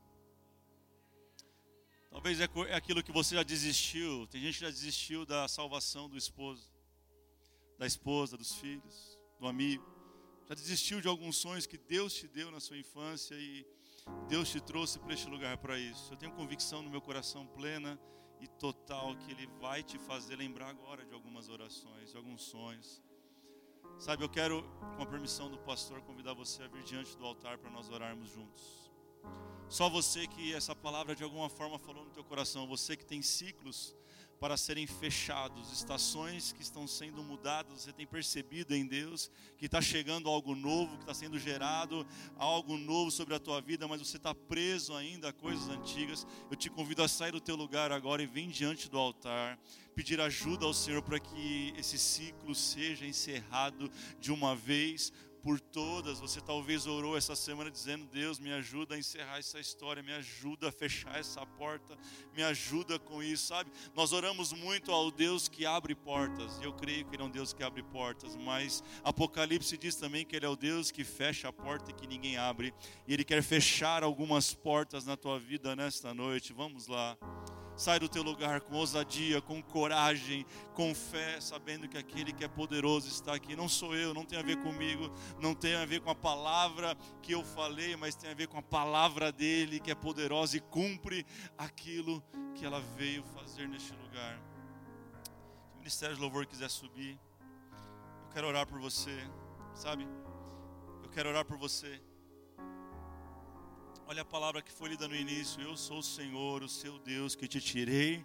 Talvez 2.09 2.39
é, 2.39 2.49
é 2.69 2.73
aquilo 2.73 3.03
que 3.03 3.11
você 3.11 3.35
já 3.35 3.43
desistiu. 3.43 4.25
Tem 4.27 4.41
gente 4.41 4.55
que 4.55 4.65
já 4.65 4.71
desistiu 4.71 5.27
da 5.27 5.47
salvação 5.47 6.09
do 6.09 6.17
esposo, 6.17 6.71
da 7.77 7.85
esposa, 7.85 8.35
dos 8.35 8.55
filhos, 8.55 9.19
do 9.39 9.45
amigo. 9.45 9.85
Já 10.49 10.55
desistiu 10.55 10.99
de 11.01 11.07
alguns 11.07 11.37
sonhos 11.37 11.67
que 11.67 11.77
Deus 11.77 12.15
te 12.15 12.27
deu 12.27 12.49
na 12.49 12.59
sua 12.59 12.79
infância 12.79 13.35
e 13.35 13.63
Deus 14.33 14.49
te 14.49 14.59
trouxe 14.59 14.97
para 14.97 15.13
este 15.13 15.29
lugar 15.29 15.57
para 15.59 15.77
isso. 15.77 16.11
Eu 16.11 16.17
tenho 16.17 16.31
convicção 16.31 16.81
no 16.81 16.89
meu 16.89 16.99
coração 16.99 17.45
plena 17.45 17.99
e 18.41 18.47
total 18.47 19.15
que 19.17 19.29
Ele 19.29 19.45
vai 19.61 19.83
te 19.83 19.99
fazer 19.99 20.35
lembrar 20.37 20.69
agora 20.69 21.05
de 21.05 21.13
algumas 21.13 21.49
orações, 21.49 22.09
de 22.09 22.17
alguns 22.17 22.41
sonhos. 22.41 22.99
Sabe, 23.99 24.23
eu 24.23 24.29
quero, 24.29 24.63
com 24.97 25.03
a 25.03 25.05
permissão 25.05 25.51
do 25.51 25.59
pastor, 25.59 26.01
convidar 26.01 26.33
você 26.33 26.63
a 26.63 26.67
vir 26.67 26.81
diante 26.81 27.15
do 27.15 27.23
altar 27.23 27.59
para 27.59 27.69
nós 27.69 27.91
orarmos 27.91 28.31
juntos. 28.31 28.91
Só 29.69 29.87
você 29.87 30.25
que 30.25 30.51
essa 30.51 30.75
palavra 30.75 31.15
de 31.15 31.23
alguma 31.23 31.47
forma 31.47 31.77
falou 31.77 32.03
no 32.03 32.09
teu 32.09 32.23
coração, 32.23 32.65
você 32.65 32.97
que 32.97 33.05
tem 33.05 33.21
ciclos 33.21 33.95
para 34.43 34.57
serem 34.57 34.85
fechados, 34.85 35.71
estações 35.71 36.51
que 36.51 36.61
estão 36.61 36.85
sendo 36.85 37.23
mudadas. 37.23 37.83
Você 37.83 37.93
tem 37.93 38.05
percebido 38.05 38.75
em 38.75 38.85
Deus 38.85 39.31
que 39.57 39.67
está 39.67 39.79
chegando 39.79 40.27
algo 40.27 40.53
novo, 40.53 40.97
que 40.97 41.03
está 41.03 41.13
sendo 41.13 41.39
gerado 41.39 42.05
algo 42.35 42.75
novo 42.77 43.09
sobre 43.09 43.33
a 43.33 43.39
tua 43.39 43.61
vida, 43.61 43.87
mas 43.87 44.01
você 44.01 44.17
está 44.17 44.35
preso 44.35 44.93
ainda 44.95 45.29
a 45.29 45.31
coisas 45.31 45.69
antigas. 45.69 46.27
Eu 46.51 46.57
te 46.57 46.69
convido 46.69 47.01
a 47.01 47.07
sair 47.07 47.31
do 47.31 47.39
teu 47.39 47.55
lugar 47.55 47.93
agora 47.93 48.21
e 48.21 48.27
vir 48.27 48.47
diante 48.47 48.89
do 48.89 48.97
altar, 48.97 49.57
pedir 49.95 50.19
ajuda 50.19 50.65
ao 50.65 50.73
Senhor 50.73 51.01
para 51.01 51.21
que 51.21 51.73
esse 51.77 51.97
ciclo 51.97 52.53
seja 52.53 53.05
encerrado 53.05 53.89
de 54.19 54.29
uma 54.29 54.57
vez 54.57 55.13
por 55.43 55.59
todas. 55.59 56.19
Você 56.19 56.39
talvez 56.39 56.87
orou 56.87 57.17
essa 57.17 57.35
semana 57.35 57.69
dizendo: 57.69 58.07
Deus, 58.07 58.39
me 58.39 58.51
ajuda 58.53 58.95
a 58.95 58.97
encerrar 58.97 59.37
essa 59.37 59.59
história, 59.59 60.01
me 60.01 60.13
ajuda 60.13 60.69
a 60.69 60.71
fechar 60.71 61.19
essa 61.19 61.45
porta, 61.45 61.97
me 62.33 62.41
ajuda 62.41 62.97
com 62.97 63.21
isso, 63.21 63.47
sabe? 63.47 63.69
Nós 63.93 64.13
oramos 64.13 64.53
muito 64.53 64.91
ao 64.91 65.11
Deus 65.11 65.49
que 65.49 65.65
abre 65.65 65.93
portas, 65.93 66.57
e 66.59 66.63
eu 66.63 66.73
creio 66.73 67.05
que 67.05 67.15
Ele 67.15 67.23
é 67.23 67.25
um 67.25 67.29
Deus 67.29 67.53
que 67.53 67.61
abre 67.61 67.83
portas, 67.83 68.35
mas 68.37 68.81
Apocalipse 69.03 69.77
diz 69.77 69.95
também 69.95 70.25
que 70.25 70.35
Ele 70.35 70.45
é 70.45 70.49
o 70.49 70.55
Deus 70.55 70.89
que 70.89 71.03
fecha 71.03 71.49
a 71.49 71.53
porta 71.53 71.91
e 71.91 71.93
que 71.93 72.07
ninguém 72.07 72.37
abre, 72.37 72.73
e 73.05 73.13
Ele 73.13 73.25
quer 73.25 73.43
fechar 73.43 74.01
algumas 74.01 74.53
portas 74.53 75.05
na 75.05 75.17
tua 75.17 75.37
vida 75.37 75.75
nesta 75.75 76.13
noite. 76.13 76.53
Vamos 76.53 76.87
lá. 76.87 77.17
Sai 77.75 77.99
do 77.99 78.07
teu 78.07 78.21
lugar 78.21 78.61
com 78.61 78.75
ousadia, 78.75 79.41
com 79.41 79.61
coragem, 79.61 80.45
com 80.75 80.93
fé, 80.93 81.41
sabendo 81.41 81.87
que 81.87 81.97
aquele 81.97 82.31
que 82.31 82.43
é 82.43 82.47
poderoso 82.47 83.07
está 83.07 83.33
aqui. 83.33 83.55
Não 83.55 83.67
sou 83.67 83.95
eu, 83.95 84.13
não 84.13 84.23
tem 84.23 84.37
a 84.37 84.43
ver 84.43 84.57
comigo, 84.57 85.11
não 85.39 85.55
tem 85.55 85.75
a 85.75 85.85
ver 85.85 85.99
com 85.99 86.09
a 86.11 86.15
palavra 86.15 86.95
que 87.21 87.31
eu 87.31 87.43
falei, 87.43 87.95
mas 87.95 88.15
tem 88.15 88.29
a 88.29 88.35
ver 88.35 88.47
com 88.47 88.57
a 88.57 88.61
palavra 88.61 89.31
dele 89.31 89.79
que 89.79 89.89
é 89.89 89.95
poderosa 89.95 90.55
e 90.57 90.59
cumpre 90.59 91.25
aquilo 91.57 92.23
que 92.53 92.63
ela 92.63 92.79
veio 92.95 93.23
fazer 93.23 93.67
neste 93.67 93.93
lugar. 93.93 94.39
Se 95.23 95.75
o 95.75 95.77
Ministério 95.79 96.15
de 96.15 96.21
Louvor 96.21 96.45
quiser 96.45 96.69
subir, 96.69 97.19
eu 98.23 98.29
quero 98.31 98.47
orar 98.47 98.67
por 98.67 98.79
você, 98.79 99.17
sabe? 99.73 100.07
Eu 101.03 101.09
quero 101.09 101.29
orar 101.29 101.43
por 101.43 101.57
você. 101.57 101.99
Olha 104.05 104.21
a 104.21 104.25
palavra 104.25 104.61
que 104.61 104.71
foi 104.71 104.89
lida 104.89 105.07
no 105.07 105.15
início: 105.15 105.61
Eu 105.61 105.77
sou 105.77 105.99
o 105.99 106.03
Senhor, 106.03 106.61
o 106.61 106.69
seu 106.69 106.99
Deus, 106.99 107.35
que 107.35 107.47
te 107.47 107.61
tirei 107.61 108.23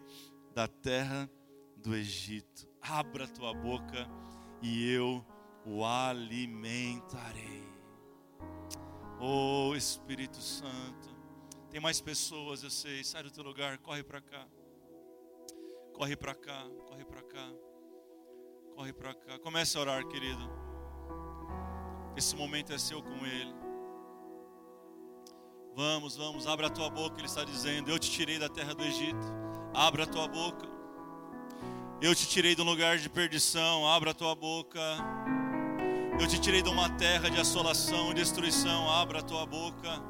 da 0.54 0.66
terra 0.66 1.30
do 1.76 1.94
Egito. 1.94 2.68
Abra 2.82 3.24
a 3.24 3.28
tua 3.28 3.54
boca 3.54 4.08
e 4.60 4.90
eu 4.90 5.24
o 5.64 5.84
alimentarei. 5.84 7.66
Oh 9.20 9.74
Espírito 9.76 10.40
Santo, 10.40 11.08
tem 11.70 11.80
mais 11.80 12.00
pessoas, 12.00 12.62
eu 12.62 12.70
sei. 12.70 13.04
Sai 13.04 13.22
do 13.22 13.30
teu 13.30 13.44
lugar, 13.44 13.78
corre 13.78 14.02
para 14.02 14.20
cá. 14.20 14.46
Corre 15.94 16.16
para 16.16 16.34
cá, 16.34 16.66
corre 16.86 17.04
para 17.04 17.22
cá. 17.22 17.52
Corre 18.74 18.92
para 18.92 19.14
cá. 19.14 19.38
Comece 19.40 19.76
a 19.76 19.80
orar, 19.80 20.06
querido. 20.06 20.48
Esse 22.16 22.34
momento 22.36 22.72
é 22.72 22.78
seu 22.78 23.02
com 23.02 23.26
Ele. 23.26 23.67
Vamos, 25.78 26.16
vamos, 26.16 26.44
abra 26.44 26.66
a 26.66 26.70
tua 26.70 26.90
boca, 26.90 27.20
ele 27.20 27.28
está 27.28 27.44
dizendo: 27.44 27.88
Eu 27.88 28.00
te 28.00 28.10
tirei 28.10 28.36
da 28.36 28.48
terra 28.48 28.74
do 28.74 28.82
Egito. 28.82 29.16
Abra 29.72 30.02
a 30.02 30.06
tua 30.08 30.26
boca. 30.26 30.66
Eu 32.02 32.12
te 32.16 32.26
tirei 32.26 32.56
de 32.56 32.60
um 32.60 32.64
lugar 32.64 32.98
de 32.98 33.08
perdição. 33.08 33.86
Abra 33.86 34.10
a 34.10 34.14
tua 34.14 34.34
boca. 34.34 34.80
Eu 36.18 36.26
te 36.26 36.40
tirei 36.40 36.62
de 36.62 36.68
uma 36.68 36.90
terra 36.90 37.30
de 37.30 37.40
assolação 37.40 38.10
e 38.10 38.14
destruição. 38.14 38.90
Abra 38.90 39.20
a 39.20 39.22
tua 39.22 39.46
boca. 39.46 40.02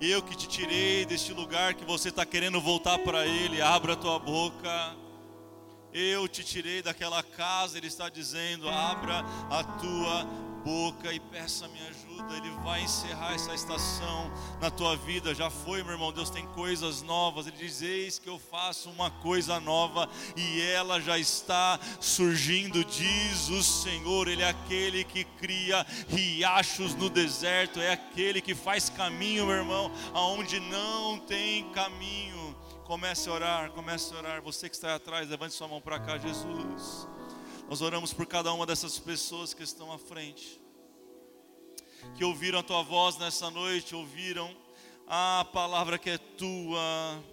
Eu 0.00 0.22
que 0.22 0.36
te 0.36 0.46
tirei 0.46 1.04
deste 1.04 1.32
lugar 1.32 1.74
que 1.74 1.84
você 1.84 2.10
está 2.10 2.24
querendo 2.24 2.60
voltar 2.60 3.00
para 3.00 3.26
Ele. 3.26 3.60
Abra 3.60 3.94
a 3.94 3.96
tua 3.96 4.20
boca. 4.20 4.96
Eu 5.92 6.28
te 6.28 6.44
tirei 6.44 6.80
daquela 6.80 7.24
casa, 7.24 7.76
Ele 7.76 7.88
está 7.88 8.08
dizendo: 8.08 8.68
abra 8.68 9.24
a 9.50 9.64
tua 9.64 10.51
boca 10.64 11.12
e 11.12 11.20
peça 11.20 11.68
minha 11.68 11.88
ajuda. 11.88 12.36
Ele 12.36 12.50
vai 12.62 12.82
encerrar 12.82 13.34
essa 13.34 13.54
estação 13.54 14.32
na 14.60 14.70
tua 14.70 14.96
vida. 14.96 15.34
Já 15.34 15.50
foi, 15.50 15.82
meu 15.82 15.92
irmão. 15.92 16.12
Deus 16.12 16.30
tem 16.30 16.46
coisas 16.48 17.02
novas. 17.02 17.46
Ele 17.46 17.56
diz: 17.56 17.82
Eis 17.82 18.18
que 18.18 18.28
eu 18.28 18.38
faço 18.38 18.90
uma 18.90 19.10
coisa 19.10 19.60
nova 19.60 20.08
e 20.36 20.60
ela 20.62 21.00
já 21.00 21.18
está 21.18 21.78
surgindo, 22.00 22.84
diz 22.84 23.48
o 23.48 23.62
Senhor. 23.62 24.28
Ele 24.28 24.42
é 24.42 24.48
aquele 24.48 25.04
que 25.04 25.24
cria 25.24 25.86
riachos 26.08 26.94
no 26.94 27.08
deserto, 27.08 27.80
é 27.80 27.92
aquele 27.92 28.40
que 28.40 28.54
faz 28.54 28.88
caminho, 28.88 29.46
meu 29.46 29.56
irmão, 29.56 29.92
aonde 30.14 30.60
não 30.60 31.18
tem 31.18 31.70
caminho. 31.70 32.56
Comece 32.84 33.28
a 33.28 33.32
orar, 33.32 33.70
comece 33.70 34.14
a 34.14 34.18
orar. 34.18 34.42
Você 34.42 34.68
que 34.68 34.74
está 34.74 34.94
atrás, 34.94 35.28
levante 35.28 35.54
sua 35.54 35.68
mão 35.68 35.80
para 35.80 35.98
cá, 35.98 36.18
Jesus. 36.18 37.08
Nós 37.72 37.80
oramos 37.80 38.12
por 38.12 38.26
cada 38.26 38.52
uma 38.52 38.66
dessas 38.66 38.98
pessoas 38.98 39.54
que 39.54 39.62
estão 39.62 39.90
à 39.90 39.98
frente, 39.98 40.60
que 42.14 42.22
ouviram 42.22 42.58
a 42.58 42.62
tua 42.62 42.82
voz 42.82 43.16
nessa 43.16 43.50
noite, 43.50 43.96
ouviram 43.96 44.54
a 45.08 45.46
palavra 45.54 45.96
que 45.96 46.10
é 46.10 46.18
tua. 46.18 47.24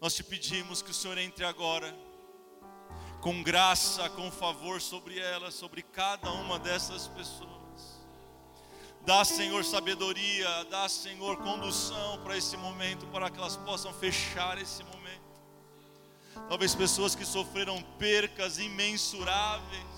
Nós 0.00 0.12
te 0.16 0.24
pedimos 0.24 0.82
que 0.82 0.90
o 0.90 0.92
Senhor 0.92 1.16
entre 1.18 1.44
agora, 1.44 1.96
com 3.20 3.44
graça, 3.44 4.10
com 4.10 4.28
favor 4.32 4.80
sobre 4.80 5.20
elas, 5.20 5.54
sobre 5.54 5.80
cada 5.80 6.32
uma 6.32 6.58
dessas 6.58 7.06
pessoas. 7.06 8.02
Dá, 9.06 9.24
Senhor, 9.24 9.64
sabedoria, 9.64 10.64
dá, 10.64 10.88
Senhor, 10.88 11.36
condução 11.36 12.20
para 12.24 12.36
esse 12.36 12.56
momento, 12.56 13.06
para 13.06 13.30
que 13.30 13.38
elas 13.38 13.56
possam 13.56 13.94
fechar 13.94 14.60
esse 14.60 14.82
momento 14.82 15.03
Talvez 16.48 16.74
pessoas 16.74 17.14
que 17.14 17.24
sofreram 17.24 17.80
percas 17.98 18.58
imensuráveis. 18.58 19.94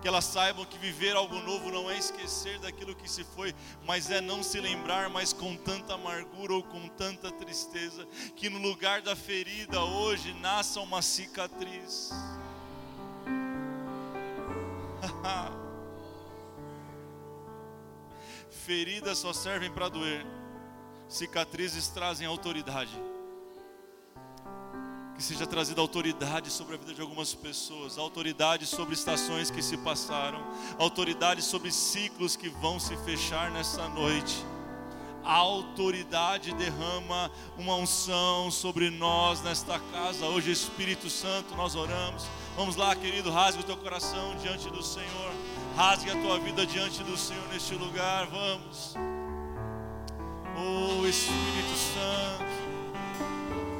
Que 0.00 0.08
elas 0.08 0.24
saibam 0.24 0.64
que 0.64 0.78
viver 0.78 1.14
algo 1.14 1.34
novo 1.40 1.70
não 1.70 1.90
é 1.90 1.98
esquecer 1.98 2.58
daquilo 2.58 2.94
que 2.94 3.10
se 3.10 3.22
foi, 3.22 3.54
mas 3.86 4.10
é 4.10 4.20
não 4.20 4.42
se 4.42 4.58
lembrar 4.58 5.10
mais 5.10 5.32
com 5.32 5.54
tanta 5.56 5.94
amargura 5.94 6.54
ou 6.54 6.62
com 6.62 6.88
tanta 6.88 7.30
tristeza. 7.30 8.06
Que 8.34 8.48
no 8.48 8.58
lugar 8.58 9.02
da 9.02 9.14
ferida 9.14 9.82
hoje 9.82 10.32
nasça 10.34 10.80
uma 10.80 11.02
cicatriz. 11.02 12.10
Feridas 18.50 19.18
só 19.18 19.32
servem 19.32 19.70
para 19.70 19.88
doer, 19.88 20.24
cicatrizes 21.08 21.88
trazem 21.88 22.26
autoridade. 22.26 23.09
Que 25.20 25.26
seja 25.26 25.46
trazida 25.46 25.82
autoridade 25.82 26.48
sobre 26.48 26.76
a 26.76 26.78
vida 26.78 26.94
de 26.94 27.02
algumas 27.02 27.34
pessoas, 27.34 27.98
autoridade 27.98 28.64
sobre 28.64 28.94
estações 28.94 29.50
que 29.50 29.60
se 29.60 29.76
passaram, 29.76 30.42
autoridade 30.78 31.42
sobre 31.42 31.70
ciclos 31.70 32.36
que 32.36 32.48
vão 32.48 32.80
se 32.80 32.96
fechar 33.04 33.50
nessa 33.50 33.86
noite 33.90 34.42
a 35.22 35.34
autoridade 35.34 36.54
derrama 36.54 37.30
uma 37.58 37.76
unção 37.76 38.50
sobre 38.50 38.88
nós 38.88 39.42
nesta 39.42 39.78
casa. 39.92 40.24
Hoje, 40.24 40.50
Espírito 40.50 41.10
Santo, 41.10 41.54
nós 41.54 41.76
oramos. 41.76 42.26
Vamos 42.56 42.74
lá, 42.74 42.96
querido, 42.96 43.30
rasgue 43.30 43.60
o 43.60 43.66
teu 43.66 43.76
coração 43.76 44.34
diante 44.36 44.70
do 44.70 44.82
Senhor. 44.82 45.32
Rasgue 45.76 46.12
a 46.12 46.16
tua 46.22 46.38
vida 46.38 46.64
diante 46.64 47.02
do 47.02 47.14
Senhor 47.18 47.46
neste 47.48 47.74
lugar. 47.74 48.26
Vamos. 48.28 48.94
Oh, 50.56 51.06
Espírito 51.06 51.76
Santo. 51.94 52.50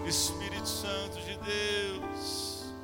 Espírito 0.06 0.68
Santo 0.68 0.99
Deus. 1.44 2.74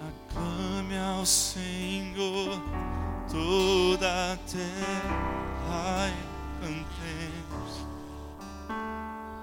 Aclame 0.00 0.98
ao 0.98 1.24
Senhor 1.26 2.60
toda 3.30 4.32
a 4.32 4.36
terra 4.50 6.10
cantemos 6.60 7.86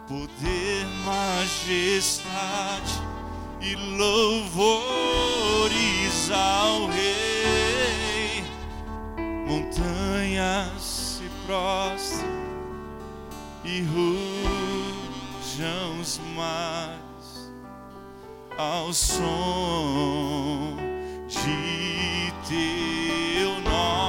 poder, 0.08 0.86
majestade 1.06 3.02
e 3.62 3.76
louvores 3.98 5.12
ao 6.32 6.88
Rei. 6.88 8.44
Montanhas 9.48 10.82
se 10.82 11.30
prostram 11.46 12.34
e 13.64 13.82
rujam 13.82 14.60
os 16.02 16.20
mares 16.36 17.13
ao 18.58 18.94
som 18.94 20.76
de 21.28 22.32
teu 22.48 23.60
nome. 23.62 24.02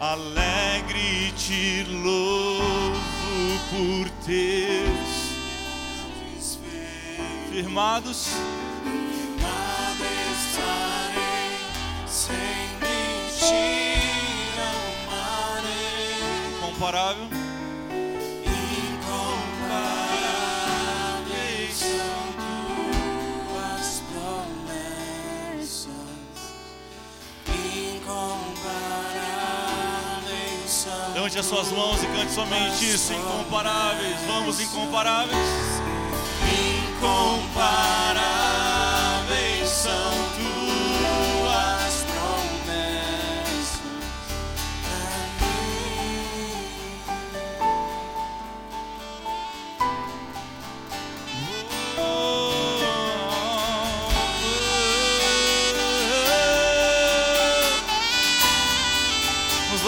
Alegre 0.00 1.32
te 1.36 1.84
louvo 1.84 3.58
por 3.70 4.08
teus 4.24 5.32
firmados. 7.50 8.30
Estarei 10.32 11.56
sem 12.06 12.78
amarei. 15.06 16.20
Comparável. 16.60 17.41
Levante 31.22 31.38
as 31.38 31.46
suas 31.46 31.70
mãos 31.70 32.02
e 32.02 32.06
cante 32.08 32.32
somente 32.32 32.84
isso. 32.84 33.12
Incomparáveis. 33.12 34.16
Vamos, 34.26 34.58
incomparáveis. 34.58 35.38
Incomparáveis 36.98 37.91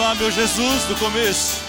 lá, 0.05 0.13
meu 0.13 0.29
Jesus, 0.29 0.83
do 0.83 0.95
começo. 0.97 1.64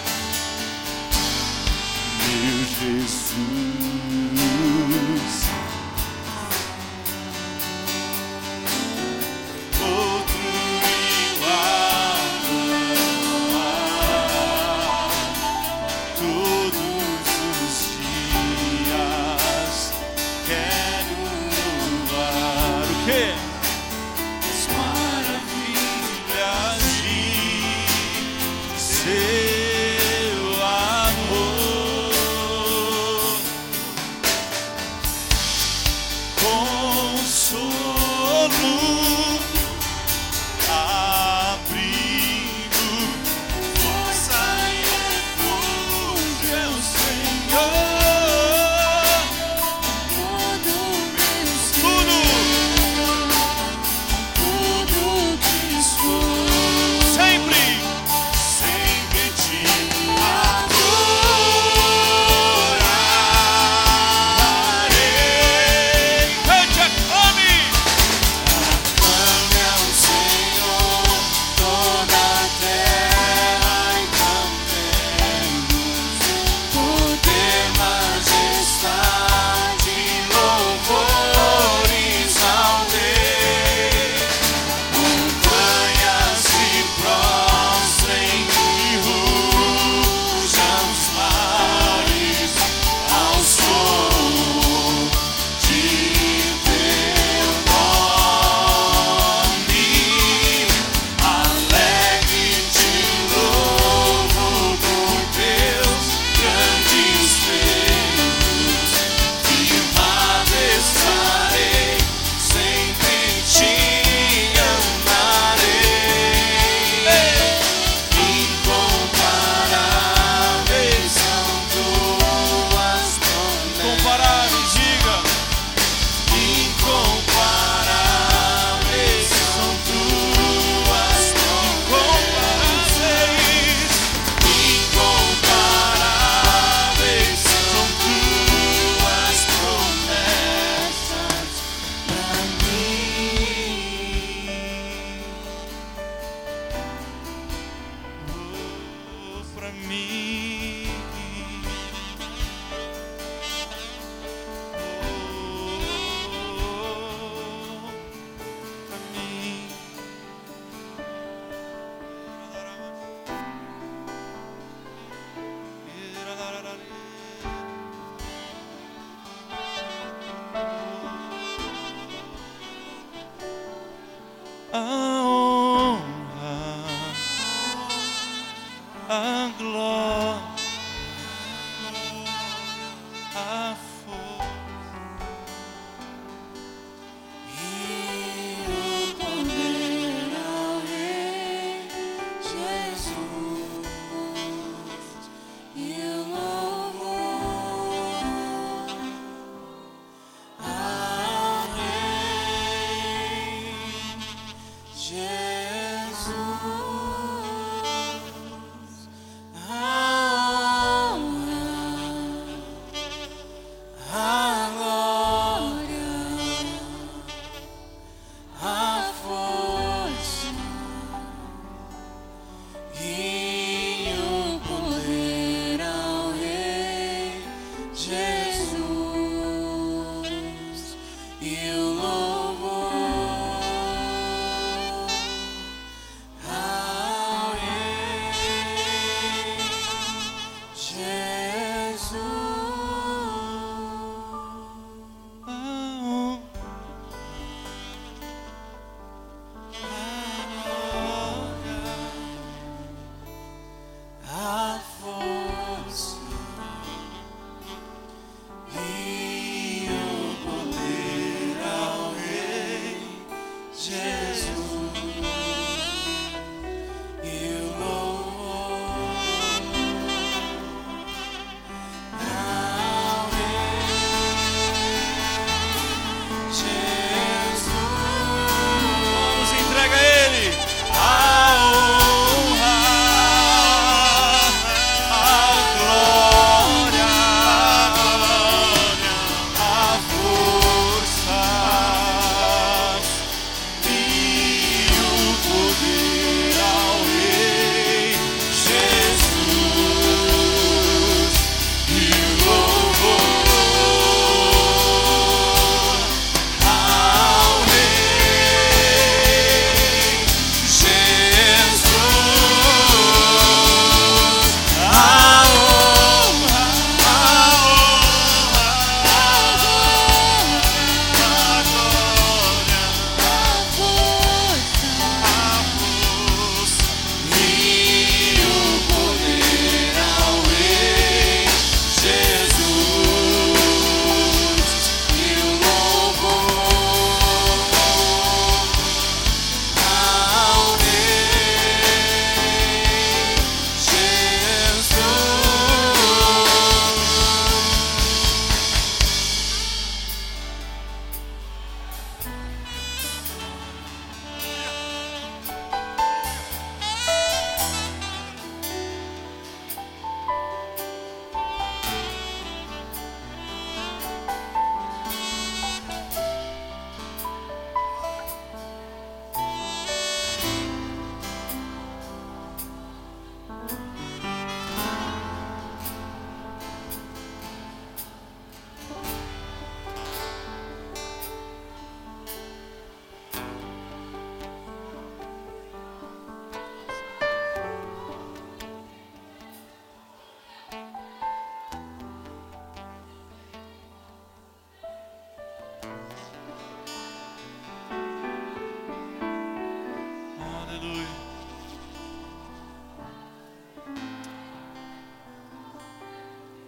Oh. 174.79 175.06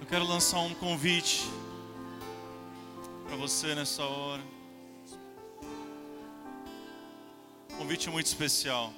Quero 0.08 0.24
lançar 0.24 0.60
um 0.60 0.72
convite 0.72 1.44
para 3.26 3.36
você 3.36 3.74
nessa 3.74 4.02
hora. 4.02 4.42
Um 7.70 7.76
convite 7.76 8.08
muito 8.08 8.24
especial. 8.24 8.90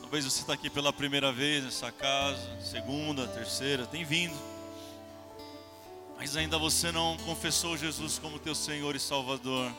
Talvez 0.00 0.24
você 0.24 0.40
está 0.40 0.54
aqui 0.54 0.70
pela 0.70 0.94
primeira 0.94 1.30
vez 1.30 1.62
nessa 1.62 1.92
casa, 1.92 2.58
segunda, 2.62 3.28
terceira, 3.28 3.86
tem 3.86 4.02
vindo. 4.02 4.34
Mas 6.16 6.34
ainda 6.34 6.56
você 6.56 6.90
não 6.90 7.18
confessou 7.18 7.76
Jesus 7.76 8.18
como 8.18 8.38
teu 8.38 8.54
Senhor 8.54 8.96
e 8.96 9.00
Salvador. 9.00 9.70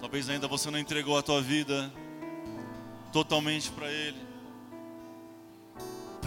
Talvez 0.00 0.28
ainda 0.28 0.46
você 0.46 0.70
não 0.70 0.78
entregou 0.78 1.18
a 1.18 1.22
tua 1.22 1.42
vida 1.42 1.92
totalmente 3.12 3.72
para 3.72 3.90
Ele. 3.90 4.33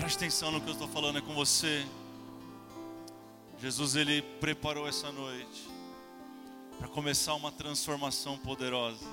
Preste 0.08 0.20
atenção 0.20 0.52
no 0.52 0.62
que 0.62 0.70
eu 0.70 0.72
estou 0.72 0.88
falando 0.88 1.18
é 1.18 1.22
com 1.22 1.34
você. 1.34 1.86
Jesus 3.60 3.94
ele 3.98 4.22
preparou 4.40 4.88
essa 4.88 5.12
noite 5.12 5.68
para 6.80 6.88
começar 6.88 7.34
uma 7.34 7.52
transformação 7.52 8.38
poderosa. 8.38 9.06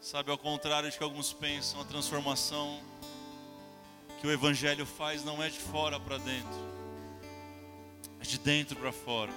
Sabe, 0.00 0.30
ao 0.30 0.38
contrário 0.38 0.90
de 0.90 0.96
que 0.96 1.04
alguns 1.04 1.34
pensam, 1.34 1.82
a 1.82 1.84
transformação 1.84 2.80
que 4.22 4.26
o 4.26 4.32
Evangelho 4.32 4.86
faz 4.86 5.22
não 5.22 5.42
é 5.42 5.50
de 5.50 5.58
fora 5.58 6.00
para 6.00 6.16
dentro, 6.16 6.60
é 8.20 8.24
de 8.24 8.38
dentro 8.38 8.74
para 8.76 8.90
fora. 8.90 9.32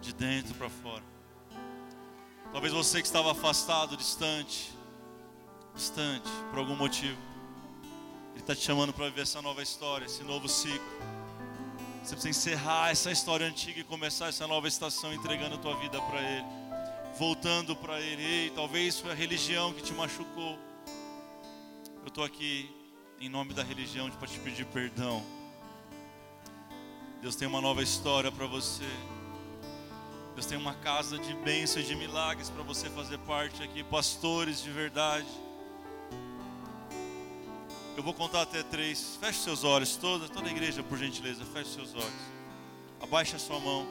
De 0.00 0.12
dentro 0.12 0.52
para 0.56 0.68
fora. 0.68 1.04
Talvez 2.50 2.72
você 2.72 3.00
que 3.00 3.06
estava 3.06 3.30
afastado, 3.30 3.96
distante, 3.96 4.81
distante, 5.74 6.28
por 6.50 6.58
algum 6.58 6.76
motivo, 6.76 7.18
Ele 8.32 8.40
está 8.40 8.54
te 8.54 8.62
chamando 8.62 8.92
para 8.92 9.06
viver 9.06 9.22
essa 9.22 9.40
nova 9.40 9.62
história, 9.62 10.06
esse 10.06 10.22
novo 10.22 10.48
ciclo. 10.48 10.80
Você 12.02 12.14
precisa 12.14 12.30
encerrar 12.30 12.90
essa 12.90 13.10
história 13.10 13.46
antiga 13.46 13.80
e 13.80 13.84
começar 13.84 14.28
essa 14.28 14.46
nova 14.46 14.66
estação 14.66 15.12
entregando 15.14 15.54
a 15.54 15.58
tua 15.58 15.76
vida 15.76 16.00
para 16.02 16.20
Ele, 16.20 16.46
voltando 17.18 17.76
para 17.76 18.00
Ele. 18.00 18.22
Ei, 18.22 18.50
talvez 18.50 18.98
foi 18.98 19.12
a 19.12 19.14
religião 19.14 19.72
que 19.72 19.82
te 19.82 19.92
machucou. 19.92 20.58
Eu 22.00 22.08
estou 22.08 22.24
aqui 22.24 22.68
em 23.20 23.28
nome 23.28 23.54
da 23.54 23.62
religião 23.62 24.10
para 24.10 24.26
te 24.26 24.38
pedir 24.40 24.66
perdão. 24.66 25.24
Deus 27.20 27.36
tem 27.36 27.46
uma 27.46 27.60
nova 27.60 27.80
história 27.84 28.32
para 28.32 28.46
você. 28.46 28.88
Deus 30.34 30.44
tem 30.44 30.58
uma 30.58 30.74
casa 30.74 31.18
de 31.18 31.32
bênçãos 31.34 31.84
e 31.84 31.88
de 31.88 31.94
milagres 31.94 32.50
para 32.50 32.64
você 32.64 32.90
fazer 32.90 33.18
parte 33.18 33.62
aqui, 33.62 33.84
pastores 33.84 34.60
de 34.60 34.70
verdade. 34.70 35.28
Eu 37.96 38.02
vou 38.02 38.14
contar 38.14 38.42
até 38.42 38.62
três. 38.62 39.18
Feche 39.20 39.40
seus 39.40 39.64
olhos, 39.64 39.96
toda, 39.96 40.28
toda 40.28 40.48
a 40.48 40.50
igreja, 40.50 40.82
por 40.82 40.96
gentileza, 40.96 41.44
feche 41.44 41.70
seus 41.70 41.94
olhos. 41.94 42.32
Abaixe 43.00 43.36
a 43.36 43.38
sua 43.38 43.60
mão. 43.60 43.86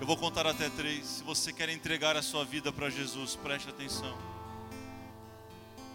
Eu 0.00 0.06
vou 0.06 0.16
contar 0.16 0.46
até 0.46 0.68
três. 0.70 1.06
Se 1.06 1.22
você 1.22 1.52
quer 1.52 1.68
entregar 1.68 2.16
a 2.16 2.22
sua 2.22 2.44
vida 2.44 2.72
para 2.72 2.88
Jesus, 2.88 3.36
preste 3.36 3.68
atenção. 3.68 4.16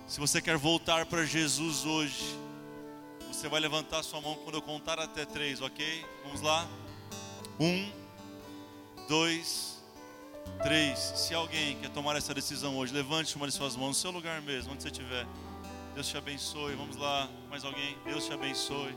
Se 0.07 0.19
você 0.19 0.41
quer 0.41 0.57
voltar 0.57 1.05
para 1.05 1.25
Jesus 1.25 1.85
hoje, 1.85 2.37
você 3.27 3.47
vai 3.47 3.59
levantar 3.59 3.99
a 3.99 4.03
sua 4.03 4.21
mão 4.21 4.35
quando 4.43 4.55
eu 4.55 4.61
contar 4.61 4.99
até 4.99 5.25
três, 5.25 5.61
ok? 5.61 6.05
Vamos 6.23 6.41
lá? 6.41 6.67
Um, 7.59 7.91
dois, 9.07 9.83
três. 10.61 10.99
Se 10.99 11.33
alguém 11.33 11.77
quer 11.79 11.89
tomar 11.89 12.15
essa 12.15 12.33
decisão 12.33 12.77
hoje, 12.77 12.93
levante 12.93 13.35
uma 13.35 13.47
de 13.47 13.53
suas 13.53 13.75
mãos 13.75 13.89
no 13.89 13.93
seu 13.95 14.11
lugar 14.11 14.41
mesmo, 14.41 14.73
onde 14.73 14.83
você 14.83 14.89
estiver. 14.89 15.25
Deus 15.95 16.07
te 16.07 16.17
abençoe. 16.17 16.75
Vamos 16.75 16.97
lá, 16.97 17.29
mais 17.49 17.63
alguém? 17.63 17.97
Deus 18.03 18.25
te 18.25 18.33
abençoe. 18.33 18.93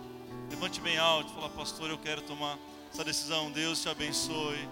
Levante 0.50 0.80
bem 0.80 0.98
alto, 0.98 1.32
fala, 1.32 1.48
pastor, 1.48 1.88
eu 1.88 1.96
quero 1.96 2.22
tomar 2.22 2.58
essa 2.92 3.04
decisão. 3.04 3.52
Deus 3.52 3.80
te 3.80 3.88
abençoe. 3.88 4.68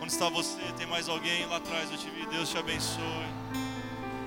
Onde 0.00 0.12
está 0.12 0.28
você? 0.28 0.60
Tem 0.78 0.86
mais 0.86 1.08
alguém 1.08 1.44
lá 1.46 1.56
atrás? 1.56 1.90
Eu 1.90 1.98
te 1.98 2.08
vi. 2.08 2.24
Deus 2.26 2.50
te 2.50 2.56
abençoe. 2.56 3.26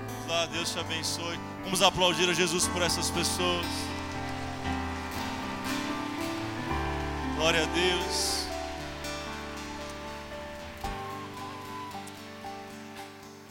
Vamos 0.06 0.26
lá, 0.28 0.44
Deus 0.46 0.70
te 0.70 0.78
abençoe. 0.78 1.40
Vamos 1.62 1.80
aplaudir 1.80 2.28
a 2.28 2.34
Jesus 2.34 2.68
por 2.68 2.82
essas 2.82 3.10
pessoas. 3.10 3.66
Glória 7.36 7.62
a 7.62 7.66
Deus. 7.66 8.44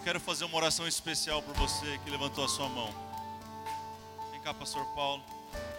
Quero 0.04 0.20
fazer 0.20 0.46
uma 0.46 0.58
oração 0.58 0.88
especial 0.88 1.42
por 1.42 1.56
você 1.56 2.00
que 2.06 2.12
levantou 2.12 2.46
a 2.46 2.48
sua 2.48 2.70
mão. 2.70 3.13
Cá, 4.44 4.54
pastor 4.54 4.86
Paulo. 4.88 5.24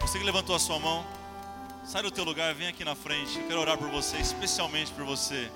Você 0.01 0.17
que 0.17 0.23
levantou 0.23 0.55
a 0.55 0.59
sua 0.59 0.79
mão, 0.79 1.05
sai 1.85 2.01
do 2.01 2.09
teu 2.09 2.23
lugar, 2.23 2.51
vem 2.55 2.67
aqui 2.67 2.83
na 2.83 2.95
frente. 2.95 3.37
Eu 3.37 3.47
quero 3.47 3.59
orar 3.59 3.77
por 3.77 3.89
você, 3.89 4.17
especialmente 4.17 4.91
por 4.91 5.05
você. 5.05 5.51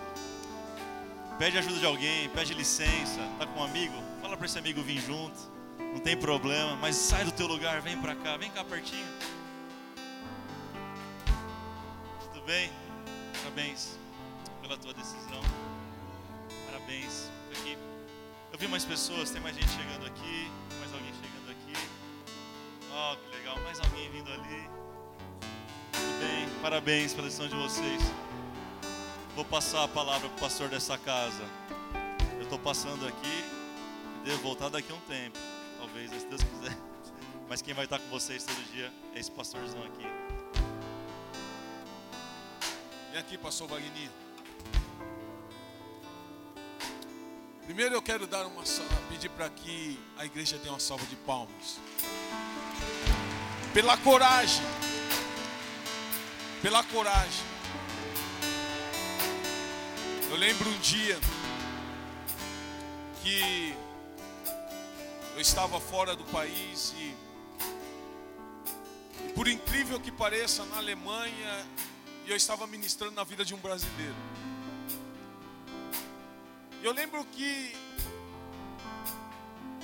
Pede 1.39 1.57
ajuda 1.57 1.79
de 1.79 1.85
alguém, 1.87 2.29
pede 2.29 2.53
licença, 2.53 3.19
tá 3.39 3.47
com 3.47 3.61
um 3.61 3.63
amigo, 3.63 3.95
fala 4.21 4.37
para 4.37 4.45
esse 4.45 4.59
amigo 4.59 4.83
vir 4.83 5.01
junto. 5.01 5.39
Não 5.79 5.99
tem 5.99 6.15
problema, 6.15 6.75
mas 6.75 6.95
sai 6.97 7.25
do 7.25 7.31
teu 7.31 7.47
lugar, 7.47 7.81
vem 7.81 7.99
para 7.99 8.13
cá, 8.13 8.37
vem 8.37 8.51
cá 8.51 8.63
pertinho. 8.63 9.07
Tudo 12.31 12.45
bem? 12.45 12.69
Parabéns 13.41 13.97
pela 14.61 14.77
tua 14.77 14.93
decisão. 14.93 15.41
Parabéns. 16.67 17.27
Aqui. 17.57 17.75
Eu 18.53 18.59
vi 18.59 18.67
mais 18.67 18.85
pessoas, 18.85 19.31
tem 19.31 19.41
mais 19.41 19.55
gente 19.55 19.69
chegando 19.71 20.05
aqui, 20.05 20.51
Oh, 23.01 23.15
que 23.15 23.37
legal, 23.37 23.57
mais 23.61 23.79
alguém 23.79 24.11
vindo 24.11 24.29
ali. 24.29 24.69
Tudo 25.93 26.19
bem? 26.19 26.49
Parabéns 26.61 27.13
pela 27.13 27.27
decisão 27.27 27.47
de 27.47 27.55
vocês. 27.55 28.01
Vou 29.35 29.45
passar 29.45 29.85
a 29.85 29.87
palavra 29.87 30.27
para 30.27 30.37
o 30.37 30.39
pastor 30.41 30.67
dessa 30.67 30.97
casa. 30.97 31.45
Eu 32.35 32.41
estou 32.41 32.59
passando 32.59 33.07
aqui 33.07 33.45
e 34.21 34.25
devo 34.25 34.41
voltar 34.41 34.67
daqui 34.67 34.91
a 34.91 34.95
um 34.95 34.99
tempo. 35.01 35.39
Talvez, 35.77 36.11
se 36.11 36.27
Deus 36.27 36.43
quiser. 36.43 36.77
Mas 37.47 37.61
quem 37.61 37.73
vai 37.73 37.85
estar 37.85 37.99
com 37.99 38.09
vocês 38.09 38.43
todo 38.43 38.61
dia 38.73 38.91
é 39.15 39.19
esse 39.19 39.31
pastorzão 39.31 39.81
aqui. 39.83 40.05
Vem 43.11 43.21
aqui, 43.21 43.37
pastor 43.37 43.69
Wagner. 43.69 44.09
Primeiro 47.63 47.95
eu 47.95 48.01
quero 48.01 48.27
dar 48.27 48.45
uma 48.45 48.65
salva, 48.65 48.93
pedir 49.09 49.29
para 49.29 49.49
que 49.49 49.97
a 50.17 50.25
igreja 50.25 50.57
dê 50.57 50.67
uma 50.67 50.79
salva 50.79 51.05
de 51.05 51.15
palmas. 51.15 51.79
Pela 53.73 53.95
coragem. 53.97 54.65
Pela 56.59 56.83
coragem. 56.85 57.45
Eu 60.27 60.35
lembro 60.35 60.67
um 60.69 60.79
dia 60.79 61.19
que 63.21 63.75
eu 65.35 65.41
estava 65.41 65.79
fora 65.79 66.15
do 66.15 66.23
país 66.25 66.95
e, 66.97 67.15
por 69.35 69.47
incrível 69.47 69.99
que 69.99 70.11
pareça, 70.11 70.65
na 70.65 70.77
Alemanha, 70.77 71.65
eu 72.25 72.35
estava 72.35 72.65
ministrando 72.65 73.13
na 73.13 73.23
vida 73.23 73.45
de 73.45 73.53
um 73.53 73.59
brasileiro. 73.59 74.15
Eu 76.81 76.91
lembro 76.91 77.23
que 77.25 77.75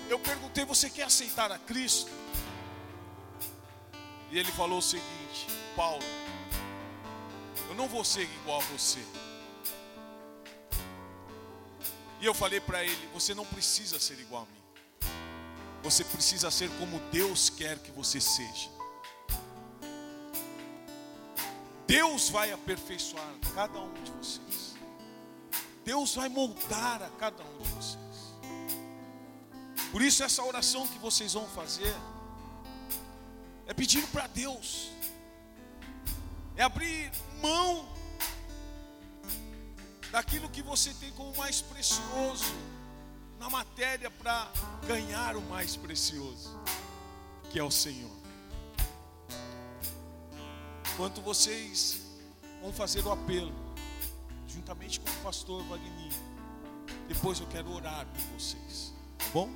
eu 0.10 0.18
perguntei: 0.18 0.66
Você 0.66 0.90
quer 0.90 1.04
aceitar 1.04 1.52
a 1.52 1.60
Cristo? 1.60 2.25
E 4.32 4.40
ele 4.40 4.52
falou 4.52 4.80
o 4.80 4.82
seguinte: 4.82 5.48
Paulo, 5.76 6.04
eu 7.70 7.76
não 7.76 7.88
vou 7.88 8.04
ser 8.04 8.24
igual 8.24 8.60
a 8.60 8.64
você. 8.66 9.00
E 12.20 12.26
eu 12.26 12.34
falei 12.34 12.60
para 12.60 12.84
ele: 12.84 13.10
Você 13.14 13.34
não 13.34 13.46
precisa 13.46 14.00
ser 14.00 14.20
igual 14.20 14.44
a 14.44 14.46
mim. 14.46 14.66
Você 15.84 16.04
precisa 16.04 16.50
ser 16.50 16.70
como 16.80 17.00
Deus 17.12 17.50
quer 17.50 17.78
que 17.80 17.92
você 17.92 18.20
seja. 18.20 18.70
Deus 21.86 22.30
vai 22.30 22.52
aperfeiçoar 22.52 23.34
cada 23.54 23.80
um 23.80 23.94
de 23.94 24.12
vocês. 24.12 24.76
Deus 25.84 26.16
vai 26.16 26.28
moldar 26.28 27.04
a 27.04 27.10
cada 27.12 27.44
um 27.44 27.58
de 27.60 27.70
vocês. 27.70 28.00
Por 29.92 30.02
isso, 30.02 30.24
essa 30.24 30.44
oração 30.44 30.88
que 30.88 30.98
vocês 30.98 31.34
vão 31.34 31.46
fazer 31.50 31.94
é 33.68 33.74
pedir 33.74 34.06
para 34.08 34.28
Deus, 34.28 34.92
é 36.56 36.64
abrir 36.64 37.12
mão 37.42 37.88
daquilo 40.12 40.50
que 40.50 40.62
você 40.62 40.94
tem 40.94 41.12
como 41.12 41.36
mais 41.36 41.62
precioso 41.62 42.54
na 43.40 43.50
matéria 43.50 44.10
para 44.10 44.50
ganhar 44.88 45.36
o 45.36 45.42
mais 45.42 45.76
precioso, 45.76 46.58
que 47.52 47.60
é 47.60 47.64
o 47.64 47.72
Senhor. 47.72 48.16
Enquanto 50.94 51.22
vocês 51.22 52.02
vão 52.62 52.72
fazer 52.72 53.06
o 53.06 53.12
apelo, 53.12 53.54
juntamente 54.48 55.00
com 55.02 55.10
o 55.10 55.16
pastor 55.24 55.62
Wagner, 55.64 56.14
depois 57.08 57.40
eu 57.40 57.48
quero 57.48 57.70
orar 57.72 58.06
por 58.06 58.22
vocês, 58.40 58.94
tá 59.18 59.26
bom? 59.34 59.50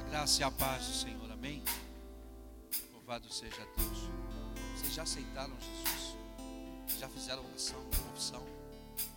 A 0.00 0.10
graça 0.10 0.40
e 0.40 0.44
a 0.44 0.50
paz 0.50 0.86
do 0.86 0.94
Senhor, 0.94 1.23
amém? 1.44 1.62
Louvado 2.94 3.30
seja 3.30 3.68
Deus. 3.76 3.98
Vocês 4.74 4.94
já 4.94 5.02
aceitaram 5.02 5.54
Jesus? 5.60 6.16
Já 6.98 7.06
fizeram 7.06 7.44
oração, 7.44 7.78
confissão? 7.84 8.42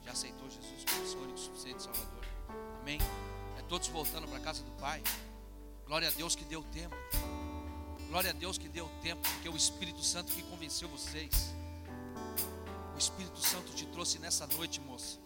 Já 0.04 0.12
aceitou 0.12 0.50
Jesus 0.50 0.84
como 0.90 1.08
Senhor 1.08 1.30
e 1.34 1.40
suficiente 1.40 1.84
Salvador? 1.84 2.26
Amém? 2.82 3.00
É 3.58 3.62
todos 3.70 3.88
voltando 3.88 4.28
para 4.28 4.40
a 4.40 4.42
casa 4.42 4.62
do 4.62 4.72
Pai. 4.72 5.02
Glória 5.86 6.10
a 6.10 6.12
Deus 6.12 6.36
que 6.36 6.44
deu 6.44 6.62
tempo. 6.64 6.96
Glória 8.10 8.32
a 8.32 8.34
Deus 8.34 8.58
que 8.58 8.68
deu 8.68 8.90
tempo, 9.02 9.22
porque 9.22 9.48
é 9.48 9.52
o 9.52 9.56
Espírito 9.56 10.04
Santo 10.04 10.34
que 10.34 10.44
convenceu 10.44 10.90
vocês. 10.90 11.54
O 12.94 12.98
Espírito 12.98 13.40
Santo 13.40 13.72
te 13.74 13.86
trouxe 13.86 14.20
nessa 14.20 14.46
noite, 14.48 14.82
moça, 14.82 15.18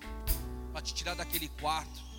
para 0.71 0.81
te 0.81 0.93
tirar 0.93 1.15
daquele 1.15 1.49
quarto 1.49 2.10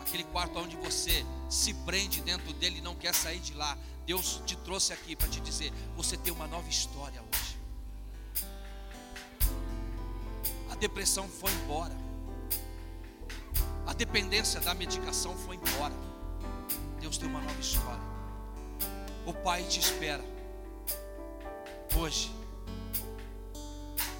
aquele 0.00 0.24
quarto 0.24 0.58
onde 0.58 0.76
você 0.76 1.24
se 1.48 1.74
prende 1.74 2.20
dentro 2.20 2.52
dele 2.54 2.78
e 2.78 2.80
não 2.80 2.94
quer 2.94 3.14
sair 3.14 3.40
de 3.40 3.54
lá. 3.54 3.76
Deus 4.06 4.40
te 4.46 4.56
trouxe 4.56 4.92
aqui 4.92 5.16
para 5.16 5.28
te 5.28 5.40
dizer: 5.40 5.72
você 5.96 6.16
tem 6.16 6.32
uma 6.32 6.46
nova 6.46 6.68
história 6.68 7.20
hoje. 7.20 7.56
A 10.70 10.74
depressão 10.76 11.28
foi 11.28 11.50
embora, 11.52 11.96
a 13.86 13.92
dependência 13.92 14.60
da 14.60 14.74
medicação 14.74 15.36
foi 15.36 15.56
embora. 15.56 15.94
Deus 17.00 17.18
tem 17.18 17.28
uma 17.28 17.40
nova 17.40 17.60
história. 17.60 18.06
O 19.24 19.32
Pai 19.32 19.62
te 19.64 19.80
espera 19.80 20.24
hoje, 21.96 22.30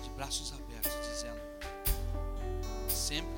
de 0.02 0.10
braços 0.10 0.52
abertos, 0.52 0.92
dizendo: 1.12 1.40
sempre 2.88 3.35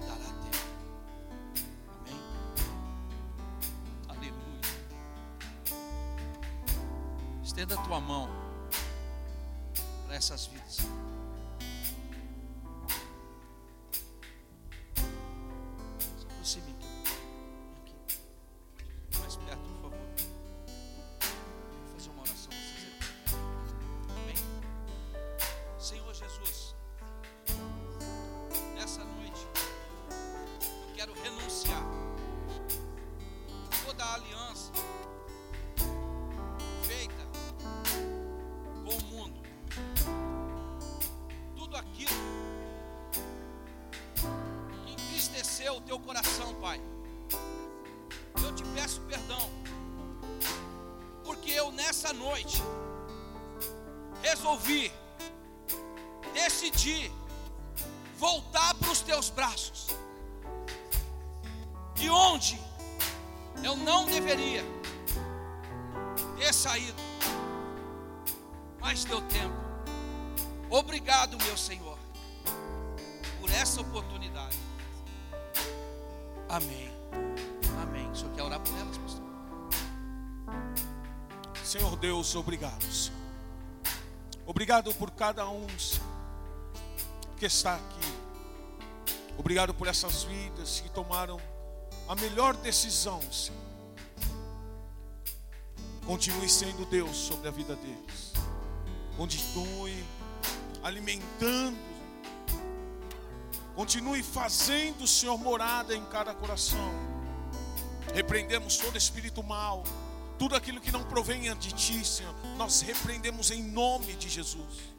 Estenda 7.59 7.75
a 7.75 7.85
tua 7.85 8.01
mão 8.01 8.29
para 10.07 10.15
essas 10.15 10.47
vidas. 10.47 10.79
Teus 59.09 59.31
braços, 59.31 59.87
de 61.95 62.11
onde 62.11 62.61
eu 63.65 63.75
não 63.75 64.05
deveria 64.05 64.63
ter 66.37 66.53
saído, 66.53 67.03
mas 68.79 69.07
deu 69.07 69.23
tempo. 69.23 69.57
Obrigado, 70.69 71.39
meu 71.43 71.57
Senhor, 71.57 71.99
por 73.41 73.51
essa 73.51 73.81
oportunidade. 73.81 74.59
Amém. 76.47 76.93
Amém. 77.83 78.11
O 78.11 78.15
senhor 78.15 78.35
quer 78.35 78.43
orar 78.43 78.61
por 78.61 78.77
elas, 78.77 78.99
pastor? 78.99 79.25
Senhor 81.65 81.97
Deus, 81.97 82.35
obrigado. 82.35 82.83
Senhor. 82.93 83.19
Obrigado 84.45 84.95
por 84.97 85.11
cada 85.13 85.49
um 85.49 85.67
Senhor, 85.79 86.05
que 87.39 87.47
está 87.47 87.77
aqui. 87.77 88.28
Obrigado 89.39 89.73
por 89.73 89.87
essas 89.87 90.25
vidas 90.25 90.81
que 90.81 90.91
tomaram 90.91 91.41
a 92.09 92.15
melhor 92.17 92.57
decisão, 92.57 93.21
Senhor. 93.31 93.69
Continue 96.05 96.49
sendo 96.49 96.85
Deus 96.87 97.17
sobre 97.17 97.49
a 97.49 97.51
vida 97.51 97.77
deles. 97.77 98.33
Continue 99.17 100.03
alimentando. 100.83 101.79
Continue 103.77 104.23
fazendo, 104.23 105.07
Senhor, 105.07 105.39
morada 105.39 105.95
em 105.95 106.05
cada 106.07 106.35
coração. 106.35 106.91
Repreendemos 108.15 108.79
todo 108.79 108.97
espírito 108.97 109.43
mal, 109.43 109.85
tudo 110.39 110.57
aquilo 110.57 110.81
que 110.81 110.91
não 110.91 111.05
provenha 111.05 111.55
de 111.55 111.73
Ti, 111.73 112.05
Senhor. 112.05 112.35
Nós 112.57 112.81
repreendemos 112.81 113.51
em 113.51 113.63
nome 113.63 114.15
de 114.15 114.29
Jesus. 114.29 114.95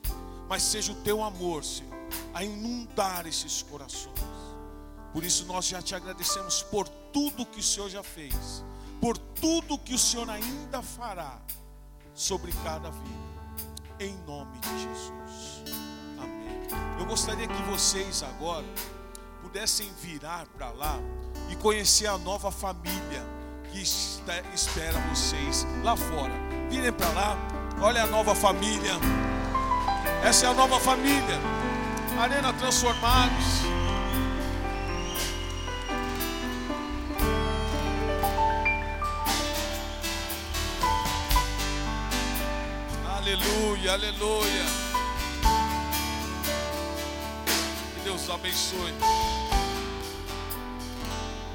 Mas 0.47 0.63
seja 0.63 0.91
o 0.91 0.95
Teu 0.95 1.23
amor, 1.23 1.63
Senhor, 1.65 1.93
a 2.33 2.43
inundar 2.43 3.25
esses 3.27 3.63
corações. 3.63 4.28
Por 5.13 5.23
isso 5.23 5.45
nós 5.45 5.65
já 5.65 5.81
te 5.81 5.95
agradecemos 5.95 6.61
por 6.63 6.87
tudo 6.87 7.45
que 7.45 7.59
o 7.59 7.63
Senhor 7.63 7.89
já 7.89 8.03
fez, 8.03 8.63
por 9.01 9.17
tudo 9.17 9.77
que 9.77 9.93
o 9.93 9.97
Senhor 9.99 10.29
ainda 10.29 10.81
fará 10.81 11.37
sobre 12.13 12.51
cada 12.63 12.89
vida. 12.91 13.29
Em 13.99 14.15
nome 14.27 14.57
de 14.59 14.69
Jesus. 14.69 15.63
Amém. 16.21 16.67
Eu 16.99 17.05
gostaria 17.05 17.47
que 17.47 17.61
vocês 17.63 18.23
agora 18.23 18.65
pudessem 19.41 19.91
virar 20.01 20.45
para 20.47 20.69
lá 20.71 20.99
e 21.49 21.55
conhecer 21.55 22.07
a 22.07 22.17
nova 22.17 22.51
família 22.51 23.25
que 23.71 23.81
está- 23.81 24.39
espera 24.53 24.97
vocês 25.09 25.65
lá 25.83 25.95
fora. 25.97 26.33
Virem 26.69 26.93
para 26.93 27.09
lá. 27.09 27.37
Olha 27.81 28.03
a 28.03 28.07
nova 28.07 28.35
família. 28.35 28.93
Essa 30.23 30.45
é 30.45 30.49
a 30.49 30.53
nova 30.53 30.79
família. 30.79 31.39
Arena 32.19 32.53
Transformados. 32.53 33.78
Aleluia, 43.79 43.93
aleluia. 43.93 44.65
Que 47.93 47.99
Deus 48.03 48.29
abençoe. 48.29 48.93